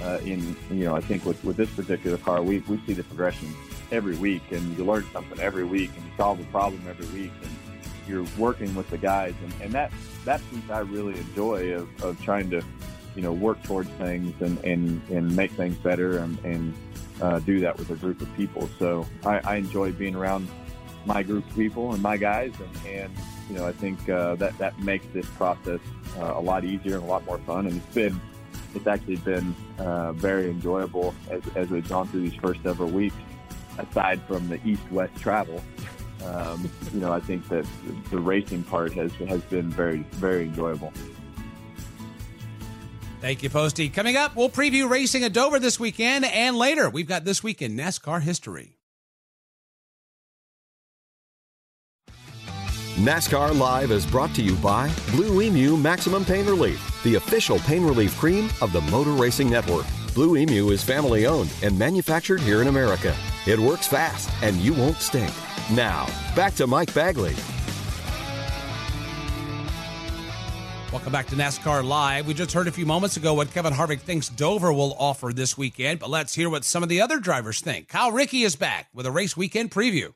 Uh, 0.00 0.18
in 0.24 0.54
you 0.70 0.84
know, 0.84 0.94
I 0.94 1.00
think 1.00 1.24
with 1.24 1.42
with 1.42 1.56
this 1.56 1.70
particular 1.70 2.18
car, 2.18 2.42
we 2.42 2.58
we 2.68 2.78
see 2.86 2.92
the 2.92 3.04
progression 3.04 3.48
every 3.90 4.16
week, 4.16 4.42
and 4.50 4.76
you 4.76 4.84
learn 4.84 5.06
something 5.12 5.40
every 5.40 5.64
week, 5.64 5.90
and 5.96 6.04
you 6.04 6.10
solve 6.18 6.38
a 6.38 6.44
problem 6.44 6.82
every 6.86 7.06
week, 7.18 7.32
and 7.42 7.50
you're 8.08 8.26
working 8.38 8.74
with 8.74 8.88
the 8.90 8.98
guys, 8.98 9.34
and, 9.42 9.52
and 9.62 9.72
that 9.72 9.92
that 10.24 10.40
piece 10.50 10.68
I 10.70 10.80
really 10.80 11.18
enjoy 11.18 11.74
of, 11.74 11.88
of 12.02 12.20
trying 12.22 12.50
to, 12.50 12.62
you 13.14 13.22
know, 13.22 13.32
work 13.32 13.62
towards 13.62 13.90
things 13.90 14.34
and 14.40 14.58
and, 14.64 15.02
and 15.10 15.34
make 15.36 15.52
things 15.52 15.76
better 15.78 16.18
and, 16.18 16.38
and 16.44 16.74
uh, 17.20 17.38
do 17.40 17.60
that 17.60 17.78
with 17.78 17.90
a 17.90 17.96
group 17.96 18.20
of 18.20 18.34
people. 18.36 18.68
So 18.78 19.06
I, 19.24 19.38
I 19.38 19.56
enjoy 19.56 19.92
being 19.92 20.14
around 20.14 20.48
my 21.04 21.22
group 21.22 21.48
of 21.48 21.54
people 21.54 21.92
and 21.92 22.02
my 22.02 22.16
guys, 22.16 22.52
and, 22.60 22.86
and 22.86 23.12
you 23.48 23.56
know, 23.56 23.66
I 23.66 23.72
think 23.72 24.08
uh, 24.08 24.34
that 24.36 24.58
that 24.58 24.78
makes 24.80 25.06
this 25.12 25.26
process 25.30 25.80
uh, 26.18 26.32
a 26.34 26.40
lot 26.40 26.64
easier 26.64 26.96
and 26.96 27.04
a 27.04 27.06
lot 27.06 27.24
more 27.26 27.38
fun. 27.38 27.66
And 27.66 27.76
it's 27.76 27.94
been 27.94 28.20
it's 28.74 28.86
actually 28.86 29.16
been 29.16 29.54
uh, 29.78 30.12
very 30.12 30.50
enjoyable 30.50 31.14
as, 31.30 31.42
as 31.54 31.70
we've 31.70 31.88
gone 31.88 32.08
through 32.08 32.28
these 32.28 32.40
first 32.40 32.62
several 32.62 32.90
weeks. 32.90 33.16
Aside 33.78 34.22
from 34.22 34.48
the 34.48 34.58
east-west 34.66 35.14
travel, 35.16 35.62
um, 36.26 36.70
you 36.92 37.00
know, 37.00 37.12
I 37.12 37.20
think 37.20 37.48
that 37.48 37.66
the 38.10 38.18
racing 38.18 38.62
part 38.64 38.92
has 38.94 39.12
has 39.28 39.42
been 39.42 39.70
very 39.70 39.98
very 40.12 40.44
enjoyable. 40.44 40.92
Thank 43.20 43.42
you, 43.42 43.50
Posty. 43.50 43.88
Coming 43.88 44.16
up, 44.16 44.36
we'll 44.36 44.50
preview 44.50 44.88
racing 44.88 45.24
at 45.24 45.32
Dover 45.32 45.58
this 45.58 45.80
weekend, 45.80 46.24
and 46.26 46.56
later, 46.56 46.90
we've 46.90 47.08
got 47.08 47.24
this 47.24 47.42
week 47.42 47.62
in 47.62 47.76
NASCAR 47.76 48.22
history. 48.22 48.76
NASCAR 52.96 53.58
Live 53.58 53.90
is 53.90 54.06
brought 54.06 54.34
to 54.36 54.42
you 54.42 54.54
by 54.56 54.90
Blue 55.10 55.42
Emu 55.42 55.76
Maximum 55.76 56.24
Pain 56.24 56.46
Relief, 56.46 57.02
the 57.02 57.16
official 57.16 57.58
pain 57.58 57.84
relief 57.84 58.16
cream 58.16 58.48
of 58.62 58.72
the 58.72 58.80
Motor 58.82 59.10
Racing 59.10 59.50
Network. 59.50 59.84
Blue 60.14 60.38
Emu 60.38 60.70
is 60.70 60.82
family 60.82 61.26
owned 61.26 61.52
and 61.62 61.78
manufactured 61.78 62.40
here 62.40 62.62
in 62.62 62.68
America. 62.68 63.14
It 63.46 63.60
works 63.60 63.86
fast 63.86 64.28
and 64.42 64.56
you 64.56 64.74
won't 64.74 64.96
stink. 64.96 65.32
Now, 65.72 66.06
back 66.34 66.54
to 66.56 66.66
Mike 66.66 66.92
Bagley. 66.92 67.34
Welcome 70.92 71.12
back 71.12 71.26
to 71.26 71.36
NASCAR 71.36 71.84
Live. 71.84 72.26
We 72.26 72.34
just 72.34 72.52
heard 72.52 72.68
a 72.68 72.72
few 72.72 72.86
moments 72.86 73.16
ago 73.16 73.34
what 73.34 73.52
Kevin 73.52 73.72
Harvick 73.72 74.00
thinks 74.00 74.28
Dover 74.28 74.72
will 74.72 74.96
offer 74.98 75.32
this 75.32 75.56
weekend, 75.58 76.00
but 76.00 76.10
let's 76.10 76.34
hear 76.34 76.48
what 76.48 76.64
some 76.64 76.82
of 76.82 76.88
the 76.88 77.00
other 77.00 77.20
drivers 77.20 77.60
think. 77.60 77.88
Kyle 77.88 78.10
Rickey 78.10 78.42
is 78.42 78.56
back 78.56 78.88
with 78.94 79.06
a 79.06 79.10
race 79.10 79.36
weekend 79.36 79.70
preview. 79.70 80.14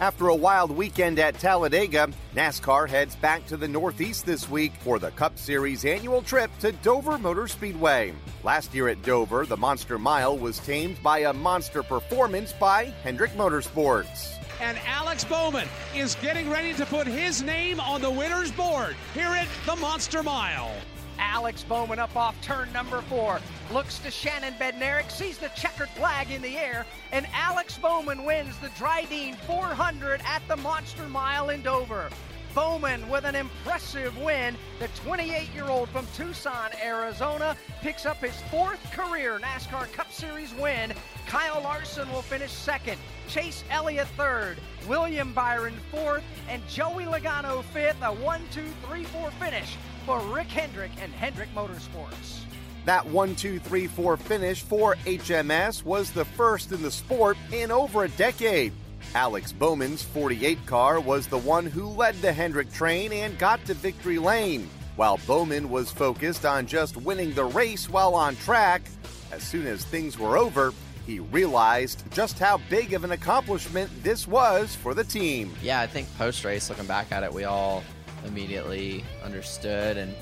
After 0.00 0.28
a 0.28 0.34
wild 0.34 0.70
weekend 0.70 1.18
at 1.18 1.40
Talladega, 1.40 2.08
NASCAR 2.36 2.88
heads 2.88 3.16
back 3.16 3.44
to 3.46 3.56
the 3.56 3.66
Northeast 3.66 4.24
this 4.24 4.48
week 4.48 4.72
for 4.74 5.00
the 5.00 5.10
Cup 5.10 5.36
Series 5.36 5.84
annual 5.84 6.22
trip 6.22 6.56
to 6.60 6.70
Dover 6.70 7.18
Motor 7.18 7.48
Speedway. 7.48 8.14
Last 8.44 8.72
year 8.72 8.86
at 8.86 9.02
Dover, 9.02 9.44
the 9.44 9.56
Monster 9.56 9.98
Mile 9.98 10.38
was 10.38 10.60
tamed 10.60 11.02
by 11.02 11.20
a 11.20 11.32
monster 11.32 11.82
performance 11.82 12.52
by 12.52 12.94
Hendrick 13.02 13.32
Motorsports. 13.32 14.36
And 14.60 14.78
Alex 14.86 15.24
Bowman 15.24 15.66
is 15.96 16.14
getting 16.22 16.48
ready 16.48 16.74
to 16.74 16.86
put 16.86 17.08
his 17.08 17.42
name 17.42 17.80
on 17.80 18.00
the 18.00 18.10
winner's 18.10 18.52
board 18.52 18.94
here 19.14 19.26
at 19.26 19.48
the 19.66 19.74
Monster 19.74 20.22
Mile. 20.22 20.70
Alex 21.18 21.62
Bowman 21.64 21.98
up 21.98 22.16
off 22.16 22.40
turn 22.42 22.72
number 22.72 23.00
four. 23.02 23.40
Looks 23.72 23.98
to 24.00 24.10
Shannon 24.10 24.54
Bednarik, 24.54 25.10
sees 25.10 25.38
the 25.38 25.48
checkered 25.56 25.88
flag 25.90 26.30
in 26.30 26.42
the 26.42 26.56
air, 26.56 26.86
and 27.12 27.26
Alex 27.32 27.78
Bowman 27.78 28.24
wins 28.24 28.56
the 28.58 28.68
Drydene 28.68 29.36
400 29.36 30.20
at 30.26 30.42
the 30.48 30.56
Monster 30.56 31.08
Mile 31.08 31.50
in 31.50 31.62
Dover. 31.62 32.10
Bowman 32.54 33.08
with 33.08 33.24
an 33.24 33.34
impressive 33.34 34.16
win. 34.18 34.56
The 34.78 34.88
28 34.88 35.48
year 35.54 35.66
old 35.66 35.88
from 35.90 36.06
Tucson, 36.16 36.70
Arizona, 36.82 37.56
picks 37.82 38.06
up 38.06 38.16
his 38.18 38.34
fourth 38.50 38.82
career 38.90 39.38
NASCAR 39.38 39.92
Cup 39.92 40.12
Series 40.12 40.52
win. 40.54 40.92
Kyle 41.28 41.60
Larson 41.62 42.10
will 42.10 42.22
finish 42.22 42.50
second, 42.50 42.98
Chase 43.28 43.62
Elliott 43.68 44.08
third, 44.16 44.56
William 44.88 45.34
Byron 45.34 45.74
fourth, 45.90 46.24
and 46.48 46.66
Joey 46.68 47.04
Logano 47.04 47.62
fifth. 47.64 48.02
A 48.02 48.10
one, 48.10 48.40
two, 48.50 48.64
three, 48.86 49.04
four 49.04 49.30
finish 49.32 49.76
for 50.06 50.20
Rick 50.20 50.46
Hendrick 50.46 50.90
and 50.98 51.12
Hendrick 51.12 51.50
Motorsports. 51.54 52.44
That 52.86 53.06
1 53.06 53.34
2 53.34 53.58
3 53.58 53.86
4 53.86 54.16
finish 54.16 54.62
for 54.62 54.94
HMS 55.04 55.84
was 55.84 56.10
the 56.10 56.24
first 56.24 56.72
in 56.72 56.80
the 56.80 56.90
sport 56.90 57.36
in 57.52 57.70
over 57.70 58.04
a 58.04 58.08
decade. 58.08 58.72
Alex 59.14 59.52
Bowman's 59.52 60.02
48 60.02 60.64
car 60.64 60.98
was 60.98 61.26
the 61.26 61.36
one 61.36 61.66
who 61.66 61.88
led 61.88 62.14
the 62.22 62.32
Hendrick 62.32 62.72
train 62.72 63.12
and 63.12 63.38
got 63.38 63.62
to 63.66 63.74
victory 63.74 64.18
lane, 64.18 64.70
while 64.96 65.20
Bowman 65.26 65.68
was 65.68 65.90
focused 65.90 66.46
on 66.46 66.66
just 66.66 66.96
winning 66.96 67.34
the 67.34 67.44
race 67.44 67.90
while 67.90 68.14
on 68.14 68.34
track. 68.36 68.88
As 69.30 69.42
soon 69.42 69.66
as 69.66 69.84
things 69.84 70.18
were 70.18 70.38
over, 70.38 70.72
he 71.08 71.20
realized 71.20 72.04
just 72.12 72.38
how 72.38 72.60
big 72.68 72.92
of 72.92 73.02
an 73.02 73.12
accomplishment 73.12 73.90
this 74.02 74.28
was 74.28 74.74
for 74.74 74.92
the 74.92 75.02
team. 75.02 75.50
Yeah, 75.62 75.80
I 75.80 75.86
think 75.86 76.06
post 76.18 76.44
race, 76.44 76.68
looking 76.68 76.84
back 76.84 77.10
at 77.10 77.22
it, 77.22 77.32
we 77.32 77.44
all 77.44 77.82
immediately 78.26 79.02
understood 79.24 79.96
and 79.96 80.14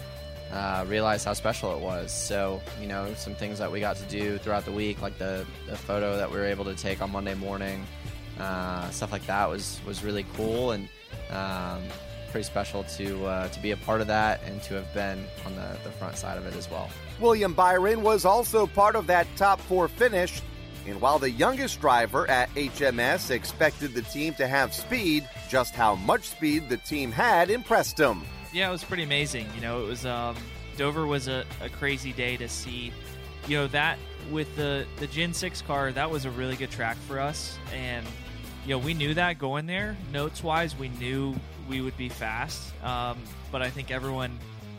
uh, 0.53 0.85
realized 0.87 1.25
how 1.25 1.33
special 1.33 1.75
it 1.75 1.81
was. 1.81 2.13
So, 2.13 2.63
you 2.81 2.87
know, 2.87 3.13
some 3.15 3.35
things 3.35 3.59
that 3.59 3.71
we 3.71 3.81
got 3.81 3.97
to 3.97 4.05
do 4.05 4.39
throughout 4.39 4.65
the 4.65 4.71
week, 4.71 5.03
like 5.03 5.19
the, 5.19 5.45
the 5.69 5.77
photo 5.77 6.17
that 6.17 6.31
we 6.31 6.37
were 6.37 6.47
able 6.47 6.65
to 6.67 6.75
take 6.77 7.03
on 7.03 7.11
Monday 7.11 7.35
morning, 7.35 7.85
uh, 8.39 8.89
stuff 8.91 9.11
like 9.11 9.27
that 9.27 9.51
was, 9.51 9.81
was 9.85 10.05
really 10.05 10.25
cool 10.35 10.71
and 10.71 10.89
um, 11.31 11.83
pretty 12.31 12.45
special 12.45 12.85
to, 12.85 13.27
uh, 13.27 13.49
to 13.49 13.61
be 13.61 13.73
a 13.73 13.77
part 13.79 14.01
of 14.01 14.07
that 14.07 14.41
and 14.45 14.63
to 14.63 14.75
have 14.75 14.95
been 14.95 15.25
on 15.45 15.57
the, 15.57 15.77
the 15.83 15.91
front 15.91 16.17
side 16.17 16.39
of 16.39 16.47
it 16.47 16.55
as 16.55 16.71
well. 16.71 16.89
William 17.19 17.55
Byron 17.55 18.03
was 18.03 18.25
also 18.25 18.69
part 18.69 18.95
of 18.95 19.09
that 19.09 19.27
top 19.35 19.61
four 19.63 19.89
finish. 19.89 20.41
And 20.87 21.01
while 21.01 21.19
the 21.19 21.31
youngest 21.31 21.81
driver 21.81 22.29
at 22.31 22.53
HMS 22.55 23.31
expected 23.31 23.93
the 23.93 24.03
team 24.03 24.35
to 24.35 24.47
have 24.47 24.73
speed, 24.73 25.29
just 25.49 25.75
how 25.75 25.97
much 25.97 26.29
speed 26.29 26.69
the 26.69 26.77
team 26.77 27.11
had 27.11 27.51
impressed 27.51 27.99
him. 27.99 28.23
Yeah, 28.53 28.69
it 28.69 28.73
was 28.73 28.85
pretty 28.85 29.03
amazing. 29.03 29.47
You 29.55 29.61
know, 29.63 29.83
it 29.83 29.89
was 29.89 30.07
um, 30.07 30.37
Dover 30.77 31.07
was 31.07 31.29
a, 31.29 31.45
a 31.61 31.69
crazy 31.69 32.13
day 32.13 32.37
to 32.37 32.49
see. 32.49 32.93
You 33.49 33.59
know 33.59 33.67
that 33.69 33.99
with 34.31 34.55
the 34.57 34.87
the 34.97 35.07
Gen 35.07 35.33
Six 35.33 35.63
car, 35.63 35.93
that 35.93 36.11
was 36.11 36.25
a 36.25 36.31
really 36.31 36.57
good 36.57 36.71
track 36.71 36.97
for 37.07 37.21
us, 37.21 37.59
and 37.73 38.05
you 38.65 38.71
know 38.71 38.79
we 38.79 38.95
knew 38.95 39.15
that 39.15 39.39
going 39.39 39.67
there. 39.67 39.97
Notes 40.13 40.43
wise, 40.43 40.77
we 40.77 40.89
knew 40.89 41.35
we 41.69 41.81
would 41.81 41.97
be 41.97 42.09
fast, 42.09 42.73
um, 42.83 43.19
but 43.53 43.63
I 43.63 43.71
think 43.71 43.91
everyone 43.91 44.39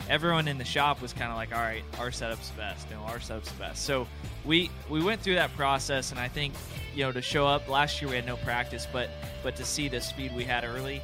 everyone 0.10 0.48
in 0.48 0.58
the 0.58 0.66
shop 0.66 1.02
was 1.02 1.14
kind 1.14 1.32
of 1.32 1.38
like, 1.38 1.54
all 1.54 1.62
right, 1.62 1.84
our 2.00 2.12
setup's 2.12 2.50
best. 2.52 2.90
You 2.90 2.96
know, 2.96 3.04
our 3.04 3.20
setup's 3.20 3.52
best. 3.54 3.84
So 3.84 4.08
we 4.46 4.70
we 4.90 5.04
went 5.04 5.22
through 5.22 5.36
that 5.36 5.56
process, 5.56 6.12
and 6.12 6.20
I 6.20 6.28
think 6.28 6.54
you 6.96 7.04
know 7.04 7.12
to 7.12 7.22
show 7.22 7.46
up 7.48 7.68
last 7.68 8.02
year 8.02 8.10
we 8.10 8.16
had 8.16 8.26
no 8.26 8.38
practice, 8.38 8.88
but 8.92 9.10
but 9.44 9.56
to 9.58 9.66
see 9.66 9.88
the 9.88 10.02
speed 10.02 10.36
we 10.36 10.44
had 10.44 10.64
early, 10.64 11.02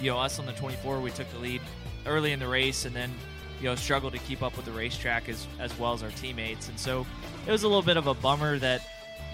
you 0.00 0.10
know, 0.10 0.18
us 0.18 0.38
on 0.38 0.46
the 0.46 0.52
24, 0.52 1.00
we 1.00 1.10
took 1.10 1.30
the 1.32 1.38
lead 1.38 1.60
early 2.06 2.32
in 2.32 2.38
the 2.38 2.48
race, 2.48 2.84
and 2.84 2.94
then 2.94 3.12
you 3.60 3.64
know 3.64 3.74
struggled 3.74 4.12
to 4.12 4.18
keep 4.20 4.42
up 4.42 4.56
with 4.56 4.66
the 4.66 4.72
racetrack 4.72 5.28
as 5.28 5.46
as 5.58 5.76
well 5.78 5.92
as 5.92 6.02
our 6.02 6.10
teammates, 6.10 6.68
and 6.68 6.78
so 6.78 7.06
it 7.46 7.50
was 7.50 7.62
a 7.62 7.68
little 7.68 7.82
bit 7.82 7.96
of 7.96 8.06
a 8.06 8.14
bummer 8.14 8.58
that 8.58 8.82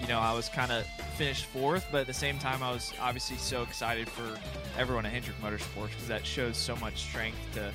you 0.01 0.07
know 0.07 0.19
I 0.19 0.33
was 0.33 0.49
kind 0.49 0.71
of 0.71 0.85
finished 1.17 1.45
fourth, 1.45 1.85
but 1.91 2.01
at 2.01 2.07
the 2.07 2.13
same 2.13 2.39
time 2.39 2.63
I 2.63 2.71
was 2.71 2.91
obviously 2.99 3.37
so 3.37 3.61
excited 3.61 4.09
for 4.09 4.37
everyone 4.77 5.05
at 5.05 5.11
Hendrick 5.11 5.39
Motorsports 5.41 5.89
because 5.89 6.07
that 6.07 6.25
shows 6.25 6.57
so 6.57 6.75
much 6.77 6.97
strength 7.01 7.37
to 7.53 7.71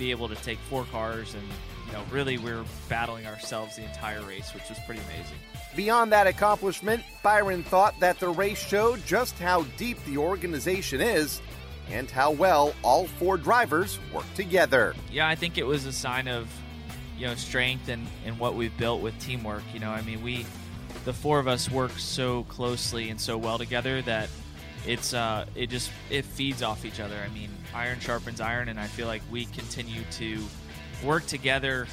be 0.00 0.10
able 0.10 0.28
to 0.28 0.34
take 0.36 0.58
four 0.58 0.84
cars 0.86 1.34
and 1.34 1.46
you 1.86 1.92
know 1.92 2.02
really 2.10 2.38
we 2.38 2.50
are 2.50 2.64
battling 2.88 3.26
ourselves 3.26 3.76
the 3.76 3.84
entire 3.84 4.22
race 4.22 4.52
which 4.54 4.68
was 4.68 4.78
pretty 4.86 5.00
amazing. 5.02 5.36
Beyond 5.76 6.10
that 6.10 6.26
accomplishment 6.26 7.04
byron 7.22 7.62
thought 7.62 8.00
that 8.00 8.18
the 8.18 8.30
race 8.30 8.58
showed 8.58 9.04
just 9.06 9.38
how 9.38 9.62
deep 9.76 10.02
the 10.06 10.16
organization 10.16 11.02
is 11.02 11.42
and 11.90 12.10
how 12.10 12.30
well 12.30 12.74
all 12.82 13.06
four 13.06 13.36
drivers 13.36 13.98
work 14.12 14.24
together. 14.34 14.94
Yeah 15.12 15.28
i 15.28 15.34
think 15.34 15.58
it 15.58 15.66
was 15.66 15.84
a 15.84 15.92
sign 15.92 16.26
of 16.26 16.50
you 17.18 17.26
know 17.26 17.34
strength 17.34 17.88
and 17.88 18.06
and 18.24 18.38
what 18.38 18.54
we've 18.54 18.76
built 18.78 19.02
with 19.02 19.16
teamwork 19.20 19.62
you 19.74 19.80
know. 19.80 19.90
I 19.90 20.00
mean 20.00 20.22
we 20.22 20.46
the 21.04 21.12
four 21.12 21.38
of 21.38 21.46
us 21.46 21.70
work 21.70 21.92
so 21.98 22.44
closely 22.44 23.10
and 23.10 23.20
so 23.20 23.36
well 23.36 23.58
together 23.58 24.00
that 24.02 24.30
it's 24.86 25.12
uh 25.14 25.44
it 25.54 25.68
just 25.68 25.90
it 26.08 26.24
feeds 26.24 26.62
off 26.62 26.84
each 26.84 27.00
other 27.00 27.16
i 27.24 27.28
mean 27.34 27.50
iron 27.74 28.00
sharpens 28.00 28.40
iron, 28.40 28.68
and 28.68 28.78
I 28.78 28.86
feel 28.86 29.06
like 29.06 29.22
we 29.30 29.46
continue 29.46 30.02
to 30.12 30.38
work 31.04 31.26
together 31.26 31.86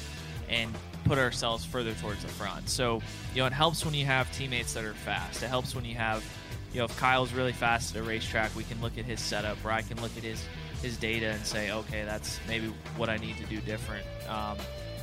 and 0.48 0.74
put 1.04 1.18
ourselves 1.18 1.64
further 1.64 1.92
towards 1.94 2.22
the 2.22 2.28
front. 2.28 2.68
So, 2.68 3.02
you 3.34 3.40
know, 3.40 3.46
it 3.46 3.52
helps 3.52 3.84
when 3.84 3.94
you 3.94 4.04
have 4.06 4.30
teammates 4.36 4.74
that 4.74 4.84
are 4.84 4.94
fast. 4.94 5.42
It 5.42 5.48
helps 5.48 5.74
when 5.74 5.84
you 5.84 5.94
have, 5.94 6.24
you 6.72 6.78
know, 6.78 6.84
if 6.84 6.98
Kyle's 6.98 7.32
really 7.32 7.52
fast 7.52 7.94
at 7.94 8.00
a 8.00 8.04
racetrack, 8.04 8.54
we 8.56 8.64
can 8.64 8.80
look 8.80 8.98
at 8.98 9.04
his 9.04 9.20
setup, 9.20 9.62
or 9.64 9.70
I 9.70 9.82
can 9.82 10.00
look 10.00 10.16
at 10.16 10.22
his 10.22 10.44
his 10.82 10.96
data 10.96 11.30
and 11.30 11.44
say, 11.44 11.72
okay, 11.72 12.04
that's 12.04 12.38
maybe 12.46 12.72
what 12.96 13.08
I 13.08 13.16
need 13.16 13.36
to 13.38 13.44
do 13.46 13.60
different. 13.60 14.06
Um, 14.28 14.56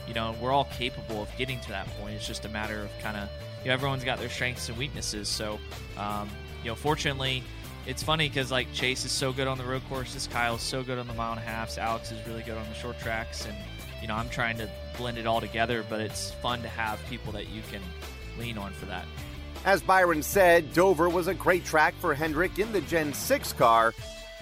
you 0.07 0.13
know, 0.13 0.33
we're 0.39 0.51
all 0.51 0.65
capable 0.65 1.23
of 1.23 1.29
getting 1.37 1.59
to 1.61 1.69
that 1.69 1.87
point. 1.99 2.13
It's 2.15 2.25
just 2.27 2.45
a 2.45 2.49
matter 2.49 2.83
of 2.83 2.89
kind 3.01 3.17
of, 3.17 3.27
you 3.61 3.67
know, 3.67 3.73
everyone's 3.73 4.05
got 4.05 4.19
their 4.19 4.29
strengths 4.29 4.69
and 4.69 4.77
weaknesses. 4.77 5.27
So, 5.27 5.59
um, 5.97 6.29
you 6.63 6.69
know, 6.69 6.75
fortunately, 6.75 7.43
it's 7.85 8.03
funny 8.03 8.27
because 8.27 8.51
like 8.51 8.71
Chase 8.73 9.05
is 9.05 9.11
so 9.11 9.31
good 9.31 9.47
on 9.47 9.57
the 9.57 9.63
road 9.63 9.83
courses, 9.89 10.27
Kyle's 10.27 10.61
so 10.61 10.83
good 10.83 10.97
on 10.97 11.07
the 11.07 11.13
mile 11.13 11.31
and 11.31 11.39
a 11.39 11.43
halfs, 11.43 11.77
Alex 11.77 12.11
is 12.11 12.25
really 12.27 12.43
good 12.43 12.57
on 12.57 12.67
the 12.67 12.75
short 12.75 12.99
tracks, 12.99 13.45
and 13.45 13.55
you 14.01 14.07
know 14.07 14.15
I'm 14.15 14.29
trying 14.29 14.57
to 14.57 14.69
blend 14.97 15.17
it 15.17 15.27
all 15.27 15.41
together. 15.41 15.85
But 15.89 16.01
it's 16.01 16.31
fun 16.31 16.61
to 16.61 16.67
have 16.67 16.99
people 17.09 17.31
that 17.33 17.49
you 17.49 17.61
can 17.71 17.81
lean 18.39 18.57
on 18.57 18.73
for 18.73 18.85
that. 18.87 19.05
As 19.65 19.81
Byron 19.81 20.21
said, 20.21 20.73
Dover 20.73 21.09
was 21.09 21.27
a 21.27 21.33
great 21.33 21.65
track 21.65 21.95
for 21.99 22.13
Hendrick 22.13 22.59
in 22.59 22.71
the 22.71 22.81
Gen 22.81 23.13
6 23.13 23.53
car. 23.53 23.93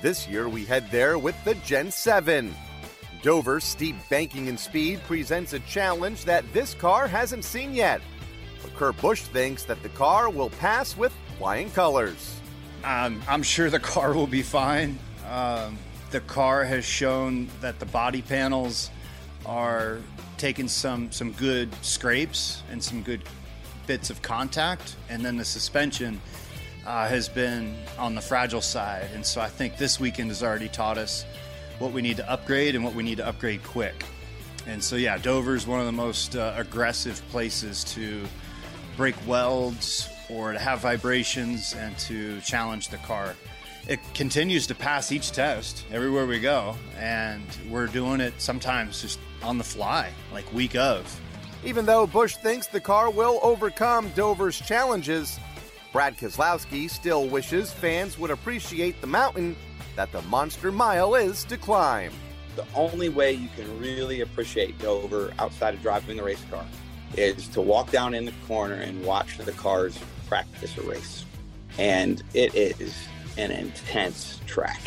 This 0.01 0.27
year 0.27 0.49
we 0.49 0.65
head 0.65 0.91
there 0.91 1.17
with 1.17 1.41
the 1.45 1.55
Gen 1.55 1.91
7. 1.91 2.53
Dover's 3.21 3.63
steep 3.63 3.95
banking 4.09 4.49
and 4.49 4.59
speed 4.59 4.99
presents 5.07 5.53
a 5.53 5.59
challenge 5.61 6.25
that 6.25 6.43
this 6.51 6.73
car 6.73 7.07
hasn't 7.07 7.45
seen 7.45 7.73
yet. 7.73 8.01
But 8.61 8.75
Kurt 8.75 8.97
Busch 8.97 9.21
thinks 9.21 9.63
that 9.63 9.81
the 9.81 9.87
car 9.89 10.29
will 10.29 10.49
pass 10.49 10.97
with 10.97 11.13
flying 11.37 11.71
colors. 11.71 12.41
Um, 12.83 13.21
I'm 13.27 13.43
sure 13.43 13.69
the 13.69 13.79
car 13.79 14.13
will 14.13 14.27
be 14.27 14.41
fine. 14.41 14.99
Um, 15.29 15.77
the 16.11 16.19
car 16.19 16.63
has 16.65 16.83
shown 16.83 17.47
that 17.61 17.79
the 17.79 17.85
body 17.85 18.21
panels 18.21 18.89
are 19.45 19.99
taking 20.37 20.67
some 20.67 21.11
some 21.11 21.31
good 21.31 21.73
scrapes 21.83 22.61
and 22.69 22.83
some 22.83 23.01
good 23.01 23.21
bits 23.87 24.09
of 24.09 24.21
contact, 24.21 24.95
and 25.09 25.23
then 25.23 25.37
the 25.37 25.45
suspension 25.45 26.19
uh, 26.85 27.07
has 27.07 27.29
been 27.29 27.75
on 27.97 28.15
the 28.15 28.21
fragile 28.21 28.61
side. 28.61 29.09
And 29.13 29.25
so 29.25 29.39
I 29.39 29.47
think 29.47 29.77
this 29.77 29.99
weekend 29.99 30.29
has 30.29 30.43
already 30.43 30.69
taught 30.69 30.97
us 30.97 31.25
what 31.79 31.93
we 31.93 32.01
need 32.01 32.17
to 32.17 32.29
upgrade 32.29 32.75
and 32.75 32.83
what 32.83 32.93
we 32.93 33.03
need 33.03 33.17
to 33.17 33.27
upgrade 33.27 33.63
quick. 33.63 34.05
And 34.67 34.83
so, 34.83 34.95
yeah, 34.95 35.17
Dover 35.17 35.55
is 35.55 35.67
one 35.67 35.79
of 35.79 35.85
the 35.85 35.91
most 35.91 36.35
uh, 36.35 36.53
aggressive 36.55 37.21
places 37.29 37.83
to 37.95 38.23
break 38.95 39.15
welds 39.27 40.09
or 40.33 40.53
to 40.53 40.59
have 40.59 40.79
vibrations 40.79 41.75
and 41.75 41.97
to 41.99 42.41
challenge 42.41 42.89
the 42.89 42.97
car. 42.97 43.35
It 43.87 43.99
continues 44.13 44.65
to 44.67 44.75
pass 44.75 45.11
each 45.11 45.31
test 45.31 45.85
everywhere 45.91 46.25
we 46.25 46.39
go, 46.39 46.75
and 46.97 47.43
we're 47.69 47.87
doing 47.87 48.21
it 48.21 48.33
sometimes 48.37 49.01
just 49.01 49.19
on 49.41 49.57
the 49.57 49.63
fly, 49.63 50.09
like 50.31 50.51
week 50.53 50.75
of. 50.75 51.21
Even 51.65 51.85
though 51.85 52.07
Busch 52.07 52.35
thinks 52.35 52.67
the 52.67 52.79
car 52.79 53.09
will 53.09 53.39
overcome 53.43 54.09
Dover's 54.15 54.59
challenges, 54.59 55.39
Brad 55.91 56.17
Keselowski 56.17 56.89
still 56.89 57.27
wishes 57.27 57.71
fans 57.71 58.17
would 58.17 58.31
appreciate 58.31 58.99
the 59.01 59.07
mountain 59.07 59.55
that 59.95 60.11
the 60.11 60.21
Monster 60.23 60.71
Mile 60.71 61.15
is 61.15 61.43
to 61.45 61.57
climb. 61.57 62.11
The 62.55 62.65
only 62.75 63.09
way 63.09 63.33
you 63.33 63.49
can 63.55 63.79
really 63.79 64.21
appreciate 64.21 64.77
Dover 64.79 65.33
outside 65.39 65.73
of 65.73 65.81
driving 65.81 66.17
the 66.17 66.23
race 66.23 66.43
car 66.49 66.65
is 67.15 67.47
to 67.49 67.61
walk 67.61 67.91
down 67.91 68.13
in 68.13 68.25
the 68.25 68.33
corner 68.47 68.75
and 68.75 69.03
watch 69.05 69.37
the 69.37 69.51
cars 69.51 69.97
practice 70.27 70.77
a 70.77 70.81
race. 70.81 71.25
And 71.77 72.21
it 72.33 72.53
is 72.55 72.93
an 73.37 73.51
intense 73.51 74.39
track. 74.45 74.81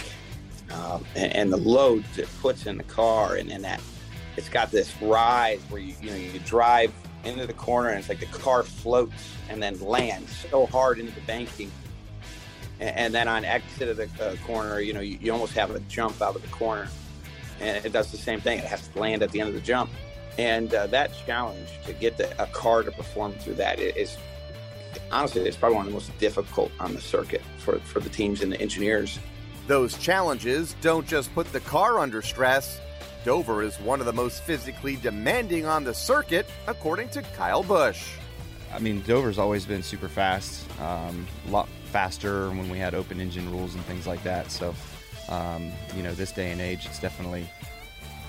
Um, 0.71 1.05
and, 1.15 1.33
and, 1.33 1.53
the 1.53 1.57
loads 1.57 2.19
it 2.19 2.29
puts 2.41 2.67
in 2.67 2.77
the 2.77 2.85
car 2.85 3.37
and, 3.37 3.51
and 3.53 3.65
that 3.65 3.81
it's 4.37 4.49
got 4.49 4.71
this 4.71 4.93
rise 5.01 5.61
where 5.69 5.81
you 5.81 5.95
you 6.03 6.11
know 6.11 6.17
you 6.17 6.39
drive 6.41 6.93
into 7.25 7.47
the 7.47 7.53
corner 7.53 7.91
and 7.91 7.99
it's 8.01 8.09
like 8.09 8.19
the 8.19 8.27
car 8.27 8.65
floats 8.65 9.33
and 9.49 9.63
then 9.63 9.79
lands 9.81 10.45
so 10.51 10.67
hard 10.67 10.99
into 10.99 11.15
the 11.15 11.21
banking 11.23 11.71
and, 12.81 12.97
and 12.97 13.15
then 13.15 13.29
on 13.29 13.45
exit 13.45 13.89
of 13.89 13.97
the 13.97 14.11
uh, 14.21 14.35
corner 14.45 14.81
you 14.81 14.93
know 14.93 15.01
you, 15.01 15.19
you 15.21 15.33
almost 15.33 15.53
have 15.53 15.71
a 15.71 15.81
jump 15.81 16.21
out 16.21 16.35
of 16.35 16.43
the 16.43 16.49
corner 16.49 16.89
and 17.61 17.85
it 17.85 17.93
does 17.93 18.11
the 18.11 18.19
same 18.19 18.41
thing 18.41 18.59
it 18.59 18.65
has 18.65 18.89
to 18.89 18.99
land 18.99 19.23
at 19.23 19.31
the 19.31 19.41
end 19.41 19.49
of 19.49 19.55
the 19.55 19.61
jump 19.61 19.91
and 20.39 20.75
uh, 20.75 20.87
that 20.89 21.13
challenge 21.25 21.71
to 21.85 21.93
get 21.93 22.17
the, 22.17 22.43
a 22.43 22.47
car 22.49 22.83
to 22.83 22.91
perform 22.91 23.33
through 23.35 23.55
that 23.55 23.79
is 23.79 24.17
honestly 25.11 25.43
it's 25.43 25.57
probably 25.57 25.77
one 25.77 25.87
of 25.87 25.93
the 25.93 25.95
most 25.95 26.17
difficult 26.19 26.71
on 26.81 26.95
the 26.95 27.01
circuit 27.01 27.43
for, 27.59 27.79
for 27.81 28.01
the 28.01 28.11
teams 28.11 28.43
and 28.43 28.53
the 28.53 28.61
engineers 28.61 29.19
those 29.67 29.99
challenges 29.99 30.77
don't 30.81 31.07
just 31.07 31.33
put 31.35 31.51
the 31.53 31.61
car 31.61 31.99
under 31.99 32.23
stress 32.23 32.81
Dover 33.27 33.65
is 33.65 33.75
one 33.81 33.99
of 33.99 34.07
the 34.07 34.13
most 34.13 34.45
physically 34.45 34.95
demanding 34.95 35.67
on 35.67 35.83
the 35.83 35.93
circuit, 35.93 36.47
according 36.69 37.09
to 37.09 37.23
Kyle 37.23 37.65
Busch. 37.65 38.13
I 38.73 38.79
mean, 38.79 39.03
Dover's 39.03 39.37
always 39.37 39.67
been 39.67 39.83
super 39.83 40.09
fast, 40.09 40.65
um, 40.81 41.27
a 41.49 41.51
lot 41.51 41.69
faster 41.87 42.51
when 42.51 42.71
we 42.71 42.79
had 42.79 42.95
open 42.95 43.21
engine 43.21 43.51
rules 43.51 43.75
and 43.75 43.85
things 43.87 44.07
like 44.07 44.23
that. 44.23 44.53
So, 44.53 44.77
um, 45.29 45.73
you 45.97 46.05
know, 46.05 46.15
this 46.15 46.31
day 46.31 46.53
and 46.53 46.61
age, 46.61 46.87
it's 46.87 47.01
definitely 47.01 47.51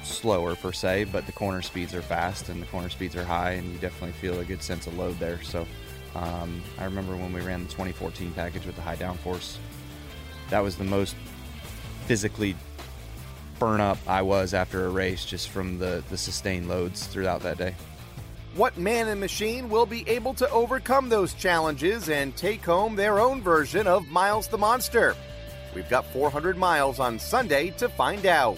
slower 0.01 0.55
per 0.55 0.71
se, 0.71 1.03
but 1.11 1.27
the 1.27 1.31
corner 1.31 1.61
speeds 1.61 1.93
are 1.93 2.01
fast 2.01 2.49
and 2.49 2.59
the 2.59 2.65
corner 2.65 2.89
speeds 2.89 3.15
are 3.15 3.23
high, 3.23 3.51
and 3.51 3.71
you 3.71 3.77
definitely 3.77 4.13
feel 4.13 4.39
a 4.39 4.45
good 4.45 4.63
sense 4.63 4.87
of 4.87 4.97
load 4.97 5.19
there. 5.19 5.43
So, 5.43 5.67
um, 6.17 6.63
I 6.79 6.85
remember 6.85 7.15
when 7.15 7.31
we 7.31 7.41
ran 7.41 7.63
the 7.63 7.69
2014 7.69 8.31
package 8.33 8.65
with 8.65 8.75
the 8.75 8.81
high 8.81 8.95
downforce, 8.95 9.57
that 10.49 10.59
was 10.59 10.75
the 10.75 10.83
most 10.83 11.15
physically 12.05 12.55
burn 13.59 13.81
up 13.81 13.97
I 14.07 14.21
was 14.21 14.53
after 14.53 14.85
a 14.85 14.89
race 14.89 15.25
just 15.25 15.49
from 15.49 15.77
the, 15.77 16.03
the 16.09 16.17
sustained 16.17 16.67
loads 16.67 17.05
throughout 17.05 17.41
that 17.41 17.57
day. 17.57 17.75
What 18.55 18.77
man 18.77 19.07
and 19.07 19.19
machine 19.19 19.69
will 19.69 19.85
be 19.85 20.07
able 20.09 20.33
to 20.35 20.49
overcome 20.49 21.09
those 21.09 21.35
challenges 21.35 22.09
and 22.09 22.35
take 22.35 22.65
home 22.65 22.95
their 22.95 23.19
own 23.19 23.41
version 23.41 23.85
of 23.85 24.07
Miles 24.07 24.47
the 24.47 24.57
Monster? 24.57 25.15
We've 25.75 25.89
got 25.89 26.05
400 26.07 26.57
miles 26.57 26.99
on 26.99 27.19
Sunday 27.19 27.69
to 27.71 27.89
find 27.89 28.25
out. 28.25 28.57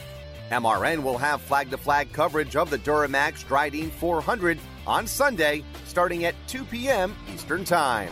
MRN 0.52 1.04
will 1.04 1.18
have 1.18 1.42
flag 1.42 1.70
to 1.72 1.78
flag 1.78 2.14
coverage 2.14 2.56
of 2.56 2.70
the 2.70 2.78
Duramax 2.78 3.46
Drydene 3.46 3.92
400 3.92 4.58
on 4.86 5.08
Sunday 5.08 5.64
starting 5.86 6.26
at 6.26 6.36
2 6.48 6.66
p.m. 6.66 7.16
Eastern 7.34 7.64
Time. 7.64 8.12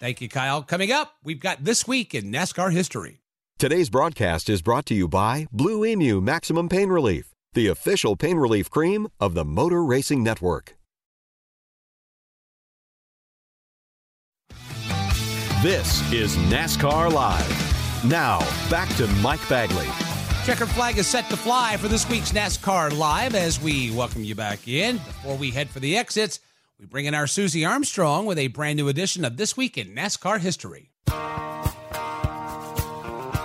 Thank 0.00 0.20
you, 0.20 0.28
Kyle. 0.28 0.62
Coming 0.62 0.92
up, 0.92 1.14
we've 1.24 1.40
got 1.40 1.64
This 1.64 1.88
Week 1.88 2.14
in 2.14 2.30
NASCAR 2.30 2.72
History. 2.72 3.20
Today's 3.58 3.88
broadcast 3.88 4.50
is 4.50 4.60
brought 4.60 4.84
to 4.86 4.94
you 4.94 5.08
by 5.08 5.46
Blue 5.50 5.84
Emu 5.84 6.20
Maximum 6.20 6.68
Pain 6.68 6.90
Relief, 6.90 7.32
the 7.54 7.68
official 7.68 8.16
pain 8.16 8.36
relief 8.36 8.68
cream 8.68 9.08
of 9.18 9.32
the 9.32 9.44
Motor 9.44 9.82
Racing 9.82 10.22
Network. 10.22 10.76
This 15.62 16.12
is 16.12 16.36
NASCAR 16.36 17.10
Live. 17.10 18.04
Now, 18.04 18.40
back 18.68 18.90
to 18.96 19.06
Mike 19.22 19.48
Bagley. 19.48 19.88
Checkered 20.44 20.68
flag 20.68 20.98
is 20.98 21.06
set 21.06 21.30
to 21.30 21.38
fly 21.38 21.78
for 21.78 21.88
this 21.88 22.06
week's 22.06 22.32
NASCAR 22.32 22.94
Live 22.94 23.34
as 23.34 23.58
we 23.58 23.90
welcome 23.92 24.24
you 24.24 24.34
back 24.34 24.68
in. 24.68 24.98
Before 24.98 25.36
we 25.36 25.50
head 25.50 25.70
for 25.70 25.80
the 25.80 25.96
exits, 25.96 26.38
we 26.78 26.84
bring 26.84 27.06
in 27.06 27.14
our 27.14 27.26
Susie 27.26 27.64
Armstrong 27.64 28.26
with 28.26 28.36
a 28.36 28.48
brand 28.48 28.76
new 28.76 28.88
edition 28.88 29.24
of 29.24 29.38
This 29.38 29.56
Week 29.56 29.78
in 29.78 29.94
NASCAR 29.94 30.40
History. 30.40 30.90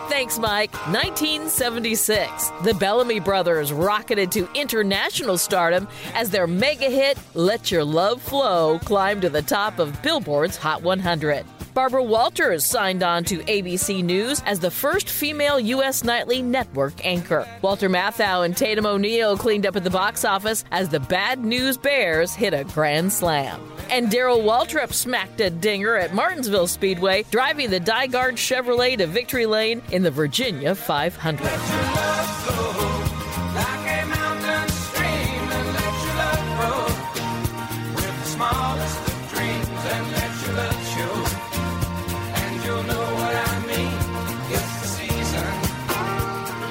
Thanks, 0.09 0.37
Mike. 0.39 0.73
1976. 0.87 2.49
The 2.63 2.73
Bellamy 2.73 3.21
Brothers 3.21 3.71
rocketed 3.71 4.29
to 4.33 4.51
international 4.53 5.37
stardom 5.37 5.87
as 6.13 6.29
their 6.29 6.47
mega 6.47 6.89
hit, 6.89 7.17
Let 7.33 7.71
Your 7.71 7.85
Love 7.85 8.21
Flow, 8.21 8.77
climbed 8.79 9.21
to 9.21 9.29
the 9.29 9.41
top 9.41 9.79
of 9.79 10.01
Billboard's 10.01 10.57
Hot 10.57 10.81
100. 10.81 11.45
Barbara 11.73 12.03
Walters 12.03 12.65
signed 12.65 13.03
on 13.03 13.23
to 13.25 13.37
ABC 13.39 14.03
News 14.03 14.41
as 14.45 14.59
the 14.59 14.71
first 14.71 15.09
female 15.09 15.59
U.S. 15.59 16.03
nightly 16.03 16.41
network 16.41 17.05
anchor. 17.05 17.47
Walter 17.61 17.89
Matthau 17.89 18.45
and 18.45 18.55
Tatum 18.55 18.85
O'Neal 18.85 19.37
cleaned 19.37 19.65
up 19.65 19.75
at 19.75 19.83
the 19.83 19.89
box 19.89 20.25
office 20.25 20.65
as 20.71 20.89
the 20.89 20.99
Bad 20.99 21.43
News 21.43 21.77
Bears 21.77 22.33
hit 22.33 22.53
a 22.53 22.63
grand 22.63 23.13
slam. 23.13 23.61
And 23.89 24.11
Darrell 24.11 24.39
Waltrip 24.39 24.93
smacked 24.93 25.41
a 25.41 25.49
dinger 25.49 25.95
at 25.95 26.13
Martinsville 26.13 26.67
Speedway, 26.67 27.23
driving 27.31 27.69
the 27.69 27.79
DiGard 27.79 28.33
Chevrolet 28.33 28.97
to 28.97 29.07
victory 29.07 29.45
lane 29.45 29.81
in 29.91 30.03
the 30.03 30.11
Virginia 30.11 30.75
500. 30.75 32.58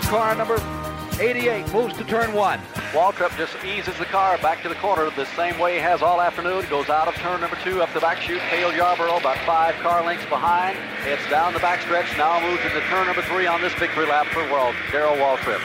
Car 0.09 0.35
number 0.35 0.57
88 1.21 1.71
moves 1.75 1.95
to 1.99 2.05
turn 2.05 2.33
one. 2.33 2.59
Waltrip 2.93 3.37
just 3.37 3.63
eases 3.63 3.97
the 3.99 4.07
car 4.07 4.39
back 4.39 4.63
to 4.63 4.69
the 4.71 4.75
corner 4.77 5.11
the 5.11 5.27
same 5.37 5.59
way 5.59 5.75
he 5.75 5.81
has 5.81 6.01
all 6.01 6.21
afternoon. 6.21 6.65
Goes 6.71 6.89
out 6.89 7.09
of 7.09 7.15
turn 7.17 7.43
number 7.43 7.59
two 7.63 7.83
up 7.83 7.93
the 7.93 8.01
back 8.01 8.23
chute. 8.23 8.41
Cale 8.49 8.73
Yarborough 8.75 9.19
about 9.19 9.37
five 9.45 9.75
car 9.83 10.03
lengths 10.03 10.25
behind. 10.31 10.79
It's 11.05 11.29
down 11.29 11.53
the 11.53 11.59
backstretch. 11.59 12.17
Now 12.17 12.41
moves 12.41 12.63
into 12.65 12.81
turn 12.89 13.07
number 13.07 13.21
three 13.23 13.47
on 13.47 13.61
this 13.61 13.75
victory 13.75 14.07
lap 14.07 14.27
for 14.29 14.49
Wal- 14.51 14.73
Darrell 14.91 15.17
Waltrip. 15.17 15.61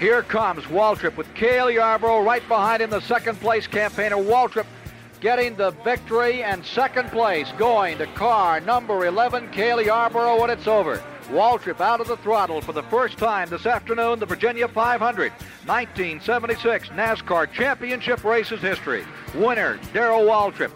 Here 0.00 0.22
comes 0.22 0.64
Waltrip 0.64 1.16
with 1.16 1.32
Cale 1.34 1.70
Yarborough 1.70 2.22
right 2.22 2.46
behind 2.48 2.82
him, 2.82 2.90
the 2.90 3.00
second 3.00 3.38
place 3.40 3.66
campaigner. 3.68 4.16
Waltrip 4.16 4.66
getting 5.20 5.56
the 5.56 5.70
victory 5.84 6.42
and 6.42 6.64
second 6.64 7.10
place 7.10 7.50
going 7.58 7.98
to 7.98 8.06
car 8.08 8.60
number 8.60 9.06
11, 9.06 9.50
Cale 9.50 9.82
Yarborough, 9.82 10.40
when 10.40 10.50
it's 10.50 10.66
over. 10.66 11.02
Waltrip 11.28 11.80
out 11.80 12.00
of 12.00 12.08
the 12.08 12.16
throttle 12.18 12.60
for 12.60 12.72
the 12.72 12.82
first 12.84 13.18
time 13.18 13.50
this 13.50 13.66
afternoon, 13.66 14.18
the 14.18 14.26
Virginia 14.26 14.66
500, 14.66 15.30
1976 15.30 16.88
NASCAR 16.88 17.52
Championship 17.52 18.24
Races 18.24 18.60
history. 18.60 19.04
Winner, 19.34 19.78
Darrell 19.92 20.24
Waltrip. 20.24 20.72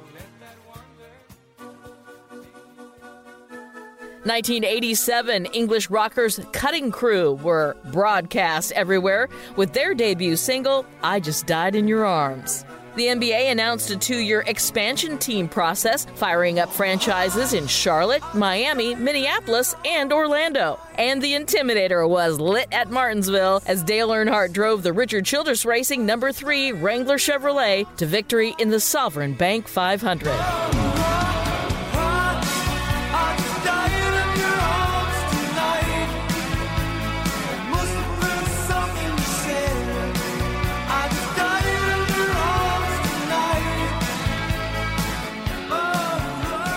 1987 4.24 5.46
English 5.46 5.90
rockers 5.90 6.38
Cutting 6.52 6.92
Crew 6.92 7.32
were 7.42 7.76
broadcast 7.90 8.70
everywhere 8.72 9.28
with 9.56 9.72
their 9.72 9.94
debut 9.94 10.36
single, 10.36 10.86
I 11.02 11.18
Just 11.18 11.46
Died 11.46 11.74
in 11.74 11.88
Your 11.88 12.04
Arms. 12.04 12.64
The 12.94 13.06
NBA 13.06 13.50
announced 13.50 13.90
a 13.90 13.96
two 13.96 14.18
year 14.18 14.44
expansion 14.46 15.16
team 15.18 15.48
process, 15.48 16.06
firing 16.14 16.58
up 16.58 16.70
franchises 16.70 17.54
in 17.54 17.66
Charlotte, 17.66 18.22
Miami, 18.34 18.94
Minneapolis, 18.94 19.74
and 19.86 20.12
Orlando. 20.12 20.78
And 20.96 21.22
the 21.22 21.32
Intimidator 21.32 22.06
was 22.06 22.38
lit 22.38 22.68
at 22.70 22.90
Martinsville 22.90 23.62
as 23.66 23.82
Dale 23.82 24.10
Earnhardt 24.10 24.52
drove 24.52 24.82
the 24.82 24.92
Richard 24.92 25.24
Childress 25.24 25.64
Racing 25.64 26.04
number 26.04 26.32
three 26.32 26.72
Wrangler 26.72 27.16
Chevrolet 27.16 27.86
to 27.96 28.04
victory 28.04 28.54
in 28.58 28.68
the 28.68 28.76
Sovran 28.76 29.38
Bank 29.38 29.68
500. 29.68 31.21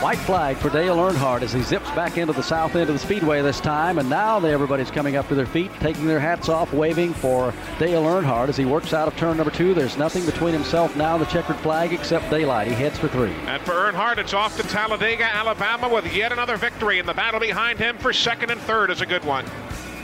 White 0.06 0.20
flag 0.20 0.58
for 0.58 0.70
Dale 0.70 0.98
Earnhardt 0.98 1.42
as 1.42 1.52
he 1.52 1.64
zips 1.64 1.90
back 1.96 2.20
into 2.20 2.32
the 2.32 2.44
south 2.44 2.76
end 2.76 2.90
of 2.90 2.94
the 2.94 3.00
speedway 3.00 3.42
this 3.42 3.60
time. 3.60 3.98
And 3.98 4.08
now 4.08 4.38
everybody's 4.38 4.92
coming 4.92 5.16
up 5.16 5.28
to 5.30 5.34
their 5.34 5.48
feet, 5.48 5.72
taking 5.80 6.06
their 6.06 6.20
hats 6.20 6.48
off, 6.48 6.72
waving 6.72 7.12
for 7.16 7.52
Dale 7.80 8.04
Earnhardt 8.04 8.50
as 8.50 8.56
he 8.56 8.66
works 8.66 8.94
out 8.94 9.08
of 9.08 9.18
turn 9.18 9.38
number 9.38 9.50
two. 9.50 9.74
There's 9.74 9.98
nothing 9.98 10.24
between 10.24 10.54
himself 10.54 10.96
now 10.96 11.16
and 11.16 11.26
the 11.26 11.30
checkered 11.32 11.56
flag 11.56 11.92
except 11.92 12.30
daylight. 12.30 12.68
He 12.68 12.76
heads 12.76 13.00
for 13.00 13.08
three. 13.08 13.34
And 13.48 13.60
for 13.64 13.72
Earnhardt, 13.72 14.20
it's 14.20 14.36
off 14.36 14.56
to 14.58 14.64
Talladega, 14.68 15.24
Alabama 15.24 15.90
with 15.90 16.16
yet 16.16 16.32
another 16.32 16.58
victory. 16.58 17.00
And 17.00 17.10
the 17.10 17.16
battle 17.16 17.40
behind 17.40 17.80
him 17.80 17.98
for 17.98 18.14
second 18.14 18.52
and 18.52 18.62
third 18.62 18.92
is 18.92 19.02
a 19.02 19.08
good 19.08 19.26
one. 19.26 19.44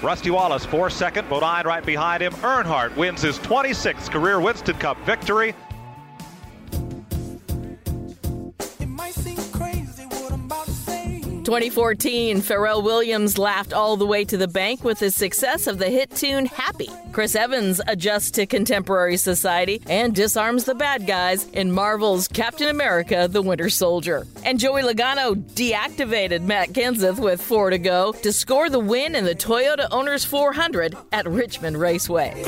Rusty 0.01 0.31
Wallace, 0.31 0.65
four 0.65 0.89
second. 0.89 1.29
Bodine 1.29 1.67
right 1.67 1.85
behind 1.85 2.23
him. 2.23 2.33
Earnhardt 2.37 2.95
wins 2.95 3.21
his 3.21 3.37
26th 3.37 4.09
career 4.09 4.41
Winston 4.41 4.77
Cup 4.77 4.97
victory. 5.05 5.53
2014, 11.43 12.41
Pharrell 12.41 12.83
Williams 12.83 13.37
laughed 13.37 13.73
all 13.73 13.97
the 13.97 14.05
way 14.05 14.23
to 14.25 14.37
the 14.37 14.47
bank 14.47 14.83
with 14.83 14.99
the 14.99 15.09
success 15.09 15.67
of 15.67 15.77
the 15.77 15.89
hit 15.89 16.11
tune 16.11 16.45
Happy. 16.45 16.89
Chris 17.11 17.35
Evans 17.35 17.81
adjusts 17.87 18.31
to 18.31 18.45
contemporary 18.45 19.17
society 19.17 19.81
and 19.87 20.13
disarms 20.13 20.65
the 20.65 20.75
bad 20.75 21.07
guys 21.07 21.45
in 21.49 21.71
Marvel's 21.71 22.27
Captain 22.27 22.69
America 22.69 23.27
the 23.29 23.41
Winter 23.41 23.69
Soldier. 23.69 24.27
And 24.45 24.59
Joey 24.59 24.83
Logano 24.83 25.35
deactivated 25.35 26.41
Matt 26.41 26.69
Kenseth 26.69 27.19
with 27.19 27.41
four 27.41 27.69
to 27.71 27.79
go 27.79 28.11
to 28.11 28.31
score 28.31 28.69
the 28.69 28.79
win 28.79 29.15
in 29.15 29.25
the 29.25 29.35
Toyota 29.35 29.87
Owners 29.91 30.23
400 30.23 30.95
at 31.11 31.27
Richmond 31.27 31.77
Raceway. 31.77 32.43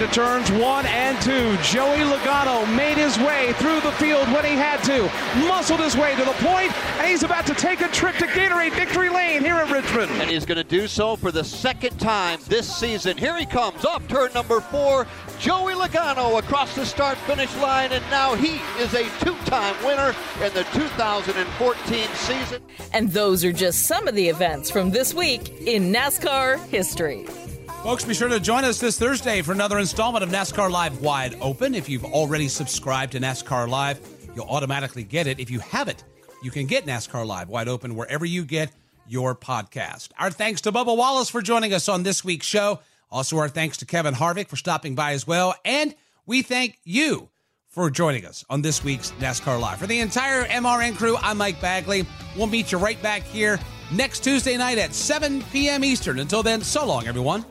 Into 0.00 0.14
turns 0.14 0.50
one 0.52 0.86
and 0.86 1.20
two. 1.22 1.56
Joey 1.62 1.98
Logano 1.98 2.64
made 2.76 2.96
his 2.96 3.18
way 3.18 3.52
through 3.54 3.80
the 3.80 3.90
field 3.92 4.28
when 4.28 4.44
he 4.44 4.52
had 4.52 4.80
to, 4.84 5.02
muscled 5.48 5.80
his 5.80 5.96
way 5.96 6.14
to 6.14 6.24
the 6.24 6.34
point, 6.34 6.72
and 6.98 7.06
he's 7.08 7.24
about 7.24 7.46
to 7.46 7.54
take 7.54 7.80
a 7.80 7.88
trip 7.88 8.14
to 8.16 8.26
Gatorade 8.26 8.74
Victory 8.74 9.08
Lane 9.08 9.40
here 9.40 9.56
at 9.56 9.70
Richmond. 9.70 10.10
And 10.20 10.30
he's 10.30 10.46
going 10.46 10.58
to 10.58 10.64
do 10.64 10.86
so 10.86 11.16
for 11.16 11.32
the 11.32 11.42
second 11.42 11.98
time 11.98 12.38
this 12.46 12.72
season. 12.72 13.16
Here 13.16 13.36
he 13.36 13.44
comes 13.46 13.84
off 13.84 14.06
turn 14.06 14.32
number 14.34 14.60
four. 14.60 15.06
Joey 15.40 15.72
Logano 15.72 16.38
across 16.38 16.74
the 16.76 16.86
start 16.86 17.18
finish 17.18 17.54
line, 17.56 17.90
and 17.90 18.04
now 18.10 18.36
he 18.36 18.60
is 18.80 18.94
a 18.94 19.08
two 19.24 19.36
time 19.46 19.74
winner 19.84 20.14
in 20.44 20.52
the 20.54 20.64
2014 20.74 22.08
season. 22.14 22.62
And 22.92 23.10
those 23.10 23.44
are 23.44 23.52
just 23.52 23.86
some 23.86 24.06
of 24.06 24.14
the 24.14 24.28
events 24.28 24.70
from 24.70 24.90
this 24.90 25.12
week 25.12 25.48
in 25.66 25.92
NASCAR 25.92 26.64
history. 26.68 27.26
Folks, 27.82 28.04
be 28.04 28.12
sure 28.12 28.28
to 28.28 28.40
join 28.40 28.64
us 28.64 28.78
this 28.78 28.98
Thursday 28.98 29.40
for 29.40 29.52
another 29.52 29.78
installment 29.78 30.22
of 30.22 30.30
NASCAR 30.30 30.70
Live 30.70 31.00
Wide 31.00 31.36
Open. 31.40 31.74
If 31.74 31.88
you've 31.88 32.04
already 32.04 32.48
subscribed 32.48 33.12
to 33.12 33.20
NASCAR 33.20 33.66
Live, 33.66 34.00
you'll 34.34 34.48
automatically 34.48 35.04
get 35.04 35.26
it. 35.26 35.38
If 35.40 35.48
you 35.48 35.60
haven't, 35.60 36.04
you 36.42 36.50
can 36.50 36.66
get 36.66 36.84
NASCAR 36.84 37.24
Live 37.26 37.48
Wide 37.48 37.68
Open 37.68 37.94
wherever 37.94 38.26
you 38.26 38.44
get 38.44 38.72
your 39.06 39.34
podcast. 39.34 40.10
Our 40.18 40.30
thanks 40.30 40.60
to 40.62 40.72
Bubba 40.72 40.94
Wallace 40.94 41.30
for 41.30 41.40
joining 41.40 41.72
us 41.72 41.88
on 41.88 42.02
this 42.02 42.22
week's 42.22 42.46
show. 42.46 42.80
Also, 43.10 43.38
our 43.38 43.48
thanks 43.48 43.78
to 43.78 43.86
Kevin 43.86 44.12
Harvick 44.12 44.48
for 44.48 44.56
stopping 44.56 44.94
by 44.94 45.12
as 45.12 45.26
well. 45.26 45.54
And 45.64 45.94
we 46.26 46.42
thank 46.42 46.78
you 46.84 47.30
for 47.68 47.88
joining 47.90 48.26
us 48.26 48.44
on 48.50 48.60
this 48.60 48.84
week's 48.84 49.12
NASCAR 49.12 49.58
Live. 49.58 49.78
For 49.78 49.86
the 49.86 50.00
entire 50.00 50.44
MRN 50.44 50.96
crew, 50.96 51.16
I'm 51.22 51.38
Mike 51.38 51.60
Bagley. 51.60 52.04
We'll 52.36 52.48
meet 52.48 52.70
you 52.70 52.76
right 52.76 53.00
back 53.02 53.22
here 53.22 53.58
next 53.92 54.24
Tuesday 54.24 54.58
night 54.58 54.76
at 54.76 54.94
7 54.94 55.42
p.m. 55.52 55.84
Eastern. 55.84 56.18
Until 56.18 56.42
then, 56.42 56.60
so 56.60 56.84
long, 56.84 57.06
everyone. 57.06 57.46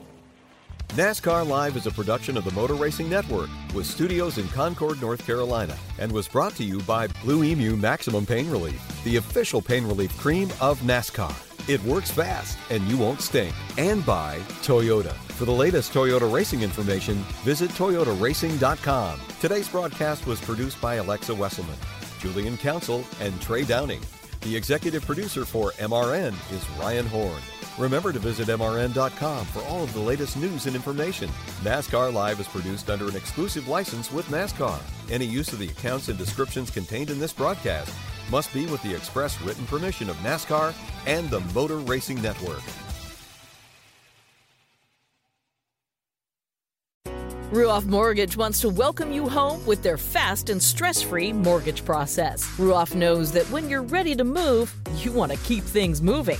NASCAR 0.89 1.47
Live 1.47 1.77
is 1.77 1.85
a 1.85 1.91
production 1.91 2.37
of 2.37 2.43
the 2.43 2.51
Motor 2.51 2.73
Racing 2.73 3.07
Network 3.07 3.49
with 3.75 3.85
studios 3.85 4.39
in 4.39 4.47
Concord, 4.47 4.99
North 4.99 5.23
Carolina, 5.23 5.77
and 5.99 6.11
was 6.11 6.27
brought 6.27 6.55
to 6.55 6.63
you 6.63 6.79
by 6.81 7.07
Blue 7.23 7.43
Emu 7.43 7.75
Maximum 7.75 8.25
Pain 8.25 8.49
Relief, 8.49 8.81
the 9.03 9.17
official 9.17 9.61
pain 9.61 9.85
relief 9.85 10.17
cream 10.17 10.49
of 10.59 10.79
NASCAR. 10.79 11.35
It 11.69 11.83
works 11.83 12.09
fast 12.09 12.57
and 12.71 12.81
you 12.87 12.97
won't 12.97 13.21
stink. 13.21 13.53
And 13.77 14.03
by 14.05 14.39
Toyota. 14.63 15.13
For 15.37 15.45
the 15.45 15.51
latest 15.51 15.93
Toyota 15.93 16.31
racing 16.31 16.63
information, 16.63 17.17
visit 17.43 17.69
toyotaracing.com. 17.71 19.19
Today's 19.39 19.69
broadcast 19.69 20.25
was 20.25 20.41
produced 20.41 20.81
by 20.81 20.95
Alexa 20.95 21.33
Wesselman, 21.33 21.77
Julian 22.19 22.57
Council, 22.57 23.03
and 23.19 23.39
Trey 23.39 23.65
Downing. 23.65 24.01
The 24.41 24.55
executive 24.55 25.05
producer 25.05 25.45
for 25.45 25.71
MRN 25.73 26.33
is 26.51 26.79
Ryan 26.79 27.05
Horn. 27.05 27.41
Remember 27.77 28.11
to 28.11 28.19
visit 28.19 28.47
MRN.com 28.47 29.45
for 29.45 29.61
all 29.63 29.83
of 29.83 29.93
the 29.93 29.99
latest 29.99 30.35
news 30.35 30.65
and 30.65 30.75
information. 30.75 31.29
NASCAR 31.61 32.11
Live 32.11 32.39
is 32.39 32.47
produced 32.47 32.89
under 32.89 33.07
an 33.07 33.15
exclusive 33.15 33.67
license 33.67 34.11
with 34.11 34.27
NASCAR. 34.29 34.79
Any 35.11 35.25
use 35.25 35.53
of 35.53 35.59
the 35.59 35.69
accounts 35.69 36.09
and 36.09 36.17
descriptions 36.17 36.71
contained 36.71 37.11
in 37.11 37.19
this 37.19 37.33
broadcast 37.33 37.93
must 38.31 38.51
be 38.51 38.65
with 38.65 38.81
the 38.81 38.93
express 38.93 39.39
written 39.41 39.65
permission 39.67 40.09
of 40.09 40.15
NASCAR 40.17 40.73
and 41.05 41.29
the 41.29 41.39
Motor 41.53 41.77
Racing 41.77 42.19
Network. 42.21 42.63
Ruoff 47.51 47.85
Mortgage 47.85 48.35
wants 48.35 48.59
to 48.59 48.69
welcome 48.69 49.13
you 49.13 49.29
home 49.29 49.65
with 49.65 49.81
their 49.81 49.97
fast 49.97 50.49
and 50.49 50.61
stress 50.61 51.01
free 51.01 51.31
mortgage 51.31 51.85
process. 51.85 52.43
Ruoff 52.57 52.93
knows 52.93 53.31
that 53.31 53.49
when 53.51 53.69
you're 53.69 53.83
ready 53.83 54.15
to 54.15 54.25
move, 54.25 54.75
you 54.97 55.13
want 55.13 55.31
to 55.31 55.37
keep 55.39 55.63
things 55.63 56.01
moving. 56.01 56.39